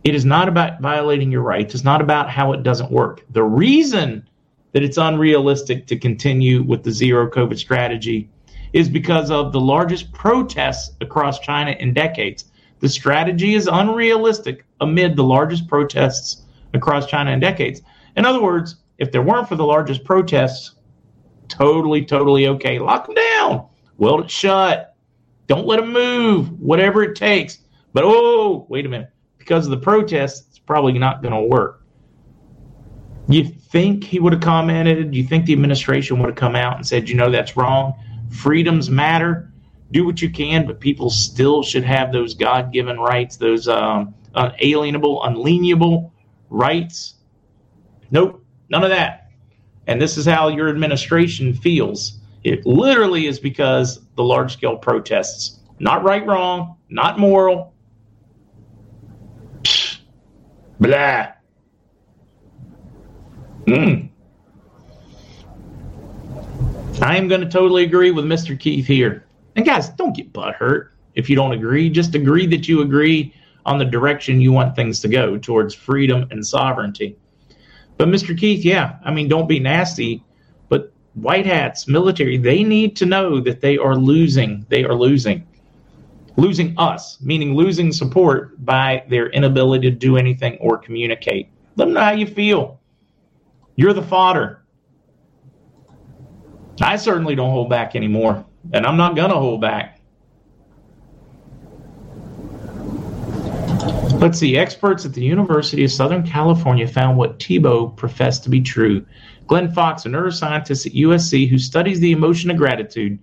It 0.04 0.14
is 0.14 0.26
not 0.26 0.48
about 0.48 0.82
violating 0.82 1.32
your 1.32 1.42
rights. 1.42 1.74
It's 1.74 1.84
not 1.84 2.02
about 2.02 2.30
how 2.30 2.54
it 2.54 2.62
doesn't 2.62 2.92
work. 2.92 3.26
The 3.32 3.44
reason 3.44 4.28
that 4.76 4.84
it's 4.84 4.98
unrealistic 4.98 5.88
to 5.88 5.98
continue 5.98 6.62
with 6.62 6.84
the 6.84 6.92
zero 6.92 7.30
COVID 7.30 7.58
strategy 7.58 8.30
is 8.74 8.90
because 8.90 9.32
of 9.32 9.54
the 9.54 9.60
largest 9.60 10.12
protests 10.12 10.98
across 11.00 11.40
China 11.40 11.72
in 11.80 11.94
decades. 11.94 12.52
The 12.82 12.90
strategy 12.90 13.54
is 13.54 13.70
unrealistic 13.72 14.66
amid 14.82 15.16
the 15.16 15.24
largest 15.24 15.70
protests 15.70 16.44
across 16.74 17.06
China 17.06 17.32
in 17.32 17.40
decades. 17.40 17.84
In 18.18 18.26
other 18.26 18.42
words, 18.42 18.76
if 18.98 19.14
there 19.14 19.22
weren't 19.22 19.48
for 19.48 19.56
the 19.56 19.64
largest 19.64 20.04
protests, 20.04 20.76
totally, 21.48 22.04
totally 22.04 22.48
okay. 22.48 22.78
Lock 22.78 23.06
them 23.06 23.16
down, 23.16 23.68
weld 23.98 24.26
it 24.26 24.30
shut, 24.30 24.94
don't 25.48 25.66
let 25.66 25.80
them 25.80 25.94
move, 25.94 26.52
whatever 26.60 27.02
it 27.02 27.16
takes. 27.16 27.60
But 27.94 28.04
oh, 28.06 28.66
wait 28.68 28.86
a 28.86 28.90
minute, 28.90 29.12
because 29.38 29.66
of 29.66 29.72
the 29.72 29.78
protests, 29.78 30.48
it's 30.50 30.60
probably 30.60 31.00
not 31.00 31.22
going 31.22 31.34
to 31.34 31.48
work. 31.48 31.85
You 33.28 33.44
think 33.44 34.04
he 34.04 34.20
would 34.20 34.34
have 34.34 34.42
commented? 34.42 35.16
You 35.16 35.24
think 35.24 35.46
the 35.46 35.54
administration 35.54 36.20
would 36.20 36.28
have 36.28 36.36
come 36.36 36.56
out 36.56 36.76
and 36.76 36.86
said, 36.86 37.10
you 37.10 37.16
know, 37.16 37.32
that's 37.32 37.58
wrong? 37.58 37.94
Freedoms 38.30 38.90
matter. 38.90 39.52
Do 39.92 40.06
what 40.06 40.22
you 40.22 40.30
can, 40.30 40.66
but 40.66 40.80
people 40.80 41.10
still 41.10 41.64
should 41.64 41.84
have 41.84 42.12
those 42.12 42.34
God 42.34 42.72
given 42.72 43.00
rights, 43.00 43.38
those 43.38 43.68
um, 43.68 44.14
unalienable, 44.36 46.14
rights. 46.50 47.16
Nope, 48.12 48.44
none 48.70 48.84
of 48.84 48.90
that. 48.90 49.32
And 49.88 50.02
this 50.02 50.18
is 50.18 50.26
how 50.26 50.48
your 50.48 50.70
administration 50.70 51.54
feels. 51.54 52.20
It 52.44 52.66
literally 52.66 53.28
is 53.28 53.40
because 53.40 54.02
the 54.16 54.24
large 54.24 54.54
scale 54.54 54.78
protests. 54.78 55.60
Not 55.80 56.04
right, 56.04 56.26
wrong, 56.26 56.78
not 56.90 57.20
moral. 57.20 57.74
Psh, 59.64 60.00
blah. 60.80 61.35
Mm. 63.66 64.10
I 67.02 67.18
am 67.18 67.28
going 67.28 67.42
to 67.42 67.50
totally 67.50 67.84
agree 67.84 68.12
with 68.12 68.26
Mr. 68.26 68.58
Keith 68.58 68.86
here. 68.86 69.26
And 69.56 69.66
guys, 69.66 69.90
don't 69.90 70.16
get 70.16 70.32
butthurt 70.32 70.90
if 71.16 71.30
you 71.30 71.36
don't 71.36 71.52
agree. 71.52 71.90
Just 71.90 72.16
agree 72.16 72.46
that 72.48 72.68
you 72.68 72.82
agree 72.82 73.34
on 73.66 73.80
the 73.80 73.86
direction 73.86 74.40
you 74.40 74.52
want 74.52 74.76
things 74.76 75.00
to 75.00 75.08
go 75.08 75.38
towards 75.38 75.74
freedom 75.74 76.28
and 76.32 76.46
sovereignty. 76.46 77.18
But 77.98 78.10
Mr. 78.10 78.38
Keith, 78.38 78.64
yeah, 78.64 78.98
I 79.04 79.12
mean, 79.12 79.28
don't 79.28 79.48
be 79.48 79.60
nasty. 79.60 80.24
But 80.70 80.92
white 81.16 81.46
hats, 81.46 81.88
military, 81.88 82.38
they 82.38 82.64
need 82.64 82.96
to 82.98 83.06
know 83.06 83.40
that 83.40 83.62
they 83.62 83.78
are 83.78 83.96
losing. 83.96 84.66
They 84.70 84.84
are 84.84 84.94
losing. 84.94 85.48
Losing 86.38 86.78
us, 86.78 87.20
meaning 87.22 87.56
losing 87.56 87.92
support 87.92 88.64
by 88.66 89.04
their 89.10 89.30
inability 89.30 89.90
to 89.90 89.96
do 89.96 90.18
anything 90.18 90.58
or 90.60 90.78
communicate. 90.78 91.50
Let 91.78 91.86
them 91.86 91.94
know 91.94 92.02
how 92.02 92.12
you 92.12 92.28
feel. 92.28 92.80
You're 93.76 93.94
the 93.94 94.02
fodder. 94.02 94.64
I 96.82 96.96
certainly 96.98 97.36
don't 97.36 97.52
hold 97.52 97.70
back 97.70 97.96
anymore, 97.96 98.46
and 98.74 98.86
I'm 98.86 98.98
not 98.98 99.16
going 99.16 99.30
to 99.30 99.38
hold 99.38 99.62
back. 99.62 100.02
Let's 104.20 104.40
see. 104.40 104.58
Experts 104.58 105.06
at 105.06 105.14
the 105.14 105.24
University 105.24 105.84
of 105.84 105.92
Southern 105.92 106.26
California 106.26 106.88
found 106.88 107.18
what 107.18 107.38
Tebow 107.38 107.96
professed 107.96 108.44
to 108.44 108.50
be 108.50 108.62
true. 108.62 109.06
Glenn 109.46 109.72
Fox, 109.72 110.06
a 110.06 110.10
neuroscientist 110.10 110.88
at 110.88 110.94
USC 110.94 111.48
who 111.48 111.60
studies 111.60 112.00
the 112.00 112.12
emotion 112.12 112.50
of 112.50 112.58
gratitude, 112.58 113.20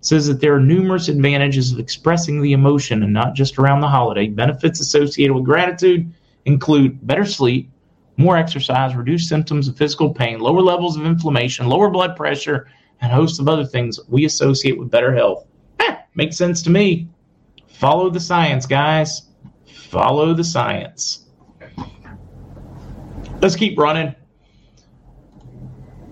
says 0.00 0.26
that 0.26 0.40
there 0.40 0.54
are 0.54 0.60
numerous 0.60 1.08
advantages 1.08 1.72
of 1.72 1.78
expressing 1.78 2.42
the 2.42 2.52
emotion 2.52 3.02
and 3.02 3.12
not 3.12 3.34
just 3.34 3.58
around 3.58 3.80
the 3.80 3.88
holiday. 3.88 4.26
Benefits 4.26 4.80
associated 4.80 5.32
with 5.32 5.44
gratitude 5.44 6.12
include 6.44 7.06
better 7.06 7.24
sleep, 7.24 7.70
more 8.16 8.36
exercise, 8.36 8.94
reduced 8.94 9.28
symptoms 9.28 9.68
of 9.68 9.76
physical 9.76 10.12
pain, 10.12 10.38
lower 10.38 10.60
levels 10.60 10.96
of 10.96 11.04
inflammation, 11.06 11.66
lower 11.66 11.90
blood 11.90 12.16
pressure, 12.16 12.68
and 13.00 13.10
a 13.10 13.14
host 13.14 13.40
of 13.40 13.48
other 13.48 13.64
things 13.64 13.98
we 14.08 14.24
associate 14.24 14.78
with 14.78 14.90
better 14.90 15.14
health. 15.14 15.46
Eh, 15.80 15.96
makes 16.14 16.36
sense 16.36 16.62
to 16.62 16.70
me. 16.70 17.08
Follow 17.68 18.10
the 18.10 18.20
science, 18.20 18.66
guys. 18.66 19.22
Follow 19.66 20.34
the 20.34 20.44
science. 20.44 21.26
Let's 23.40 23.56
keep 23.56 23.78
running. 23.78 24.14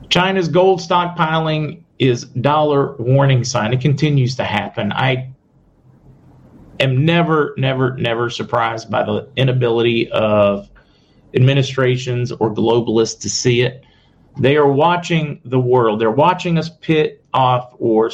China's 0.08 0.48
gold 0.48 0.80
stockpiling 0.80 1.84
is 2.00 2.24
dollar 2.24 2.96
warning 2.96 3.44
sign. 3.44 3.72
It 3.72 3.80
continues 3.80 4.34
to 4.36 4.44
happen. 4.44 4.90
I 4.92 5.30
am 6.80 7.04
never, 7.04 7.54
never, 7.56 7.96
never 7.96 8.30
surprised 8.30 8.90
by 8.90 9.04
the 9.04 9.28
inability 9.36 10.10
of 10.10 10.69
administrations 11.34 12.32
or 12.32 12.52
globalists 12.52 13.20
to 13.20 13.30
see 13.30 13.62
it. 13.62 13.84
They 14.38 14.56
are 14.56 14.70
watching 14.70 15.40
the 15.44 15.60
world. 15.60 16.00
They're 16.00 16.10
watching 16.10 16.58
us 16.58 16.70
pit 16.80 17.24
off 17.32 17.74
or 17.78 18.10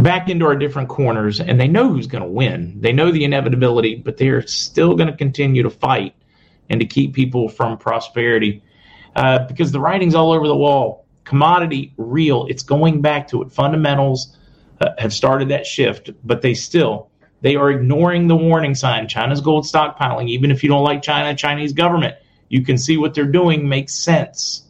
back 0.00 0.28
into 0.28 0.44
our 0.46 0.56
different 0.56 0.88
corners, 0.88 1.40
and 1.40 1.60
they 1.60 1.68
know 1.68 1.88
who's 1.88 2.06
going 2.06 2.22
to 2.22 2.28
win. 2.28 2.80
They 2.80 2.92
know 2.92 3.10
the 3.10 3.24
inevitability, 3.24 3.96
but 3.96 4.16
they're 4.16 4.46
still 4.46 4.94
going 4.94 5.08
to 5.08 5.16
continue 5.16 5.62
to 5.62 5.70
fight 5.70 6.14
and 6.68 6.80
to 6.80 6.86
keep 6.86 7.14
people 7.14 7.48
from 7.48 7.78
prosperity 7.78 8.62
uh, 9.14 9.46
because 9.46 9.72
the 9.72 9.80
writing's 9.80 10.14
all 10.14 10.32
over 10.32 10.46
the 10.46 10.56
wall. 10.56 11.06
Commodity, 11.24 11.92
real. 11.96 12.46
It's 12.48 12.62
going 12.62 13.00
back 13.02 13.28
to 13.28 13.42
it. 13.42 13.50
Fundamentals 13.50 14.36
uh, 14.80 14.90
have 14.98 15.12
started 15.12 15.48
that 15.48 15.66
shift, 15.66 16.10
but 16.24 16.42
they 16.42 16.54
still 16.54 17.10
they 17.46 17.54
are 17.54 17.70
ignoring 17.70 18.26
the 18.26 18.34
warning 18.34 18.74
sign. 18.74 19.06
China's 19.06 19.40
gold 19.40 19.62
stockpiling. 19.62 20.28
Even 20.28 20.50
if 20.50 20.64
you 20.64 20.68
don't 20.68 20.82
like 20.82 21.00
China, 21.00 21.32
Chinese 21.32 21.72
government, 21.72 22.16
you 22.48 22.60
can 22.62 22.76
see 22.76 22.96
what 22.96 23.14
they're 23.14 23.24
doing 23.24 23.68
makes 23.68 23.94
sense. 23.94 24.66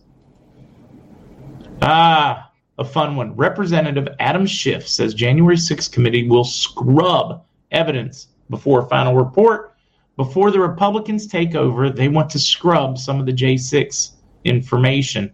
Ah, 1.81 2.53
a 2.77 2.85
fun 2.85 3.16
one. 3.16 3.35
Representative 3.35 4.09
Adam 4.20 4.45
Schiff 4.45 4.87
says 4.87 5.14
January 5.14 5.57
6th 5.57 5.91
committee 5.91 6.29
will 6.29 6.45
scrub 6.45 7.47
evidence 7.70 8.29
before 8.51 8.81
a 8.85 8.89
final 8.91 9.16
report. 9.16 9.72
before 10.16 10.51
the 10.51 10.61
Republicans 10.61 11.27
take 11.27 11.55
over, 11.55 11.89
they 11.89 12.09
want 12.09 12.29
to 12.29 12.39
scrub 12.39 12.99
some 12.99 13.18
of 13.18 13.24
the 13.24 13.33
J6 13.33 14.11
information. 14.45 15.33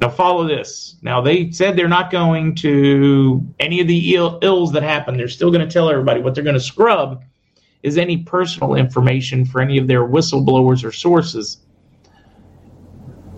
Now, 0.00 0.10
follow 0.10 0.46
this. 0.46 0.96
Now, 1.02 1.20
they 1.20 1.50
said 1.50 1.76
they're 1.76 1.88
not 1.88 2.12
going 2.12 2.54
to 2.56 3.44
any 3.58 3.80
of 3.80 3.88
the 3.88 4.14
Ill, 4.14 4.38
ills 4.42 4.72
that 4.72 4.84
happen. 4.84 5.16
They're 5.16 5.28
still 5.28 5.50
going 5.50 5.66
to 5.66 5.72
tell 5.72 5.90
everybody 5.90 6.20
what 6.20 6.34
they're 6.34 6.44
going 6.44 6.54
to 6.54 6.60
scrub 6.60 7.24
is 7.82 7.98
any 7.98 8.18
personal 8.18 8.74
information 8.74 9.44
for 9.44 9.60
any 9.60 9.78
of 9.78 9.88
their 9.88 10.06
whistleblowers 10.06 10.84
or 10.84 10.92
sources. 10.92 11.58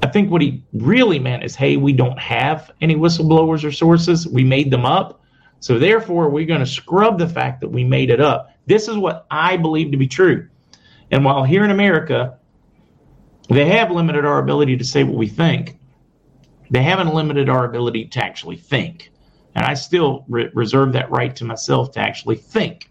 I 0.02 0.08
think 0.08 0.30
what 0.30 0.42
he 0.42 0.62
really 0.72 1.18
meant 1.18 1.44
is 1.44 1.54
hey, 1.54 1.76
we 1.76 1.92
don't 1.92 2.18
have 2.18 2.70
any 2.80 2.94
whistleblowers 2.94 3.64
or 3.64 3.72
sources. 3.72 4.26
We 4.26 4.44
made 4.44 4.70
them 4.70 4.84
up. 4.84 5.22
So, 5.60 5.78
therefore, 5.78 6.28
we're 6.30 6.46
going 6.46 6.60
to 6.60 6.66
scrub 6.66 7.18
the 7.18 7.28
fact 7.28 7.60
that 7.60 7.68
we 7.68 7.84
made 7.84 8.10
it 8.10 8.20
up. 8.20 8.50
This 8.66 8.88
is 8.88 8.96
what 8.96 9.26
I 9.30 9.56
believe 9.56 9.90
to 9.92 9.98
be 9.98 10.06
true. 10.06 10.48
And 11.10 11.24
while 11.24 11.44
here 11.44 11.64
in 11.64 11.70
America, 11.70 12.38
they 13.48 13.66
have 13.66 13.90
limited 13.90 14.24
our 14.24 14.38
ability 14.38 14.76
to 14.76 14.84
say 14.84 15.04
what 15.04 15.16
we 15.16 15.26
think, 15.26 15.76
they 16.70 16.82
haven't 16.82 17.14
limited 17.14 17.48
our 17.48 17.64
ability 17.64 18.06
to 18.06 18.24
actually 18.24 18.56
think. 18.56 19.10
And 19.54 19.64
I 19.64 19.74
still 19.74 20.24
re- 20.28 20.50
reserve 20.54 20.92
that 20.92 21.10
right 21.10 21.34
to 21.36 21.44
myself 21.44 21.92
to 21.92 22.00
actually 22.00 22.36
think. 22.36 22.90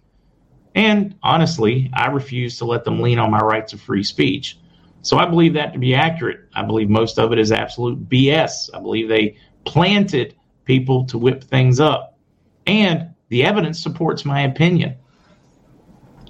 And 0.76 1.16
honestly, 1.24 1.90
I 1.94 2.08
refuse 2.08 2.58
to 2.58 2.66
let 2.66 2.84
them 2.84 3.02
lean 3.02 3.20
on 3.20 3.32
my 3.32 3.40
rights 3.40 3.74
of 3.74 3.82
free 3.82 4.04
speech. 4.04 4.58
So 5.02 5.18
I 5.18 5.26
believe 5.26 5.54
that 5.54 5.74
to 5.74 5.80
be 5.80 5.96
accurate. 5.96 6.42
I 6.54 6.64
believe 6.64 6.90
most 6.90 7.18
of 7.18 7.32
it 7.32 7.40
is 7.40 7.52
absolute 7.52 8.10
BS. 8.10 8.70
I 8.74 8.80
believe 8.80 9.08
they 9.08 9.38
planted 9.66 10.36
people 10.66 11.06
to 11.06 11.18
whip 11.18 11.44
things 11.44 11.80
up. 11.80 12.18
And 12.68 13.16
the 13.30 13.44
evidence 13.44 13.82
supports 13.82 14.26
my 14.26 14.42
opinion. 14.42 14.96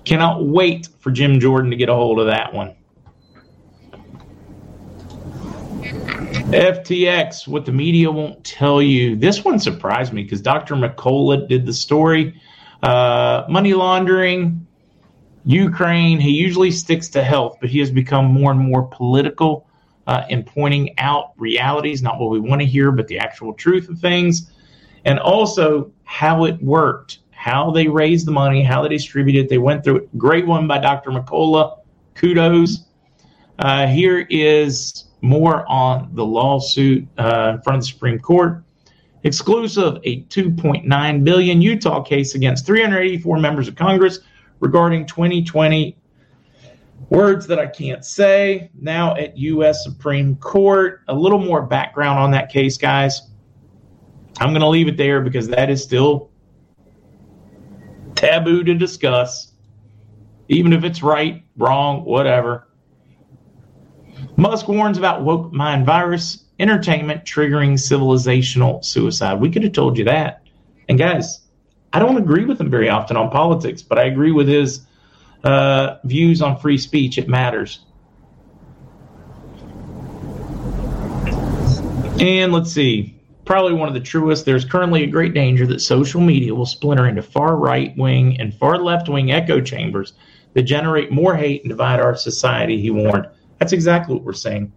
Cannot 0.06 0.46
wait 0.46 0.88
for 1.00 1.12
Jim 1.12 1.40
Jordan 1.40 1.72
to 1.72 1.78
get 1.78 1.90
a 1.90 1.94
hold 1.94 2.20
of 2.20 2.28
that 2.28 2.54
one. 2.54 2.76
FTX, 6.52 7.48
what 7.48 7.64
the 7.64 7.72
media 7.72 8.10
won't 8.10 8.44
tell 8.44 8.82
you. 8.82 9.16
This 9.16 9.46
one 9.46 9.60
surprised 9.60 10.14
me 10.14 10.24
because 10.24 10.42
Dr. 10.42 10.74
McCullough 10.74 11.48
did 11.48 11.64
the 11.64 11.74
story. 11.74 12.42
Uh, 12.82 13.46
money 13.48 13.76
laundering, 13.76 14.66
Ukraine. 15.46 16.20
He 16.20 16.32
usually 16.32 16.72
sticks 16.72 17.08
to 17.10 17.24
health, 17.24 17.58
but 17.62 17.70
he 17.70 17.78
has 17.80 17.92
become 17.92 18.26
more 18.26 18.50
and 18.50 18.60
more 18.60 18.88
political 18.88 19.68
uh, 20.08 20.24
in 20.30 20.42
pointing 20.42 20.98
out 20.98 21.34
realities, 21.38 22.02
not 22.02 22.20
what 22.20 22.32
we 22.32 22.40
want 22.40 22.62
to 22.62 22.68
hear, 22.68 22.92
but 22.92 23.08
the 23.08 23.20
actual 23.20 23.54
truth 23.54 23.88
of 23.88 24.00
things, 24.00 24.52
and 25.06 25.20
also 25.20 25.92
how 26.04 26.46
it 26.46 26.60
worked, 26.64 27.20
how 27.30 27.70
they 27.70 27.88
raised 27.88 28.26
the 28.26 28.32
money, 28.32 28.64
how 28.64 28.82
they 28.82 28.90
distributed. 28.90 29.46
it. 29.46 29.50
They 29.50 29.60
went 29.60 29.84
through 29.84 29.98
it. 29.98 30.18
Great 30.18 30.48
one 30.48 30.68
by 30.68 30.80
Dr. 30.80 31.12
McCullough. 31.12 31.78
Kudos. 32.16 32.86
Uh, 33.60 33.86
here 33.86 34.26
is 34.32 35.09
more 35.22 35.70
on 35.70 36.10
the 36.14 36.26
lawsuit 36.26 37.08
uh, 37.18 37.54
in 37.56 37.62
front 37.62 37.78
of 37.78 37.82
the 37.82 37.88
Supreme 37.88 38.20
Court. 38.20 38.64
Exclusive, 39.24 39.98
a 40.06 40.24
2.9 40.24 41.24
billion 41.24 41.62
Utah 41.62 42.02
case 42.02 42.36
against 42.36 42.66
384 42.66 43.38
members 43.38 43.68
of 43.68 43.76
Congress 43.76 44.20
regarding 44.60 45.06
2020 45.06 45.98
words 47.10 47.48
that 47.48 47.60
I 47.60 47.68
can't 47.68 48.06
say. 48.06 48.70
Now 48.80 49.16
at 49.16 49.38
U.S. 49.38 49.84
Supreme 49.84 50.36
Court. 50.38 51.02
A 51.10 51.14
little 51.14 51.40
more 51.40 51.62
background 51.62 52.20
on 52.20 52.32
that 52.32 52.50
case, 52.50 52.78
guys. 52.78 53.22
I'm 54.40 54.50
going 54.50 54.62
to 54.62 54.70
leave 54.70 54.88
it 54.88 54.96
there 54.96 55.20
because 55.22 55.50
that 55.50 55.70
is 55.70 55.84
still 55.84 56.30
taboo 58.16 58.64
to 58.64 58.74
discuss, 58.74 59.54
even 60.48 60.72
if 60.72 60.84
it's 60.86 61.04
right, 61.04 61.44
wrong, 61.58 62.06
whatever. 62.06 62.69
Musk 64.40 64.70
warns 64.70 64.98
about 64.98 65.26
woke 65.26 65.52
mind 65.52 65.86
virus, 65.86 66.46
entertainment 66.60 67.26
triggering 67.26 67.74
civilizational 67.74 68.86
suicide. 68.86 69.42
We 69.42 69.52
could 69.52 69.64
have 69.64 69.74
told 69.74 69.98
you 69.98 70.06
that. 70.06 70.44
And 70.88 70.98
guys, 70.98 71.42
I 71.92 72.00
don't 72.00 72.16
agree 72.16 72.46
with 72.46 72.62
him 72.62 72.72
very 72.72 72.88
often 72.88 73.18
on 73.18 73.32
politics, 73.32 73.82
but 73.82 74.00
I 74.00 74.04
agree 74.04 74.32
with 74.32 74.48
his 74.48 74.86
uh, 75.44 75.98
views 76.06 76.42
on 76.42 76.58
free 76.58 76.78
speech. 76.78 77.18
It 77.18 77.28
matters. 77.28 77.82
And 82.22 82.54
let's 82.54 82.72
see. 82.72 83.20
Probably 83.44 83.74
one 83.74 83.90
of 83.90 83.94
the 83.94 84.00
truest. 84.00 84.46
There's 84.46 84.64
currently 84.64 85.04
a 85.04 85.08
great 85.08 85.34
danger 85.34 85.68
that 85.68 85.82
social 85.82 86.22
media 86.22 86.56
will 86.56 86.66
splinter 86.66 87.08
into 87.10 87.24
far 87.24 87.58
right 87.58 87.94
wing 87.98 88.40
and 88.40 88.54
far 88.54 88.78
left 88.78 89.10
wing 89.10 89.34
echo 89.34 89.60
chambers 89.60 90.14
that 90.54 90.62
generate 90.62 91.12
more 91.12 91.36
hate 91.36 91.64
and 91.64 91.70
divide 91.70 92.00
our 92.00 92.16
society, 92.16 92.80
he 92.80 92.90
warned. 92.90 93.28
That's 93.60 93.74
exactly 93.74 94.16
what 94.16 94.24
we're 94.24 94.34
saying. 94.34 94.72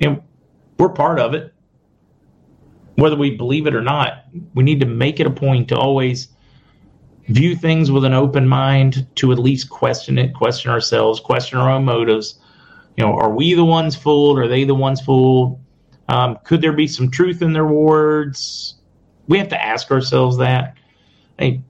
And 0.00 0.22
we're 0.78 0.88
part 0.88 1.18
of 1.18 1.34
it. 1.34 1.52
Whether 2.94 3.16
we 3.16 3.36
believe 3.36 3.66
it 3.66 3.74
or 3.74 3.82
not, 3.82 4.24
we 4.54 4.62
need 4.62 4.80
to 4.80 4.86
make 4.86 5.20
it 5.20 5.26
a 5.26 5.30
point 5.30 5.68
to 5.68 5.76
always 5.76 6.28
view 7.28 7.54
things 7.54 7.90
with 7.90 8.04
an 8.04 8.12
open 8.12 8.46
mind, 8.46 9.06
to 9.16 9.32
at 9.32 9.38
least 9.38 9.70
question 9.70 10.18
it, 10.18 10.34
question 10.34 10.70
ourselves, 10.70 11.20
question 11.20 11.58
our 11.58 11.70
own 11.70 11.84
motives. 11.84 12.38
You 12.96 13.04
know, 13.04 13.14
are 13.14 13.30
we 13.30 13.54
the 13.54 13.64
ones 13.64 13.96
fooled? 13.96 14.38
Are 14.38 14.48
they 14.48 14.64
the 14.64 14.74
ones 14.74 15.00
fooled? 15.00 15.60
Um, 16.08 16.38
could 16.44 16.60
there 16.60 16.72
be 16.72 16.88
some 16.88 17.10
truth 17.10 17.40
in 17.40 17.52
their 17.52 17.66
words? 17.66 18.74
We 19.28 19.38
have 19.38 19.48
to 19.48 19.64
ask 19.64 19.90
ourselves 19.90 20.36
that. 20.38 20.76
I, 21.38 21.62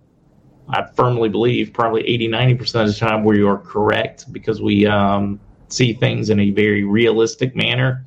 I 0.68 0.86
firmly 0.94 1.28
believe 1.28 1.72
probably 1.72 2.06
80, 2.08 2.28
90% 2.28 2.60
of 2.80 2.86
the 2.88 2.94
time 2.94 3.22
we 3.22 3.42
are 3.42 3.58
correct 3.58 4.32
because 4.32 4.62
we 4.62 4.86
um, 4.86 5.38
see 5.70 5.92
things 5.92 6.30
in 6.30 6.40
a 6.40 6.50
very 6.50 6.84
realistic 6.84 7.56
manner. 7.56 8.04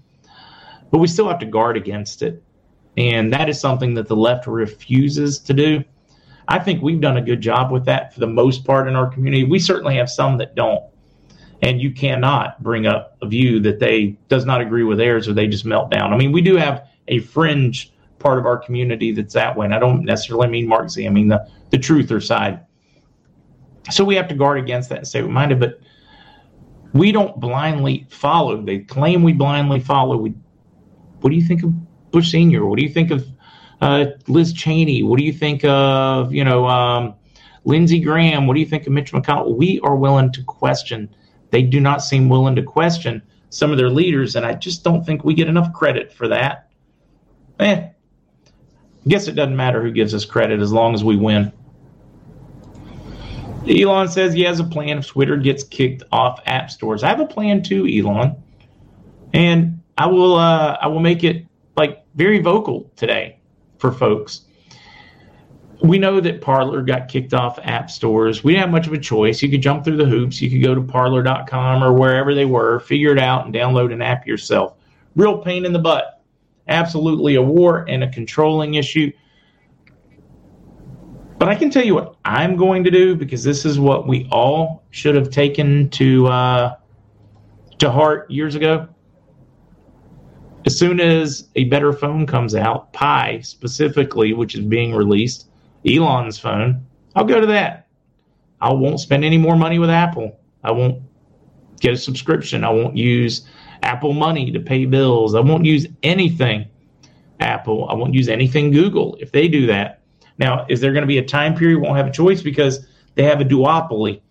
But 0.92 1.00
we 1.00 1.08
still 1.08 1.28
have 1.28 1.40
to 1.40 1.46
guard 1.46 1.78
against 1.78 2.22
it. 2.22 2.44
And 2.98 3.34
that 3.34 3.50
is 3.50 3.60
something 3.60 3.96
that 3.96 4.08
the 4.08 4.16
left 4.16 4.46
refuses 4.46 5.40
to 5.40 5.54
do. 5.54 5.84
I 6.48 6.60
think 6.60 6.84
we've 6.84 7.02
done 7.02 7.18
a 7.18 7.22
good 7.22 7.42
job 7.42 7.72
with 7.72 7.86
that 7.86 8.14
for 8.14 8.20
the 8.20 8.28
most 8.28 8.66
part 8.66 8.88
in 8.88 8.96
our 8.96 9.08
community. 9.08 9.44
We 9.44 9.60
certainly 9.60 9.96
have 9.96 10.10
some 10.10 10.38
that 10.38 10.56
don't. 10.56 10.84
And 11.62 11.82
you 11.82 11.92
cannot 11.92 12.62
bring 12.62 12.86
up 12.86 13.18
a 13.22 13.28
view 13.28 13.60
that 13.62 13.80
they 13.80 14.18
does 14.28 14.46
not 14.46 14.60
agree 14.60 14.84
with 14.84 14.98
theirs 14.98 15.28
or 15.28 15.34
they 15.34 15.48
just 15.48 15.66
melt 15.66 15.90
down. 15.90 16.14
I 16.14 16.18
mean, 16.18 16.34
we 16.34 16.42
do 16.42 16.58
have 16.58 16.88
a 17.08 17.20
fringe 17.20 17.94
part 18.20 18.38
of 18.38 18.46
our 18.46 18.58
community 18.58 19.14
that's 19.14 19.34
that 19.34 19.56
way. 19.56 19.66
And 19.66 19.74
I 19.74 19.80
don't 19.80 20.04
necessarily 20.04 20.50
mean 20.50 20.68
Mark 20.68 20.90
Z. 20.90 21.06
I 21.08 21.10
mean 21.10 21.30
the, 21.30 21.48
the 21.70 21.78
truther 21.78 22.22
side. 22.22 22.60
So 23.90 24.04
we 24.04 24.16
have 24.16 24.28
to 24.28 24.36
guard 24.36 24.60
against 24.60 24.90
that 24.90 25.00
and 25.00 25.08
say 25.08 25.20
stay 25.20 25.22
reminded. 25.22 25.60
But 25.60 25.80
we 26.94 27.12
don't 27.12 27.40
blindly 27.40 28.06
follow. 28.10 28.62
They 28.62 28.80
claim 28.80 29.24
we 29.24 29.34
blindly 29.34 29.80
follow. 29.80 30.16
We, 30.18 30.34
what 31.22 31.32
do 31.32 31.36
you 31.36 31.46
think 31.46 31.64
of 31.64 31.74
Bush 32.12 32.32
Senior? 32.32 32.66
What 32.66 32.78
do 32.78 32.84
you 32.84 32.90
think 32.90 33.12
of 33.12 33.28
uh, 33.82 34.06
Liz 34.28 34.54
Cheney? 34.54 35.04
What 35.04 35.18
do 35.18 35.26
you 35.26 35.34
think 35.34 35.66
of 35.66 36.34
you 36.34 36.44
know 36.44 36.68
um, 36.68 37.16
Lindsey 37.66 38.00
Graham? 38.00 38.48
What 38.48 38.54
do 38.54 38.60
you 38.60 38.66
think 38.66 38.86
of 38.88 38.94
Mitch 38.94 39.12
McConnell? 39.12 39.56
We 39.56 39.80
are 39.82 39.96
willing 39.96 40.32
to 40.34 40.44
question. 40.44 41.14
They 41.50 41.64
do 41.64 41.80
not 41.80 42.04
seem 42.04 42.30
willing 42.30 42.56
to 42.56 42.64
question 42.64 43.22
some 43.50 43.72
of 43.72 43.78
their 43.78 43.90
leaders, 43.90 44.36
and 44.36 44.46
I 44.46 44.54
just 44.54 44.84
don't 44.84 45.06
think 45.06 45.24
we 45.24 45.34
get 45.34 45.48
enough 45.48 45.74
credit 45.74 46.12
for 46.12 46.28
that. 46.28 46.70
Eh, 47.60 47.90
guess 49.08 49.28
it 49.28 49.34
doesn't 49.34 49.56
matter 49.56 49.82
who 49.82 49.92
gives 49.92 50.14
us 50.14 50.26
credit 50.26 50.60
as 50.60 50.72
long 50.72 50.94
as 50.94 51.04
we 51.04 51.16
win. 51.16 51.52
Elon 53.68 54.08
says 54.10 54.34
he 54.34 54.42
has 54.44 54.60
a 54.60 54.64
plan 54.64 54.98
if 54.98 55.08
Twitter 55.08 55.38
gets 55.38 55.64
kicked 55.64 56.04
off 56.12 56.40
app 56.46 56.70
stores. 56.70 57.04
I 57.04 57.10
have 57.10 57.20
a 57.20 57.26
plan 57.26 57.64
too, 57.64 57.88
Elon, 57.88 58.36
and 59.34 59.82
I 59.98 60.08
will 60.08 60.36
uh, 60.36 60.78
I 60.82 60.88
will 60.88 61.00
make 61.00 61.24
it 61.24 61.46
like 61.78 62.04
very 62.16 62.40
vocal 62.40 62.92
today 62.96 63.40
for 63.78 63.92
folks. 63.92 64.42
We 65.82 65.98
know 65.98 66.22
that 66.22 66.40
Parler 66.40 66.82
got 66.82 67.10
kicked 67.10 67.34
off 67.34 67.60
app 67.64 67.92
stores. 67.92 68.44
We 68.44 68.54
didn't 68.54 68.64
have 68.64 68.72
much 68.72 68.88
of 68.88 68.94
a 68.94 68.98
choice. 68.98 69.42
You 69.42 69.50
could 69.50 69.62
jump 69.62 69.84
through 69.84 69.98
the 69.98 70.06
hoops. 70.06 70.42
You 70.42 70.50
could 70.50 70.64
go 70.64 70.74
to 70.74 70.82
parler.com 70.82 71.84
or 71.84 71.92
wherever 71.92 72.34
they 72.34 72.46
were, 72.46 72.80
figure 72.80 73.12
it 73.12 73.20
out, 73.20 73.46
and 73.46 73.54
download 73.54 73.92
an 73.92 74.02
app 74.02 74.26
yourself. 74.26 74.76
Real 75.16 75.40
pain 75.40 75.66
in 75.66 75.74
the 75.74 75.80
butt. 75.80 76.22
Absolutely 76.70 77.36
a 77.36 77.42
war 77.42 77.86
and 77.90 78.02
a 78.02 78.10
controlling 78.10 78.76
issue. 78.76 79.12
But 81.44 81.50
I 81.50 81.56
can 81.56 81.70
tell 81.70 81.84
you 81.84 81.94
what 81.94 82.16
I'm 82.24 82.56
going 82.56 82.86
to 82.86 82.90
do 82.90 83.18
because 83.18 83.44
this 83.44 83.66
is 83.66 83.78
what 83.78 84.08
we 84.08 84.30
all 84.32 84.82
should 84.92 85.14
have 85.16 85.30
taken 85.30 85.90
to 85.90 86.28
uh, 86.28 86.76
to 87.80 87.92
heart 87.92 88.32
years 88.32 88.56
ago. 88.56 88.88
As 90.66 90.80
soon 90.80 91.02
as 91.02 91.50
a 91.58 91.66
better 91.66 91.92
phone 91.92 92.26
comes 92.26 92.56
out, 92.56 92.94
Pi 92.94 93.42
specifically, 93.42 94.32
which 94.32 94.56
is 94.56 94.62
being 94.62 94.96
released, 94.96 95.50
Elon's 95.86 96.40
phone, 96.40 96.86
I'll 97.14 97.26
go 97.26 97.42
to 97.42 97.48
that. 97.48 97.90
I 98.62 98.72
won't 98.72 99.02
spend 99.02 99.26
any 99.26 99.38
more 99.38 99.58
money 99.58 99.80
with 99.80 99.90
Apple. 99.90 100.40
I 100.64 100.72
won't 100.72 101.04
get 101.82 101.92
a 101.92 101.98
subscription. 101.98 102.64
I 102.64 102.70
won't 102.70 102.96
use 102.96 103.46
Apple 103.82 104.14
money 104.14 104.50
to 104.54 104.62
pay 104.62 104.86
bills. 104.86 105.36
I 105.36 105.42
won't 105.42 105.66
use 105.66 105.88
anything 106.04 106.70
Apple. 107.42 107.90
I 107.90 107.96
won't 107.96 108.14
use 108.14 108.30
anything 108.30 108.72
Google. 108.72 109.18
If 109.20 109.34
they 109.34 109.50
do 109.50 109.68
that, 109.68 110.03
now, 110.38 110.66
is 110.70 110.82
there 110.82 110.92
going 110.92 111.04
to 111.04 111.08
be 111.08 111.20
a 111.20 111.26
time 111.26 111.56
period 111.56 111.80
won't 111.80 111.98
have 111.98 112.08
a 112.08 112.12
choice 112.12 112.42
because 112.42 112.88
they 113.16 113.24
have 113.24 113.42
a 113.42 113.46
duopoly? 113.46 114.22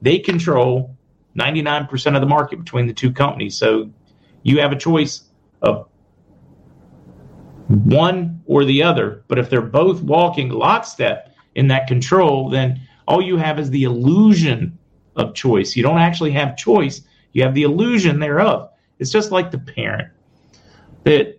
they 0.00 0.18
control 0.18 0.96
99% 1.36 2.14
of 2.14 2.20
the 2.20 2.26
market 2.26 2.58
between 2.58 2.86
the 2.86 2.92
two 2.92 3.12
companies. 3.12 3.56
So 3.56 3.90
you 4.42 4.60
have 4.60 4.72
a 4.72 4.76
choice 4.76 5.24
of 5.62 5.88
one 7.68 8.42
or 8.46 8.64
the 8.64 8.82
other. 8.82 9.24
But 9.28 9.38
if 9.38 9.50
they're 9.50 9.60
both 9.60 10.00
walking 10.02 10.50
lockstep 10.50 11.34
in 11.54 11.68
that 11.68 11.86
control, 11.86 12.48
then 12.48 12.80
all 13.06 13.20
you 13.20 13.36
have 13.36 13.58
is 13.58 13.70
the 13.70 13.84
illusion 13.84 14.78
of 15.16 15.34
choice. 15.34 15.76
You 15.76 15.82
don't 15.82 15.98
actually 15.98 16.32
have 16.32 16.56
choice, 16.56 17.02
you 17.32 17.42
have 17.42 17.54
the 17.54 17.64
illusion 17.64 18.20
thereof. 18.20 18.70
It's 18.98 19.10
just 19.10 19.30
like 19.30 19.50
the 19.50 19.58
parent 19.58 20.08
that 21.04 21.37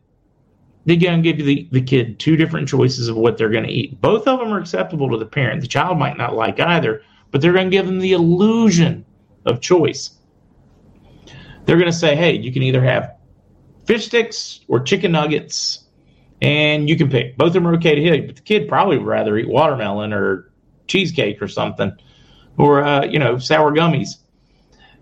they're 0.85 0.95
going 0.95 1.21
to 1.21 1.33
give 1.33 1.45
the, 1.45 1.67
the 1.71 1.81
kid 1.81 2.19
two 2.19 2.35
different 2.35 2.67
choices 2.67 3.07
of 3.07 3.15
what 3.15 3.37
they're 3.37 3.49
going 3.49 3.65
to 3.65 3.71
eat. 3.71 3.99
Both 4.01 4.27
of 4.27 4.39
them 4.39 4.53
are 4.53 4.59
acceptable 4.59 5.09
to 5.09 5.17
the 5.17 5.25
parent. 5.25 5.61
The 5.61 5.67
child 5.67 5.97
might 5.97 6.17
not 6.17 6.35
like 6.35 6.59
either, 6.59 7.03
but 7.31 7.41
they're 7.41 7.53
going 7.53 7.69
to 7.69 7.77
give 7.77 7.85
them 7.85 7.99
the 7.99 8.13
illusion 8.13 9.05
of 9.45 9.61
choice. 9.61 10.11
They're 11.65 11.77
going 11.77 11.91
to 11.91 11.97
say, 11.97 12.15
hey, 12.15 12.33
you 12.35 12.51
can 12.51 12.63
either 12.63 12.83
have 12.83 13.15
fish 13.85 14.05
sticks 14.07 14.61
or 14.67 14.79
chicken 14.79 15.11
nuggets, 15.11 15.85
and 16.41 16.89
you 16.89 16.97
can 16.97 17.09
pick. 17.09 17.37
Both 17.37 17.49
of 17.49 17.53
them 17.53 17.67
are 17.67 17.75
okay 17.75 17.95
to 17.95 18.01
eat, 18.01 18.27
but 18.27 18.35
the 18.37 18.41
kid 18.41 18.67
probably 18.67 18.97
would 18.97 19.05
rather 19.05 19.37
eat 19.37 19.47
watermelon 19.47 20.13
or 20.13 20.51
cheesecake 20.87 21.41
or 21.41 21.47
something, 21.47 21.91
or, 22.57 22.83
uh, 22.83 23.05
you 23.05 23.19
know, 23.19 23.37
sour 23.37 23.71
gummies. 23.71 24.17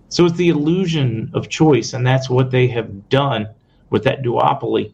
So 0.09 0.25
it's 0.25 0.37
the 0.37 0.49
illusion 0.49 1.31
of 1.33 1.49
choice, 1.49 1.93
and 1.93 2.05
that's 2.05 2.29
what 2.29 2.51
they 2.51 2.67
have 2.67 3.09
done 3.09 3.47
with 3.89 4.03
that 4.03 4.21
duopoly. 4.23 4.93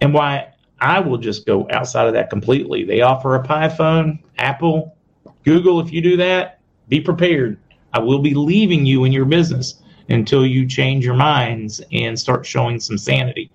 And 0.00 0.14
why 0.14 0.52
I 0.80 1.00
will 1.00 1.18
just 1.18 1.46
go 1.46 1.66
outside 1.70 2.06
of 2.06 2.14
that 2.14 2.30
completely. 2.30 2.84
They 2.84 3.00
offer 3.00 3.34
a 3.34 3.42
Pi 3.42 3.68
phone, 3.68 4.20
Apple, 4.38 4.96
Google. 5.44 5.80
If 5.80 5.92
you 5.92 6.00
do 6.00 6.16
that, 6.18 6.60
be 6.88 7.00
prepared. 7.00 7.58
I 7.92 8.00
will 8.00 8.20
be 8.20 8.34
leaving 8.34 8.86
you 8.86 9.04
in 9.04 9.12
your 9.12 9.24
business 9.24 9.82
until 10.08 10.46
you 10.46 10.66
change 10.66 11.04
your 11.04 11.14
minds 11.14 11.82
and 11.92 12.18
start 12.18 12.46
showing 12.46 12.80
some 12.80 12.98
sanity. 12.98 13.50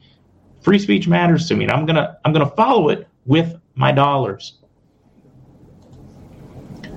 Free 0.61 0.79
speech 0.79 1.07
matters 1.07 1.47
to 1.47 1.55
me, 1.55 1.65
and 1.65 1.71
I'm 1.71 1.85
gonna 1.85 2.17
I'm 2.23 2.33
gonna 2.33 2.49
follow 2.49 2.89
it 2.89 3.07
with 3.25 3.59
my 3.75 3.91
dollars. 3.91 4.59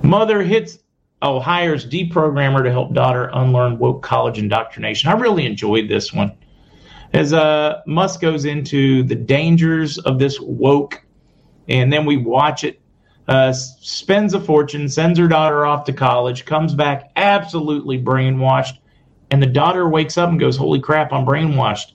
Mother 0.03 0.41
hits 0.41 0.79
oh 1.21 1.39
hires 1.39 1.85
deprogrammer 1.85 2.63
to 2.63 2.71
help 2.71 2.93
daughter 2.93 3.29
unlearn 3.33 3.77
woke 3.77 4.03
college 4.03 4.37
indoctrination. 4.37 5.09
I 5.09 5.13
really 5.13 5.45
enjoyed 5.45 5.89
this 5.89 6.13
one. 6.13 6.35
As 7.13 7.33
uh, 7.33 7.81
Musk 7.85 8.21
goes 8.21 8.45
into 8.45 9.03
the 9.03 9.15
dangers 9.15 9.97
of 9.97 10.19
this 10.19 10.39
woke, 10.39 11.03
and 11.67 11.91
then 11.91 12.05
we 12.05 12.17
watch 12.17 12.63
it 12.63 12.81
uh, 13.27 13.51
spends 13.51 14.33
a 14.33 14.39
fortune, 14.39 14.87
sends 14.87 15.19
her 15.19 15.27
daughter 15.27 15.65
off 15.65 15.83
to 15.85 15.93
college, 15.93 16.45
comes 16.45 16.73
back 16.73 17.11
absolutely 17.15 18.01
brainwashed, 18.01 18.77
and 19.29 19.41
the 19.43 19.47
daughter 19.47 19.87
wakes 19.87 20.17
up 20.17 20.29
and 20.29 20.39
goes, 20.39 20.55
"Holy 20.55 20.79
crap, 20.79 21.11
I'm 21.11 21.25
brainwashed." 21.25 21.91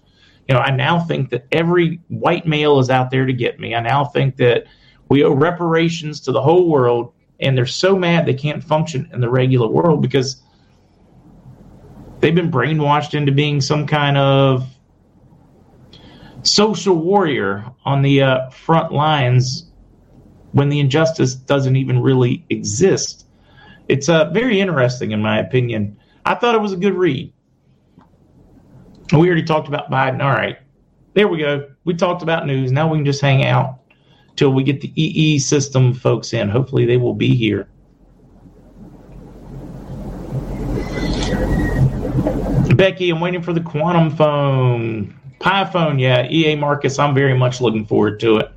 You 0.48 0.54
know, 0.54 0.60
I 0.60 0.70
now 0.72 1.00
think 1.00 1.30
that 1.30 1.46
every 1.50 2.00
white 2.08 2.46
male 2.46 2.78
is 2.80 2.90
out 2.90 3.10
there 3.10 3.24
to 3.24 3.32
get 3.32 3.58
me. 3.58 3.74
I 3.74 3.80
now 3.80 4.04
think 4.04 4.36
that 4.36 4.64
we 5.08 5.24
owe 5.24 5.32
reparations 5.32 6.20
to 6.22 6.32
the 6.32 6.42
whole 6.42 6.68
world, 6.68 7.12
and 7.40 7.56
they're 7.56 7.64
so 7.64 7.96
mad 7.96 8.26
they 8.26 8.34
can't 8.34 8.62
function 8.62 9.08
in 9.12 9.20
the 9.20 9.30
regular 9.30 9.68
world 9.68 10.02
because 10.02 10.42
they've 12.20 12.34
been 12.34 12.50
brainwashed 12.50 13.14
into 13.14 13.32
being 13.32 13.62
some 13.62 13.86
kind 13.86 14.18
of 14.18 14.68
social 16.43 16.97
warrior 16.97 17.64
on 17.84 18.03
the 18.03 18.22
uh, 18.22 18.51
front 18.51 18.93
lines 18.93 19.70
when 20.53 20.68
the 20.68 20.80
injustice 20.80 21.34
doesn't 21.34 21.76
even 21.76 22.01
really 22.01 22.45
exist. 22.51 23.26
It's 23.88 24.09
uh, 24.09 24.30
very 24.30 24.61
interesting, 24.61 25.12
in 25.12 25.20
my 25.20 25.38
opinion. 25.38 25.99
I 26.24 26.34
thought 26.34 26.55
it 26.55 26.61
was 26.61 26.72
a 26.72 26.76
good 26.76 26.95
read. 26.95 27.32
We 29.12 29.26
already 29.26 29.43
talked 29.43 29.68
about 29.68 29.90
Biden. 29.90 30.22
All 30.22 30.30
right, 30.30 30.59
there 31.14 31.28
we 31.28 31.38
go. 31.38 31.68
We 31.84 31.95
talked 31.95 32.22
about 32.22 32.47
news. 32.47 32.72
Now 32.72 32.88
we 32.88 32.99
can 32.99 33.05
just 33.05 33.20
hang 33.20 33.45
out 33.45 33.80
till 34.36 34.53
we 34.53 34.62
get 34.62 34.80
the 34.80 34.93
EE 35.01 35.38
system 35.38 35.93
folks 35.93 36.32
in. 36.32 36.49
Hopefully, 36.49 36.86
they 36.86 36.97
will 36.97 37.14
be 37.14 37.34
here. 37.34 37.68
Becky, 42.74 43.11
I'm 43.11 43.20
waiting 43.20 43.43
for 43.43 43.53
the 43.53 43.61
quantum 43.61 44.11
phone. 44.16 45.22
Pi 45.43 45.64
phone, 45.64 45.99
yeah. 45.99 46.28
EA 46.30 46.55
Marcus, 46.55 47.01
I'm 47.01 47.14
very 47.14 47.36
much 47.36 47.61
looking 47.61 47.84
forward 47.84 48.20
to 48.20 48.36
it. 48.36 48.53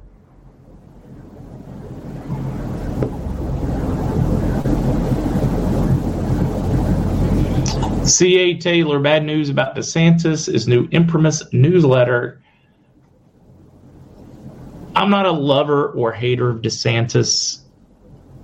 C.A. 8.08 8.60
Taylor, 8.60 9.00
bad 9.00 9.26
news 9.26 9.50
about 9.50 9.76
DeSantis, 9.76 10.46
his 10.46 10.68
new 10.68 10.88
Imprimis 10.90 11.52
newsletter. 11.52 12.40
I'm 14.96 15.10
not 15.10 15.26
a 15.26 15.32
lover 15.32 15.90
or 15.90 16.12
hater 16.12 16.52
of 16.52 16.62
DeSantis. 16.62 17.62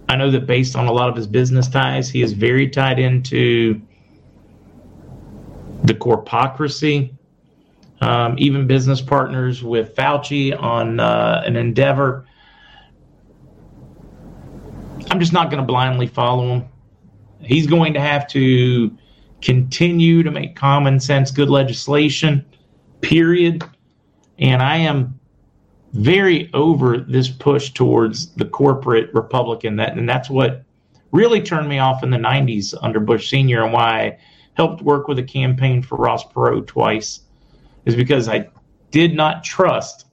I 0.10 0.16
know 0.16 0.32
that 0.32 0.48
based 0.48 0.76
on 0.76 0.88
a 0.88 0.92
lot 0.92 1.10
of 1.10 1.16
his 1.16 1.28
business 1.28 1.68
ties, 1.68 2.10
he 2.10 2.24
is 2.24 2.34
very 2.34 2.68
tied 2.68 2.98
into 2.98 3.80
the 5.84 5.94
corpocracy, 5.94 7.14
um, 8.02 8.36
even 8.38 8.66
business 8.68 9.00
partners 9.00 9.64
with 9.64 9.96
Fauci 9.96 10.60
on 10.60 11.00
uh, 11.00 11.44
an 11.46 11.56
endeavor. 11.56 12.26
I'm 15.10 15.20
just 15.20 15.34
not 15.34 15.50
going 15.52 15.62
to 15.62 15.68
blindly 15.68 16.08
follow 16.08 16.48
him. 16.48 16.66
He's 17.42 17.68
going 17.68 17.94
to 17.94 18.00
have 18.00 18.28
to 18.30 18.96
continue 19.42 20.24
to 20.24 20.32
make 20.32 20.56
common 20.56 21.00
sense 21.00 21.32
good 21.32 21.50
legislation, 21.50 22.46
period. 23.02 23.64
And 24.40 24.62
I 24.62 24.78
am 24.78 25.20
very 25.94 26.50
over 26.54 26.98
this 26.98 27.28
push 27.28 27.72
towards 27.72 28.34
the 28.36 28.46
corporate 28.46 29.14
Republican 29.14 29.76
that 29.76 29.98
and 29.98 30.08
that's 30.08 30.30
what 30.30 30.64
really 31.12 31.42
turned 31.42 31.68
me 31.68 31.80
off 31.80 32.02
in 32.02 32.12
the 32.12 32.18
90s 32.18 32.74
under 32.82 33.02
Bush 33.02 33.30
Sr. 33.30 33.64
and 33.64 33.74
why 33.74 34.00
I 34.00 34.18
helped 34.54 34.82
work 34.82 35.10
with 35.10 35.20
a 35.20 35.24
campaign 35.24 35.82
for 35.82 35.98
Ross 35.98 36.24
Perot 36.26 36.66
twice 36.66 37.22
is 37.86 37.96
because 37.96 38.28
I 38.28 38.50
did 38.92 39.16
not 39.16 39.44
trust 39.44 40.06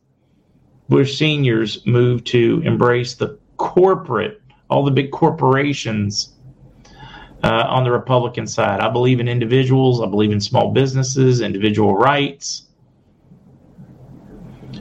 Bush 0.88 1.18
Sr.'s 1.18 1.86
move 1.86 2.24
to 2.24 2.62
embrace 2.64 3.14
the 3.14 3.38
corporate, 3.56 4.40
all 4.70 4.84
the 4.84 4.90
big 4.90 5.10
corporations 5.10 6.34
uh, 7.44 7.64
on 7.68 7.84
the 7.84 7.90
Republican 7.90 8.46
side. 8.46 8.80
I 8.80 8.88
believe 8.88 9.20
in 9.20 9.28
individuals. 9.28 10.00
I 10.00 10.06
believe 10.06 10.32
in 10.32 10.40
small 10.40 10.72
businesses, 10.72 11.40
individual 11.40 11.94
rights. 11.94 12.64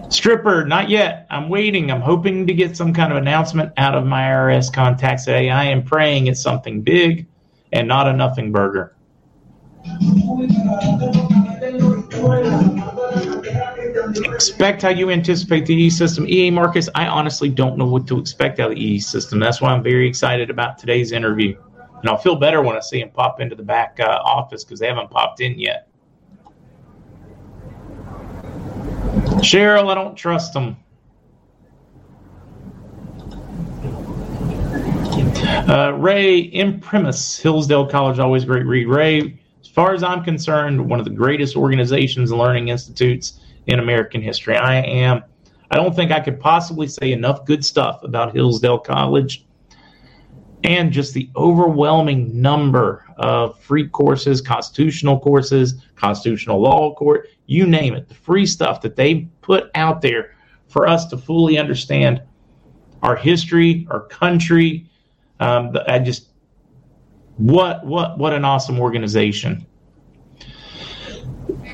Stripper, 0.09 0.65
not 0.65 0.89
yet. 0.89 1.27
I'm 1.29 1.49
waiting. 1.49 1.91
I'm 1.91 2.01
hoping 2.01 2.47
to 2.47 2.53
get 2.53 2.77
some 2.77 2.93
kind 2.93 3.11
of 3.11 3.17
announcement 3.17 3.73
out 3.77 3.95
of 3.95 4.05
my 4.05 4.21
IRS 4.21 4.71
contacts 4.71 5.25
today. 5.25 5.49
I 5.49 5.65
am 5.65 5.83
praying 5.83 6.27
it's 6.27 6.41
something 6.41 6.81
big 6.81 7.27
and 7.73 7.87
not 7.87 8.07
a 8.07 8.13
nothing 8.13 8.51
burger. 8.51 8.95
Expect 14.37 14.83
how 14.83 14.89
you 14.89 15.09
anticipate 15.09 15.65
the 15.65 15.73
E 15.73 15.89
system. 15.89 16.27
EA 16.27 16.51
Marcus, 16.51 16.87
I 16.93 17.07
honestly 17.07 17.49
don't 17.49 17.75
know 17.75 17.87
what 17.87 18.05
to 18.05 18.19
expect 18.19 18.59
out 18.59 18.69
of 18.69 18.75
the 18.75 18.85
E 18.85 18.99
system. 18.99 19.39
That's 19.39 19.61
why 19.61 19.71
I'm 19.73 19.81
very 19.81 20.07
excited 20.07 20.51
about 20.51 20.77
today's 20.77 21.11
interview. 21.11 21.59
And 21.79 22.07
I'll 22.07 22.19
feel 22.19 22.35
better 22.35 22.61
when 22.61 22.77
I 22.77 22.79
see 22.81 22.99
them 22.99 23.09
pop 23.09 23.41
into 23.41 23.55
the 23.55 23.63
back 23.63 23.99
uh, 23.99 24.19
office 24.23 24.63
because 24.63 24.79
they 24.79 24.85
haven't 24.85 25.09
popped 25.09 25.41
in 25.41 25.57
yet. 25.57 25.87
Cheryl, 29.41 29.89
I 29.89 29.95
don't 29.95 30.15
trust 30.15 30.53
them. 30.53 30.77
Uh, 35.67 35.93
Ray 35.97 36.51
Imprimis, 36.51 37.41
Hillsdale 37.41 37.87
College, 37.87 38.19
always 38.19 38.45
great 38.45 38.67
read. 38.67 38.87
Ray, 38.87 39.39
as 39.59 39.67
far 39.67 39.95
as 39.95 40.03
I'm 40.03 40.23
concerned, 40.23 40.87
one 40.87 40.99
of 40.99 41.05
the 41.05 41.11
greatest 41.11 41.55
organizations 41.55 42.29
and 42.29 42.39
learning 42.39 42.67
institutes 42.67 43.39
in 43.67 43.79
American 43.79 44.21
history. 44.21 44.55
I 44.55 44.81
am. 44.81 45.23
I 45.69 45.75
don't 45.75 45.95
think 45.95 46.11
I 46.11 46.19
could 46.19 46.39
possibly 46.39 46.87
say 46.87 47.11
enough 47.11 47.45
good 47.45 47.63
stuff 47.63 48.01
about 48.03 48.33
Hillsdale 48.33 48.79
College 48.79 49.45
and 50.63 50.91
just 50.91 51.13
the 51.13 51.29
overwhelming 51.35 52.41
number 52.41 53.05
of 53.17 53.59
free 53.59 53.87
courses, 53.87 54.41
constitutional 54.41 55.19
courses, 55.19 55.75
constitutional 55.95 56.61
law 56.61 56.93
court, 56.95 57.29
you 57.45 57.65
name 57.67 57.93
it, 57.93 58.07
the 58.07 58.15
free 58.15 58.45
stuff 58.45 58.81
that 58.81 58.95
they 58.95 59.27
put 59.41 59.69
out 59.75 60.01
there 60.01 60.35
for 60.67 60.87
us 60.87 61.05
to 61.07 61.17
fully 61.17 61.57
understand 61.57 62.21
our 63.03 63.15
history, 63.15 63.87
our 63.89 64.01
country. 64.07 64.89
Um, 65.39 65.75
I 65.87 65.99
just 65.99 66.29
what 67.37 67.85
what 67.85 68.17
what 68.17 68.33
an 68.33 68.43
awesome 68.43 68.79
organization. 68.79 69.65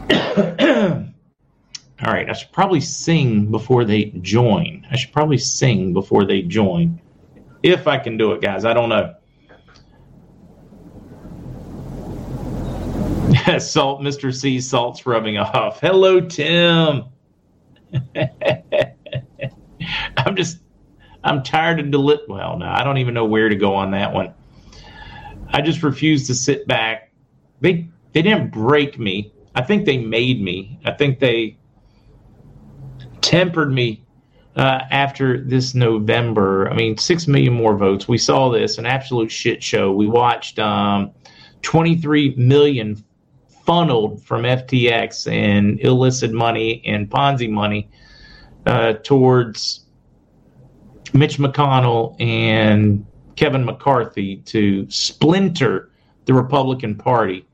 All 2.05 2.11
right, 2.11 2.29
I 2.29 2.33
should 2.33 2.51
probably 2.51 2.81
sing 2.81 3.49
before 3.49 3.85
they 3.85 4.05
join. 4.21 4.85
I 4.91 4.97
should 4.97 5.13
probably 5.13 5.37
sing 5.37 5.93
before 5.93 6.25
they 6.25 6.41
join 6.41 6.99
if 7.63 7.87
I 7.87 7.97
can 7.97 8.17
do 8.17 8.33
it, 8.33 8.41
guys. 8.41 8.65
I 8.65 8.73
don't 8.73 8.89
know. 8.89 9.15
Salt, 13.59 14.01
Mr. 14.01 14.35
C, 14.35 14.59
salt's 14.59 15.05
rubbing 15.05 15.37
off. 15.37 15.79
Hello, 15.79 16.19
Tim. 16.19 17.05
I'm 20.17 20.35
just, 20.35 20.59
I'm 21.23 21.41
tired 21.41 21.79
of 21.79 21.89
deli- 21.89 22.19
Well, 22.27 22.57
no, 22.57 22.65
I 22.65 22.83
don't 22.83 22.97
even 22.97 23.13
know 23.13 23.25
where 23.25 23.47
to 23.47 23.55
go 23.55 23.75
on 23.75 23.91
that 23.91 24.13
one. 24.13 24.33
I 25.47 25.61
just 25.61 25.83
refuse 25.83 26.27
to 26.27 26.35
sit 26.35 26.67
back. 26.67 27.13
They, 27.61 27.87
they 28.11 28.21
didn't 28.21 28.51
break 28.51 28.99
me. 28.99 29.31
I 29.55 29.61
think 29.61 29.85
they 29.85 29.97
made 29.97 30.41
me. 30.41 30.79
I 30.83 30.91
think 30.91 31.19
they 31.19 31.57
tempered 33.23 33.71
me 33.71 34.03
uh, 34.55 34.81
after 34.91 35.41
this 35.41 35.73
November. 35.73 36.69
I 36.69 36.75
mean, 36.75 36.97
six 36.97 37.27
million 37.27 37.53
more 37.53 37.75
votes. 37.75 38.07
We 38.07 38.19
saw 38.19 38.49
this 38.49 38.77
an 38.77 38.85
absolute 38.85 39.31
shit 39.31 39.63
show. 39.63 39.91
We 39.91 40.07
watched 40.07 40.59
um, 40.59 41.11
23 41.63 42.35
million 42.35 43.03
funneled 43.65 44.23
from 44.23 44.43
FTX 44.43 45.31
and 45.31 45.79
illicit 45.79 46.33
money 46.33 46.83
and 46.85 47.09
Ponzi 47.09 47.49
money 47.49 47.89
uh, 48.65 48.93
towards 48.93 49.85
Mitch 51.13 51.37
McConnell 51.37 52.15
and 52.21 53.05
Kevin 53.35 53.65
McCarthy 53.65 54.37
to 54.37 54.89
splinter 54.89 55.89
the 56.25 56.33
Republican 56.33 56.95
Party, 56.95 57.45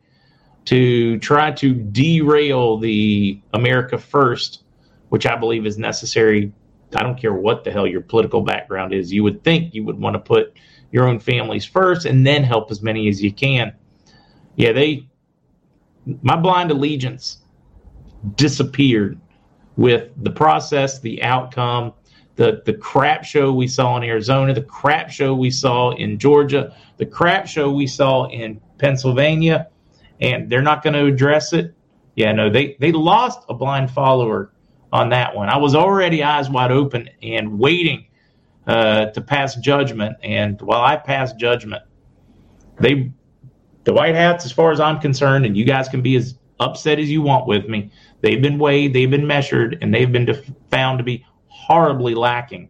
to 0.66 1.18
try 1.20 1.52
to 1.52 1.74
derail 1.74 2.78
the 2.78 3.40
America 3.54 3.98
First, 3.98 4.64
which 5.10 5.26
I 5.26 5.36
believe 5.36 5.66
is 5.66 5.78
necessary 5.78 6.52
I 6.96 7.04
don't 7.04 7.20
care 7.20 7.34
what 7.34 7.64
the 7.64 7.72
hell 7.72 7.86
your 7.86 8.02
political 8.02 8.42
background 8.42 8.94
is. 8.94 9.12
You 9.12 9.24
would 9.24 9.44
think 9.44 9.74
you 9.74 9.84
would 9.84 10.00
want 10.00 10.16
to 10.16 10.20
put 10.20 10.54
your 10.92 11.08
own 11.08 11.20
families 11.20 11.66
first 11.66 12.06
and 12.06 12.26
then 12.26 12.44
help 12.44 12.72
as 12.72 12.82
many 12.82 13.08
as 13.08 13.22
you 13.22 13.32
can. 13.32 13.74
Yeah, 14.56 14.72
they, 14.72 15.08
my 16.22 16.36
blind 16.36 16.72
allegiance 16.72 17.44
disappeared 18.36 19.20
with 19.78 20.12
the 20.24 20.32
process, 20.32 21.00
the 21.00 21.22
outcome, 21.24 21.94
the, 22.36 22.62
the 22.66 22.74
crap 22.74 23.24
show 23.24 23.54
we 23.54 23.68
saw 23.68 23.96
in 23.98 24.04
Arizona, 24.04 24.54
the 24.54 24.62
crap 24.62 25.10
show 25.12 25.36
we 25.36 25.52
saw 25.52 25.92
in 25.92 26.18
Georgia, 26.18 26.76
the 26.98 27.06
crap 27.06 27.48
show 27.48 27.72
we 27.72 27.86
saw 27.86 28.28
in 28.30 28.60
Pennsylvania, 28.78 29.68
and 30.20 30.50
they're 30.50 30.62
not 30.62 30.84
going 30.84 30.94
to 30.94 31.06
address 31.06 31.54
it. 31.54 31.74
Yeah, 32.16 32.32
no, 32.32 32.50
they, 32.50 32.76
they 32.80 32.92
lost 32.92 33.42
a 33.48 33.54
blind 33.54 33.92
follower 33.92 34.52
on 34.92 35.10
that 35.10 35.36
one. 35.36 35.50
I 35.50 35.58
was 35.58 35.76
already 35.76 36.24
eyes 36.24 36.50
wide 36.50 36.72
open 36.72 37.10
and 37.22 37.60
waiting 37.60 38.08
uh, 38.68 39.08
to 39.08 39.22
pass 39.22 39.56
judgment. 39.56 40.18
And 40.24 40.60
while 40.62 40.82
I 40.82 40.96
passed 40.96 41.38
judgment, 41.38 41.84
they, 42.80 43.12
the 43.84 43.94
White 43.94 44.16
Hats, 44.16 44.46
as 44.46 44.52
far 44.52 44.72
as 44.72 44.80
I'm 44.80 45.00
concerned, 45.00 45.46
and 45.46 45.56
you 45.56 45.66
guys 45.66 45.90
can 45.90 46.02
be 46.02 46.16
as 46.16 46.36
upset 46.60 47.00
as 47.00 47.10
you 47.10 47.22
want 47.22 47.48
with 47.48 47.68
me, 47.68 47.92
they've 48.22 48.42
been 48.42 48.58
weighed, 48.58 48.94
they've 48.94 49.10
been 49.10 49.28
measured, 49.28 49.78
and 49.82 49.94
they've 49.94 50.12
been 50.12 50.26
def- 50.26 50.52
found 50.70 50.98
to 50.98 51.04
be 51.04 51.26
horribly 51.48 52.16
lacking. 52.16 52.70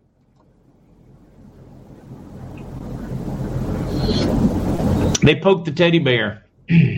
They 5.22 5.36
poked 5.36 5.66
the 5.66 5.72
teddy 5.72 6.00
bear. 6.00 6.46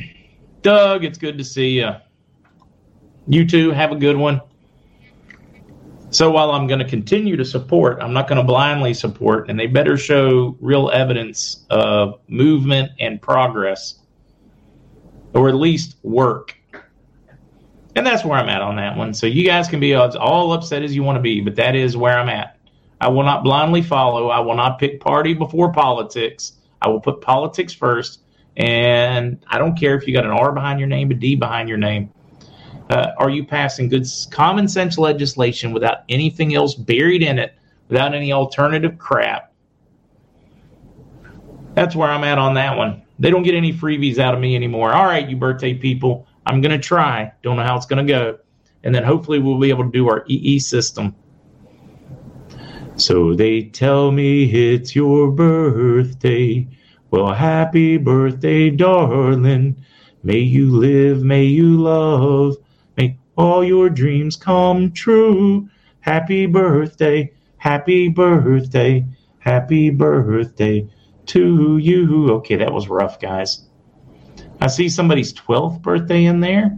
Doug, 0.62 1.04
it's 1.04 1.18
good 1.18 1.38
to 1.40 1.44
see 1.44 1.80
you. 1.80 1.92
You 3.28 3.48
too. 3.48 3.72
Have 3.72 3.92
a 3.92 3.96
good 3.96 4.16
one. 4.16 4.42
So 6.12 6.30
while 6.30 6.52
I'm 6.52 6.68
going 6.68 6.80
to 6.80 6.88
continue 6.88 7.38
to 7.38 7.46
support, 7.46 8.00
I'm 8.02 8.12
not 8.12 8.28
going 8.28 8.38
to 8.38 8.44
blindly 8.44 8.94
support, 8.94 9.50
and 9.50 9.58
they 9.58 9.66
better 9.66 9.96
show 9.96 10.58
real 10.60 10.90
evidence 10.92 11.66
of 11.70 12.20
movement 12.28 12.92
and 13.00 13.22
progress, 13.22 13.96
or 15.34 15.48
at 15.48 15.56
least 15.56 15.96
work. 16.04 16.54
And 17.96 18.06
that's 18.06 18.26
where 18.26 18.38
I'm 18.38 18.50
at 18.50 18.62
on 18.62 18.76
that 18.76 18.98
one. 18.98 19.14
So 19.14 19.26
you 19.26 19.46
guys 19.46 19.70
can 19.70 19.80
be 19.80 19.94
as 19.94 20.18
all 20.18 20.52
upset 20.52 20.84
as 20.84 20.94
you 20.94 21.02
want 21.02 21.16
to 21.16 21.22
be, 21.22 21.40
but 21.40 21.56
that 21.56 21.76
is 21.76 21.96
where 21.96 22.20
I'm 22.20 22.30
at. 22.30 22.58
I 23.00 23.08
will 23.08 23.24
not 23.24 23.44
blindly 23.44 23.82
follow. 23.82 24.28
I 24.30 24.42
will 24.42 24.56
not 24.56 24.80
pick 24.80 25.00
party 25.00 25.34
before 25.34 25.72
politics. 25.72 26.54
I 26.82 26.90
will 26.90 27.00
put 27.00 27.22
politics 27.22 27.74
first. 27.74 28.22
And 28.58 29.44
I 29.48 29.58
don't 29.58 29.80
care 29.80 29.96
if 29.96 30.06
you 30.06 30.14
got 30.14 30.26
an 30.26 30.32
R 30.32 30.52
behind 30.52 30.80
your 30.80 30.90
name, 30.90 31.10
a 31.10 31.14
D 31.14 31.36
behind 31.36 31.70
your 31.70 31.78
name. 31.78 32.12
Uh, 32.92 33.14
are 33.18 33.30
you 33.30 33.46
passing 33.46 33.88
good 33.88 34.06
common 34.32 34.68
sense 34.68 34.98
legislation 34.98 35.72
without 35.72 36.00
anything 36.10 36.56
else 36.56 36.76
buried 36.76 37.24
in 37.24 37.40
it, 37.40 37.54
without 37.88 38.14
any 38.14 38.34
alternative 38.34 38.98
crap? 38.98 39.54
That's 41.74 41.96
where 41.96 42.10
I'm 42.10 42.26
at 42.26 42.38
on 42.38 42.54
that 42.56 42.76
one. 42.76 43.02
They 43.18 43.30
don't 43.30 43.44
get 43.44 43.56
any 43.56 43.72
freebies 43.72 44.18
out 44.18 44.34
of 44.34 44.42
me 44.42 44.58
anymore. 44.58 44.92
All 44.94 45.06
right, 45.06 45.26
you 45.26 45.38
birthday 45.38 45.74
people, 45.74 46.28
I'm 46.46 46.60
going 46.60 46.74
to 46.74 46.86
try. 46.86 47.32
Don't 47.44 47.56
know 47.56 47.64
how 47.64 47.78
it's 47.78 47.86
going 47.86 48.06
to 48.06 48.12
go. 48.12 48.40
And 48.84 48.94
then 48.94 49.04
hopefully 49.04 49.40
we'll 49.40 49.58
be 49.58 49.70
able 49.70 49.86
to 49.86 49.92
do 49.92 50.10
our 50.10 50.26
EE 50.28 50.60
system. 50.60 51.16
So 52.98 53.34
they 53.34 53.64
tell 53.64 54.12
me 54.12 54.74
it's 54.74 54.98
your 54.98 55.32
birthday. 55.32 56.68
Well, 57.10 57.34
happy 57.34 57.96
birthday, 57.96 58.70
darling. 58.70 59.78
May 60.24 60.40
you 60.40 60.76
live, 60.76 61.24
may 61.24 61.46
you 61.46 61.78
love 61.78 62.58
all 63.38 63.64
your 63.64 63.90
dreams 63.90 64.36
come 64.36 64.92
true. 64.92 65.70
Happy 66.02 66.46
birthday, 66.46 67.32
happy 67.58 68.10
birthday, 68.10 69.06
happy 69.40 69.90
birthday 69.90 70.88
to 71.28 71.78
you. 71.78 72.32
Okay, 72.34 72.56
that 72.56 72.74
was 72.74 72.88
rough, 72.88 73.20
guys. 73.20 73.68
I 74.60 74.68
see 74.68 74.90
somebody's 74.90 75.34
12th 75.34 75.82
birthday 75.82 76.26
in 76.26 76.40
there. 76.40 76.78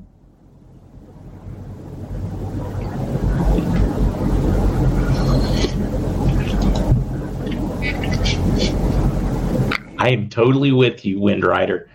I 9.97 10.10
am 10.10 10.30
totally 10.30 10.74
with 10.74 11.06
you, 11.06 11.20
Wind 11.20 11.45
Rider 11.45 11.89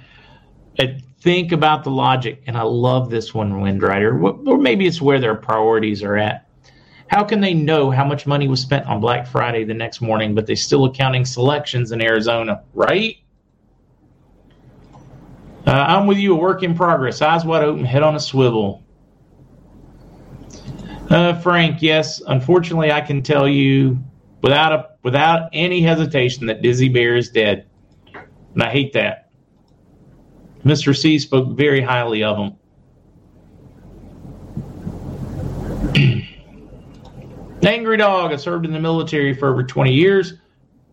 think 1.21 1.53
about 1.53 1.85
the 1.85 1.91
logic, 1.91 2.43
and 2.47 2.57
I 2.57 2.63
love 2.63 3.11
this 3.11 3.35
one, 3.35 3.53
Windrider, 3.55 4.47
or 4.47 4.59
maybe 4.59 4.87
it's 4.87 5.01
where 5.01 5.21
their 5.21 5.35
priorities 5.35 6.03
are 6.03 6.17
at. 6.17 6.47
How 7.09 7.25
can 7.25 7.41
they 7.41 7.55
know 7.55 7.91
how 7.91 8.05
much 8.05 8.27
money 8.27 8.49
was 8.49 8.61
spent 8.61 8.87
on 8.87 9.01
Black 9.01 9.27
Friday 9.27 9.65
the 9.65 9.75
next 9.75 10.01
morning, 10.01 10.35
but 10.35 10.47
they're 10.47 10.57
still 10.57 10.85
accounting 10.85 11.25
selections 11.25 11.91
in 11.91 12.03
Arizona, 12.03 12.63
right? 12.75 13.17
Uh, 15.67 15.71
I'm 15.73 16.07
with 16.07 16.19
you, 16.19 16.35
a 16.35 16.37
work 16.37 16.63
in 16.63 16.75
progress, 16.75 17.21
eyes 17.21 17.45
wide 17.45 17.65
open, 17.65 17.85
head 17.85 18.03
on 18.03 18.15
a 18.15 18.21
swivel. 18.21 18.85
Uh, 21.11 21.39
Frank, 21.41 21.81
yes, 21.83 22.21
unfortunately, 22.27 22.93
I 22.93 23.01
can 23.01 23.23
tell 23.23 23.49
you 23.49 23.99
without 24.43 24.73
a 24.73 24.91
without 25.03 25.49
any 25.55 25.81
hesitation 25.81 26.47
that 26.47 26.61
Dizzy 26.61 26.89
Bear 26.89 27.17
is 27.17 27.31
dead, 27.31 27.67
and 28.55 28.63
I 28.63 28.71
hate 28.71 28.93
that. 28.93 29.28
Mr. 30.65 30.97
C 30.97 31.19
spoke 31.19 31.57
very 31.57 31.81
highly 31.81 32.23
of 32.23 32.37
him. 32.37 32.57
Angry 37.63 37.97
Dog, 37.97 38.33
I 38.33 38.37
served 38.37 38.65
in 38.67 38.73
the 38.73 38.81
military 38.81 39.35
for 39.35 39.49
over 39.49 39.63
20 39.63 39.93
years. 39.93 40.35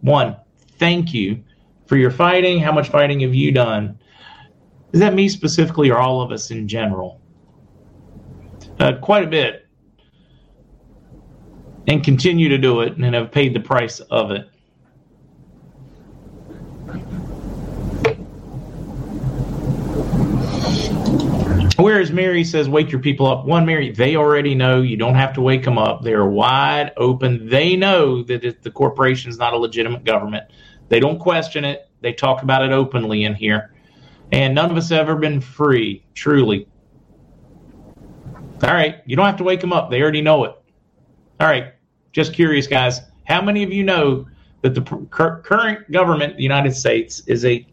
One, 0.02 0.36
thank 0.78 1.14
you 1.14 1.44
for 1.86 1.98
your 1.98 2.12
fighting. 2.12 2.60
How 2.60 2.72
much 2.72 2.90
fighting 2.90 3.22
have 3.22 3.34
you 3.34 3.52
done? 3.52 3.98
Is 4.92 5.00
that 5.00 5.14
me 5.14 5.30
specifically 5.30 5.90
or 5.90 5.98
all 5.98 6.22
of 6.22 6.32
us 6.32 6.52
in 6.52 6.68
general? 6.68 7.22
Uh, 8.80 8.94
quite 9.02 9.24
a 9.24 9.28
bit. 9.28 9.68
And 11.88 12.04
continue 12.04 12.50
to 12.50 12.58
do 12.58 12.82
it 12.82 12.98
and 12.98 13.14
have 13.14 13.32
paid 13.32 13.54
the 13.54 13.60
price 13.60 14.00
of 14.00 14.32
it. 14.32 14.50
Whereas 21.78 22.12
Mary 22.12 22.44
says, 22.44 22.70
wake 22.70 22.92
your 22.92 23.02
people 23.02 23.28
up. 23.28 23.46
One, 23.46 23.66
Mary, 23.66 23.92
they 23.92 24.16
already 24.16 24.56
know. 24.56 24.82
You 24.82 24.96
don't 24.96 25.16
have 25.16 25.34
to 25.34 25.42
wake 25.42 25.64
them 25.64 25.78
up. 25.78 26.04
They 26.04 26.14
are 26.14 26.28
wide 26.28 26.94
open. 26.96 27.50
They 27.50 27.76
know 27.76 28.24
that 28.24 28.62
the 28.62 28.72
corporation 28.72 29.30
is 29.30 29.38
not 29.38 29.54
a 29.54 29.58
legitimate 29.58 30.06
government. 30.06 30.46
They 30.88 31.00
don't 31.00 31.20
question 31.20 31.66
it. 31.66 31.90
They 32.02 32.14
talk 32.14 32.44
about 32.44 32.64
it 32.64 32.72
openly 32.72 33.24
in 33.24 33.34
here. 33.34 33.74
And 34.32 34.56
none 34.56 34.72
of 34.72 34.78
us 34.78 34.92
ever 34.92 35.16
been 35.16 35.42
free, 35.42 36.06
truly. 36.14 36.68
All 38.64 38.74
right. 38.74 39.02
You 39.06 39.16
don't 39.16 39.26
have 39.26 39.38
to 39.38 39.44
wake 39.44 39.60
them 39.60 39.74
up. 39.74 39.92
They 39.92 40.02
already 40.02 40.22
know 40.22 40.46
it. 40.46 40.56
All 41.40 41.48
right. 41.48 41.74
Just 42.14 42.34
curious, 42.34 42.68
guys. 42.68 43.02
How 43.26 43.42
many 43.42 43.64
of 43.64 43.74
you 43.74 43.84
know 43.84 44.28
that 44.62 44.76
the 44.76 44.82
current 45.10 45.92
government, 45.92 46.38
the 46.38 46.44
United 46.44 46.74
States, 46.74 47.22
is 47.28 47.44
a 47.44 47.68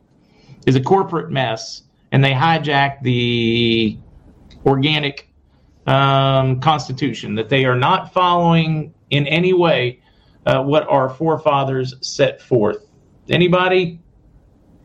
is 0.66 0.76
a 0.76 0.80
corporate 0.80 1.30
mess 1.30 1.82
and 2.12 2.22
they 2.22 2.32
hijack 2.32 3.02
the 3.02 3.98
organic 4.64 5.28
um, 5.86 6.60
constitution, 6.60 7.34
that 7.34 7.48
they 7.48 7.64
are 7.64 7.74
not 7.74 8.12
following 8.12 8.94
in 9.10 9.26
any 9.26 9.52
way 9.52 10.00
uh, 10.46 10.62
what 10.62 10.86
our 10.88 11.08
forefathers 11.08 11.94
set 12.00 12.40
forth. 12.40 12.86
Anybody? 13.28 14.00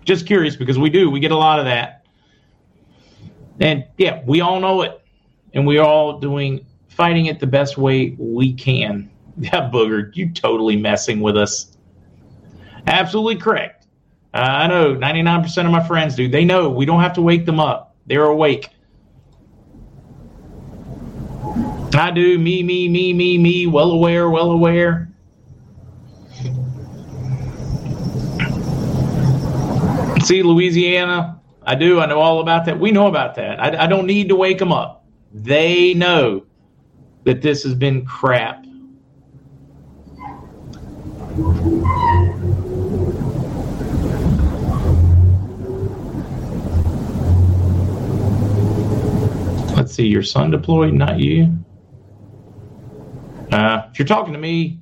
Just 0.06 0.26
curious 0.26 0.56
because 0.56 0.80
we 0.80 0.90
do. 0.90 1.10
We 1.10 1.20
get 1.20 1.32
a 1.32 1.38
lot 1.38 1.60
of 1.60 1.66
that. 1.66 2.06
And 3.60 3.86
yeah, 3.98 4.22
we 4.26 4.42
all 4.42 4.60
know 4.60 4.82
it. 4.82 5.02
And 5.54 5.68
we're 5.68 5.82
all 5.82 6.20
doing 6.20 6.66
fighting 6.88 7.26
it 7.26 7.40
the 7.40 7.48
best 7.48 7.78
way 7.78 8.16
we 8.18 8.54
can. 8.54 9.12
Yeah, 9.40 9.70
Booger, 9.72 10.16
you 10.16 10.32
totally 10.32 10.78
messing 10.78 11.22
with 11.22 11.38
us. 11.38 11.78
Absolutely 12.88 13.36
correct. 13.36 13.77
I 14.38 14.68
know 14.68 14.96
99% 14.96 15.66
of 15.66 15.72
my 15.72 15.86
friends 15.86 16.16
do. 16.16 16.28
They 16.28 16.46
know 16.46 16.70
we 16.70 16.86
don't 16.86 17.02
have 17.02 17.14
to 17.14 17.22
wake 17.22 17.46
them 17.46 17.60
up. 17.60 17.96
They're 18.06 18.24
awake. 18.24 18.70
I 21.94 22.12
do. 22.12 22.38
Me, 22.38 22.62
me, 22.62 22.88
me, 22.88 23.14
me, 23.14 23.38
me. 23.38 23.66
Well 23.66 23.92
aware, 23.92 24.30
well 24.30 24.52
aware. 24.52 25.10
See, 30.24 30.44
Louisiana, 30.44 31.42
I 31.64 31.76
do. 31.76 32.00
I 32.00 32.06
know 32.06 32.20
all 32.20 32.40
about 32.40 32.66
that. 32.66 32.80
We 32.80 32.92
know 32.92 33.08
about 33.08 33.36
that. 33.36 33.60
I, 33.60 33.86
I 33.86 33.88
don't 33.88 34.06
need 34.06 34.30
to 34.30 34.36
wake 34.36 34.60
them 34.60 34.72
up. 34.72 35.06
They 35.34 35.94
know 35.96 36.46
that 37.24 37.42
this 37.42 37.64
has 37.64 37.74
been 37.74 38.06
crap. 38.06 38.66
See, 49.98 50.08
your 50.08 50.24
son 50.24 50.52
deployed, 50.52 50.94
not 50.94 51.20
you. 51.20 51.58
Uh, 53.52 53.88
if 53.90 53.98
you're 53.98 54.08
talking 54.08 54.34
to 54.34 54.40
me, 54.40 54.80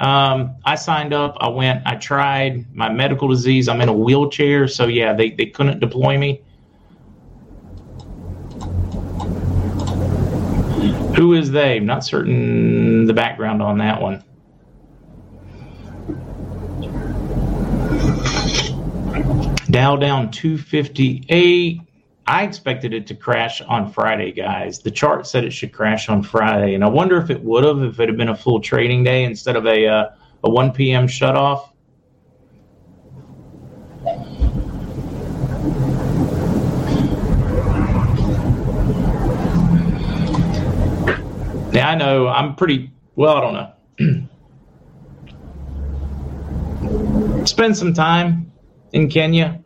um, 0.00 0.56
I 0.64 0.74
signed 0.74 1.12
up. 1.12 1.36
I 1.40 1.48
went. 1.48 1.82
I 1.86 1.96
tried 1.96 2.74
my 2.74 2.88
medical 2.88 3.28
disease. 3.28 3.68
I'm 3.68 3.80
in 3.82 3.88
a 3.88 3.92
wheelchair, 3.92 4.66
so 4.66 4.86
yeah, 4.86 5.12
they, 5.12 5.30
they 5.30 5.46
couldn't 5.46 5.80
deploy 5.80 6.16
me. 6.16 6.42
Who 11.16 11.34
is 11.34 11.50
they? 11.50 11.78
Not 11.78 12.04
certain 12.04 13.04
the 13.04 13.12
background 13.12 13.62
on 13.62 13.78
that 13.78 14.00
one. 14.00 14.24
Dow 19.70 19.96
down 19.96 20.30
258. 20.30 21.80
I 22.26 22.44
expected 22.44 22.94
it 22.94 23.06
to 23.08 23.14
crash 23.14 23.60
on 23.60 23.92
Friday, 23.92 24.32
guys. 24.32 24.78
The 24.78 24.90
chart 24.90 25.26
said 25.26 25.44
it 25.44 25.52
should 25.52 25.72
crash 25.72 26.08
on 26.08 26.22
Friday, 26.22 26.74
and 26.74 26.82
I 26.82 26.88
wonder 26.88 27.18
if 27.18 27.28
it 27.28 27.42
would 27.42 27.64
have 27.64 27.82
if 27.82 28.00
it 28.00 28.08
had 28.08 28.16
been 28.16 28.30
a 28.30 28.36
full 28.36 28.60
trading 28.60 29.04
day 29.04 29.24
instead 29.24 29.56
of 29.56 29.66
a 29.66 29.86
uh, 29.86 30.10
a 30.42 30.50
1 30.50 30.72
p.m. 30.72 31.06
shutoff. 31.06 31.68
Yeah, 41.74 41.90
I 41.90 41.94
know. 41.96 42.28
I'm 42.28 42.54
pretty 42.54 42.90
well. 43.16 43.36
I 43.36 43.40
don't 43.40 43.54
know. 43.54 44.28
Spend 47.44 47.76
some 47.76 47.92
time 47.92 48.50
in 48.92 49.10
Kenya 49.10 49.62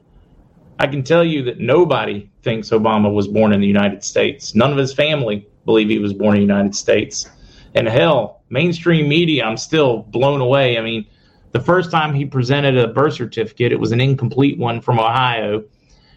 I 0.81 0.87
can 0.87 1.03
tell 1.03 1.25
you 1.25 1.43
that 1.45 1.59
nobody 1.59 2.31
thinks 2.49 2.71
Obama 2.71 3.13
was 3.13 3.29
born 3.29 3.53
in 3.53 3.61
the 3.61 3.67
United 3.67 4.03
States. 4.03 4.55
None 4.55 4.73
of 4.73 4.79
his 4.79 4.95
family 4.95 5.47
believe 5.67 5.91
he 5.91 5.99
was 5.99 6.15
born 6.15 6.35
in 6.35 6.41
the 6.41 6.55
United 6.55 6.75
States. 6.75 7.29
And 7.75 7.87
hell, 7.87 8.43
mainstream 8.49 9.07
media, 9.07 9.45
I'm 9.45 9.59
still 9.59 9.99
blown 9.99 10.41
away. 10.41 10.79
I 10.79 10.81
mean, 10.81 11.07
the 11.53 11.61
first 11.61 11.91
time 11.91 12.15
he 12.15 12.25
presented 12.25 12.79
a 12.79 12.89
birth 12.89 13.15
certificate, 13.15 13.71
it 13.71 13.79
was 13.79 13.93
an 13.93 14.01
incomplete 14.01 14.59
one 14.59 14.81
from 14.81 14.99
Ohio. 14.99 15.65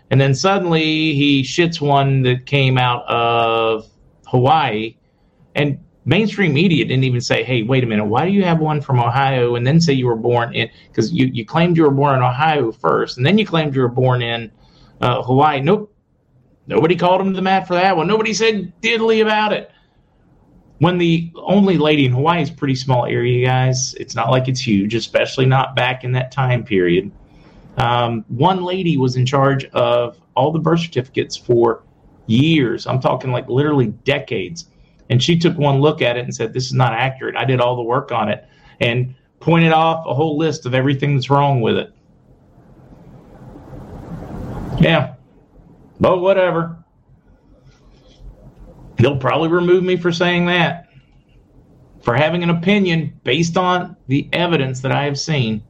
And 0.10 0.22
then 0.22 0.34
suddenly 0.34 1.14
he 1.14 1.44
shits 1.44 1.82
one 1.82 2.22
that 2.22 2.46
came 2.46 2.78
out 2.78 3.04
of 3.10 3.90
Hawaii. 4.28 4.96
And 5.54 5.80
mainstream 6.06 6.54
media 6.54 6.86
didn't 6.86 7.04
even 7.04 7.20
say, 7.20 7.44
hey, 7.44 7.64
wait 7.64 7.84
a 7.84 7.88
minute, 7.88 8.06
why 8.06 8.26
do 8.26 8.32
you 8.32 8.46
have 8.46 8.60
one 8.60 8.80
from 8.80 9.00
Ohio 9.00 9.56
and 9.56 9.68
then 9.68 9.82
say 9.82 9.92
you 9.92 10.08
were 10.08 10.16
born 10.16 10.56
in, 10.56 10.70
because 10.88 11.12
you, 11.12 11.26
you 11.26 11.46
claimed 11.46 11.76
you 11.76 11.84
were 11.84 11.92
born 11.92 12.16
in 12.16 12.24
Ohio 12.24 12.72
first, 12.72 13.18
and 13.18 13.26
then 13.26 13.38
you 13.38 13.46
claimed 13.46 13.76
you 13.76 13.82
were 13.82 13.90
born 13.90 14.22
in 14.22 14.50
uh, 15.02 15.22
Hawaii. 15.24 15.60
Nope. 15.60 15.91
Nobody 16.72 16.96
called 16.96 17.20
him 17.20 17.32
to 17.32 17.36
the 17.36 17.42
mat 17.42 17.68
for 17.68 17.74
that 17.74 17.98
one. 17.98 18.08
Nobody 18.08 18.34
said 18.34 18.72
diddly 18.82 19.22
about 19.22 19.52
it. 19.52 19.70
When 20.80 20.98
the 20.98 21.30
only 21.36 21.78
lady 21.78 22.06
in 22.06 22.14
Hawaii 22.14 22.42
is 22.42 22.50
pretty 22.50 22.76
small 22.76 23.06
area, 23.06 23.46
guys, 23.46 23.94
it's 23.96 24.16
not 24.16 24.32
like 24.32 24.48
it's 24.48 24.66
huge, 24.66 24.96
especially 24.96 25.46
not 25.46 25.76
back 25.76 26.06
in 26.06 26.14
that 26.14 26.32
time 26.32 26.64
period. 26.64 27.12
Um, 27.76 28.24
one 28.30 28.64
lady 28.64 28.96
was 28.96 29.18
in 29.18 29.26
charge 29.26 29.66
of 29.66 30.18
all 30.34 30.54
the 30.54 30.60
birth 30.60 30.80
certificates 30.80 31.36
for 31.36 31.84
years. 32.28 32.88
I'm 32.88 33.02
talking 33.02 33.34
like 33.34 33.50
literally 33.50 33.88
decades 33.88 34.68
and 35.10 35.22
she 35.22 35.38
took 35.38 35.58
one 35.58 35.82
look 35.82 36.02
at 36.02 36.16
it 36.16 36.24
and 36.24 36.34
said, 36.34 36.54
This 36.54 36.68
is 36.68 36.74
not 36.74 36.94
accurate. 36.94 37.36
I 37.36 37.44
did 37.44 37.60
all 37.60 37.76
the 37.76 37.84
work 37.84 38.14
on 38.14 38.30
it 38.30 38.48
and 38.80 39.14
pointed 39.42 39.74
off 39.74 40.06
a 40.08 40.14
whole 40.14 40.38
list 40.38 40.66
of 40.66 40.74
everything 40.74 41.16
that's 41.16 41.30
wrong 41.30 41.60
with 41.60 41.76
it. 41.76 41.94
Yeah. 44.80 45.16
But 46.02 46.20
whatever. 46.20 46.84
He'll 48.98 49.18
probably 49.18 49.50
remove 49.50 49.84
me 49.84 49.98
for 49.98 50.12
saying 50.12 50.48
that. 50.48 50.88
For 52.02 52.16
having 52.16 52.42
an 52.42 52.50
opinion 52.50 53.20
based 53.24 53.56
on 53.56 53.96
the 54.08 54.28
evidence 54.34 54.82
that 54.82 54.92
I 54.92 55.06
have 55.06 55.20
seen. 55.20 55.62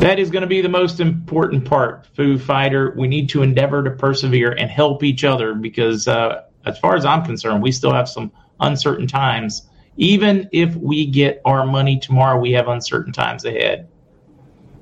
That 0.00 0.18
is 0.18 0.30
going 0.30 0.42
to 0.42 0.46
be 0.46 0.60
the 0.60 0.68
most 0.68 1.00
important 1.00 1.64
part, 1.64 2.06
Foo 2.14 2.38
Fighter. 2.38 2.94
We 2.96 3.08
need 3.08 3.30
to 3.30 3.42
endeavor 3.42 3.82
to 3.82 3.90
persevere 3.90 4.52
and 4.52 4.70
help 4.70 5.02
each 5.02 5.24
other 5.24 5.54
because, 5.54 6.06
uh, 6.06 6.42
as 6.66 6.78
far 6.78 6.96
as 6.96 7.06
I'm 7.06 7.24
concerned, 7.24 7.62
we 7.62 7.72
still 7.72 7.94
have 7.94 8.08
some 8.08 8.30
uncertain 8.60 9.06
times. 9.06 9.68
Even 9.96 10.48
if 10.52 10.76
we 10.76 11.06
get 11.06 11.40
our 11.46 11.66
money 11.66 11.98
tomorrow, 11.98 12.38
we 12.38 12.52
have 12.52 12.68
uncertain 12.68 13.12
times 13.12 13.46
ahead. 13.46 13.88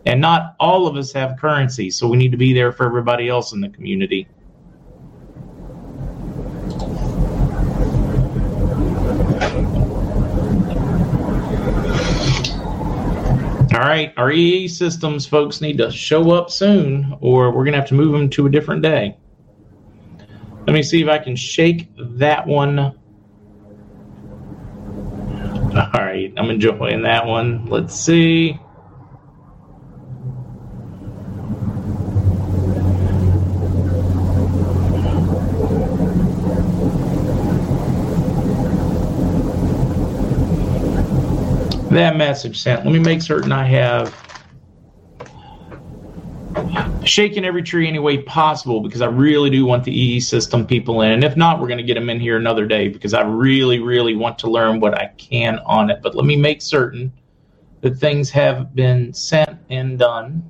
And 0.06 0.20
not 0.20 0.54
all 0.60 0.86
of 0.86 0.96
us 0.96 1.12
have 1.12 1.36
currency, 1.36 1.90
so 1.90 2.06
we 2.06 2.16
need 2.16 2.30
to 2.30 2.38
be 2.38 2.52
there 2.54 2.70
for 2.70 2.86
everybody 2.86 3.28
else 3.28 3.52
in 3.52 3.60
the 3.60 3.68
community. 3.68 4.28
All 13.74 13.82
right, 13.82 14.14
our 14.16 14.30
EE 14.30 14.68
systems 14.68 15.26
folks 15.26 15.60
need 15.60 15.76
to 15.78 15.90
show 15.90 16.30
up 16.30 16.50
soon, 16.50 17.18
or 17.20 17.50
we're 17.50 17.64
going 17.64 17.72
to 17.72 17.78
have 17.78 17.88
to 17.88 17.94
move 17.94 18.12
them 18.12 18.30
to 18.30 18.46
a 18.46 18.50
different 18.50 18.82
day. 18.82 19.16
Let 20.66 20.72
me 20.72 20.84
see 20.84 21.02
if 21.02 21.08
I 21.08 21.18
can 21.18 21.34
shake 21.34 21.88
that 21.96 22.46
one. 22.46 22.78
All 22.78 22.94
right, 25.92 26.32
I'm 26.36 26.48
enjoying 26.48 27.02
that 27.02 27.26
one. 27.26 27.66
Let's 27.66 27.94
see. 27.94 28.58
That 41.96 42.16
message 42.16 42.60
sent. 42.60 42.84
Let 42.84 42.92
me 42.92 42.98
make 42.98 43.22
certain 43.22 43.52
I 43.52 43.64
have 43.64 44.14
shaken 47.04 47.44
every 47.44 47.62
tree 47.62 47.88
any 47.88 47.98
way 47.98 48.18
possible 48.22 48.80
because 48.80 49.00
I 49.00 49.06
really 49.06 49.50
do 49.50 49.64
want 49.64 49.84
the 49.84 49.92
EE 49.92 50.20
system 50.20 50.66
people 50.66 51.02
in. 51.02 51.12
And 51.12 51.24
if 51.24 51.36
not, 51.36 51.60
we're 51.60 51.68
going 51.68 51.78
to 51.78 51.84
get 51.84 51.94
them 51.94 52.10
in 52.10 52.20
here 52.20 52.36
another 52.36 52.66
day 52.66 52.88
because 52.88 53.14
I 53.14 53.22
really, 53.22 53.78
really 53.78 54.14
want 54.14 54.38
to 54.40 54.50
learn 54.50 54.80
what 54.80 54.94
I 54.94 55.12
can 55.16 55.58
on 55.60 55.90
it. 55.90 56.00
But 56.02 56.14
let 56.14 56.26
me 56.26 56.36
make 56.36 56.60
certain 56.60 57.12
that 57.80 57.96
things 57.98 58.30
have 58.30 58.74
been 58.74 59.12
sent 59.12 59.58
and 59.70 59.98
done. 59.98 60.42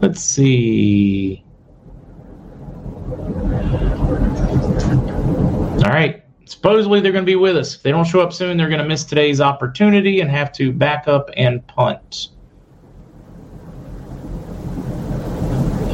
Let's 0.00 0.20
see. 0.20 1.42
All 5.84 5.92
right 5.92 6.25
supposedly 6.46 7.00
they're 7.00 7.12
going 7.12 7.24
to 7.24 7.30
be 7.30 7.36
with 7.36 7.56
us. 7.56 7.74
If 7.74 7.82
they 7.82 7.90
don't 7.90 8.06
show 8.06 8.20
up 8.20 8.32
soon, 8.32 8.56
they're 8.56 8.68
going 8.68 8.80
to 8.80 8.88
miss 8.88 9.04
today's 9.04 9.40
opportunity 9.40 10.20
and 10.20 10.30
have 10.30 10.52
to 10.52 10.72
back 10.72 11.06
up 11.06 11.28
and 11.36 11.66
punt. 11.66 12.28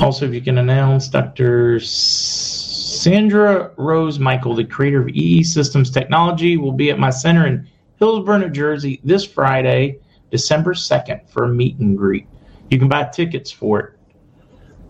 Also, 0.00 0.26
if 0.26 0.34
you 0.34 0.40
can 0.40 0.58
announce 0.58 1.08
Dr. 1.08 1.80
Sandra 1.80 3.72
Rose 3.76 4.18
Michael, 4.18 4.54
the 4.54 4.64
creator 4.64 5.00
of 5.00 5.08
EE 5.08 5.42
Systems 5.42 5.90
Technology, 5.90 6.56
will 6.56 6.72
be 6.72 6.90
at 6.90 6.98
my 6.98 7.10
center 7.10 7.46
in 7.46 7.68
Hillsborough, 7.98 8.38
New 8.38 8.50
Jersey 8.50 9.00
this 9.04 9.24
Friday, 9.24 9.98
December 10.30 10.74
2nd, 10.74 11.28
for 11.28 11.44
a 11.44 11.48
meet 11.48 11.78
and 11.78 11.96
greet. 11.96 12.26
You 12.68 12.78
can 12.78 12.88
buy 12.88 13.04
tickets 13.04 13.50
for 13.50 13.80
it. 13.80 13.98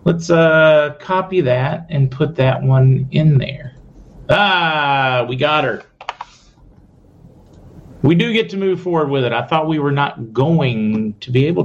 Let's 0.04 0.30
uh, 0.30 0.94
copy 0.98 1.40
that 1.42 1.86
and 1.90 2.10
put 2.10 2.34
that 2.36 2.62
one 2.62 3.06
in 3.12 3.38
there. 3.38 3.71
Ah, 4.34 5.26
we 5.28 5.36
got 5.36 5.64
her. 5.64 5.82
We 8.02 8.14
do 8.14 8.32
get 8.32 8.48
to 8.50 8.56
move 8.56 8.80
forward 8.80 9.10
with 9.10 9.24
it. 9.24 9.32
I 9.32 9.46
thought 9.46 9.68
we 9.68 9.78
were 9.78 9.92
not 9.92 10.32
going 10.32 11.14
to 11.20 11.30
be 11.30 11.46
able 11.48 11.60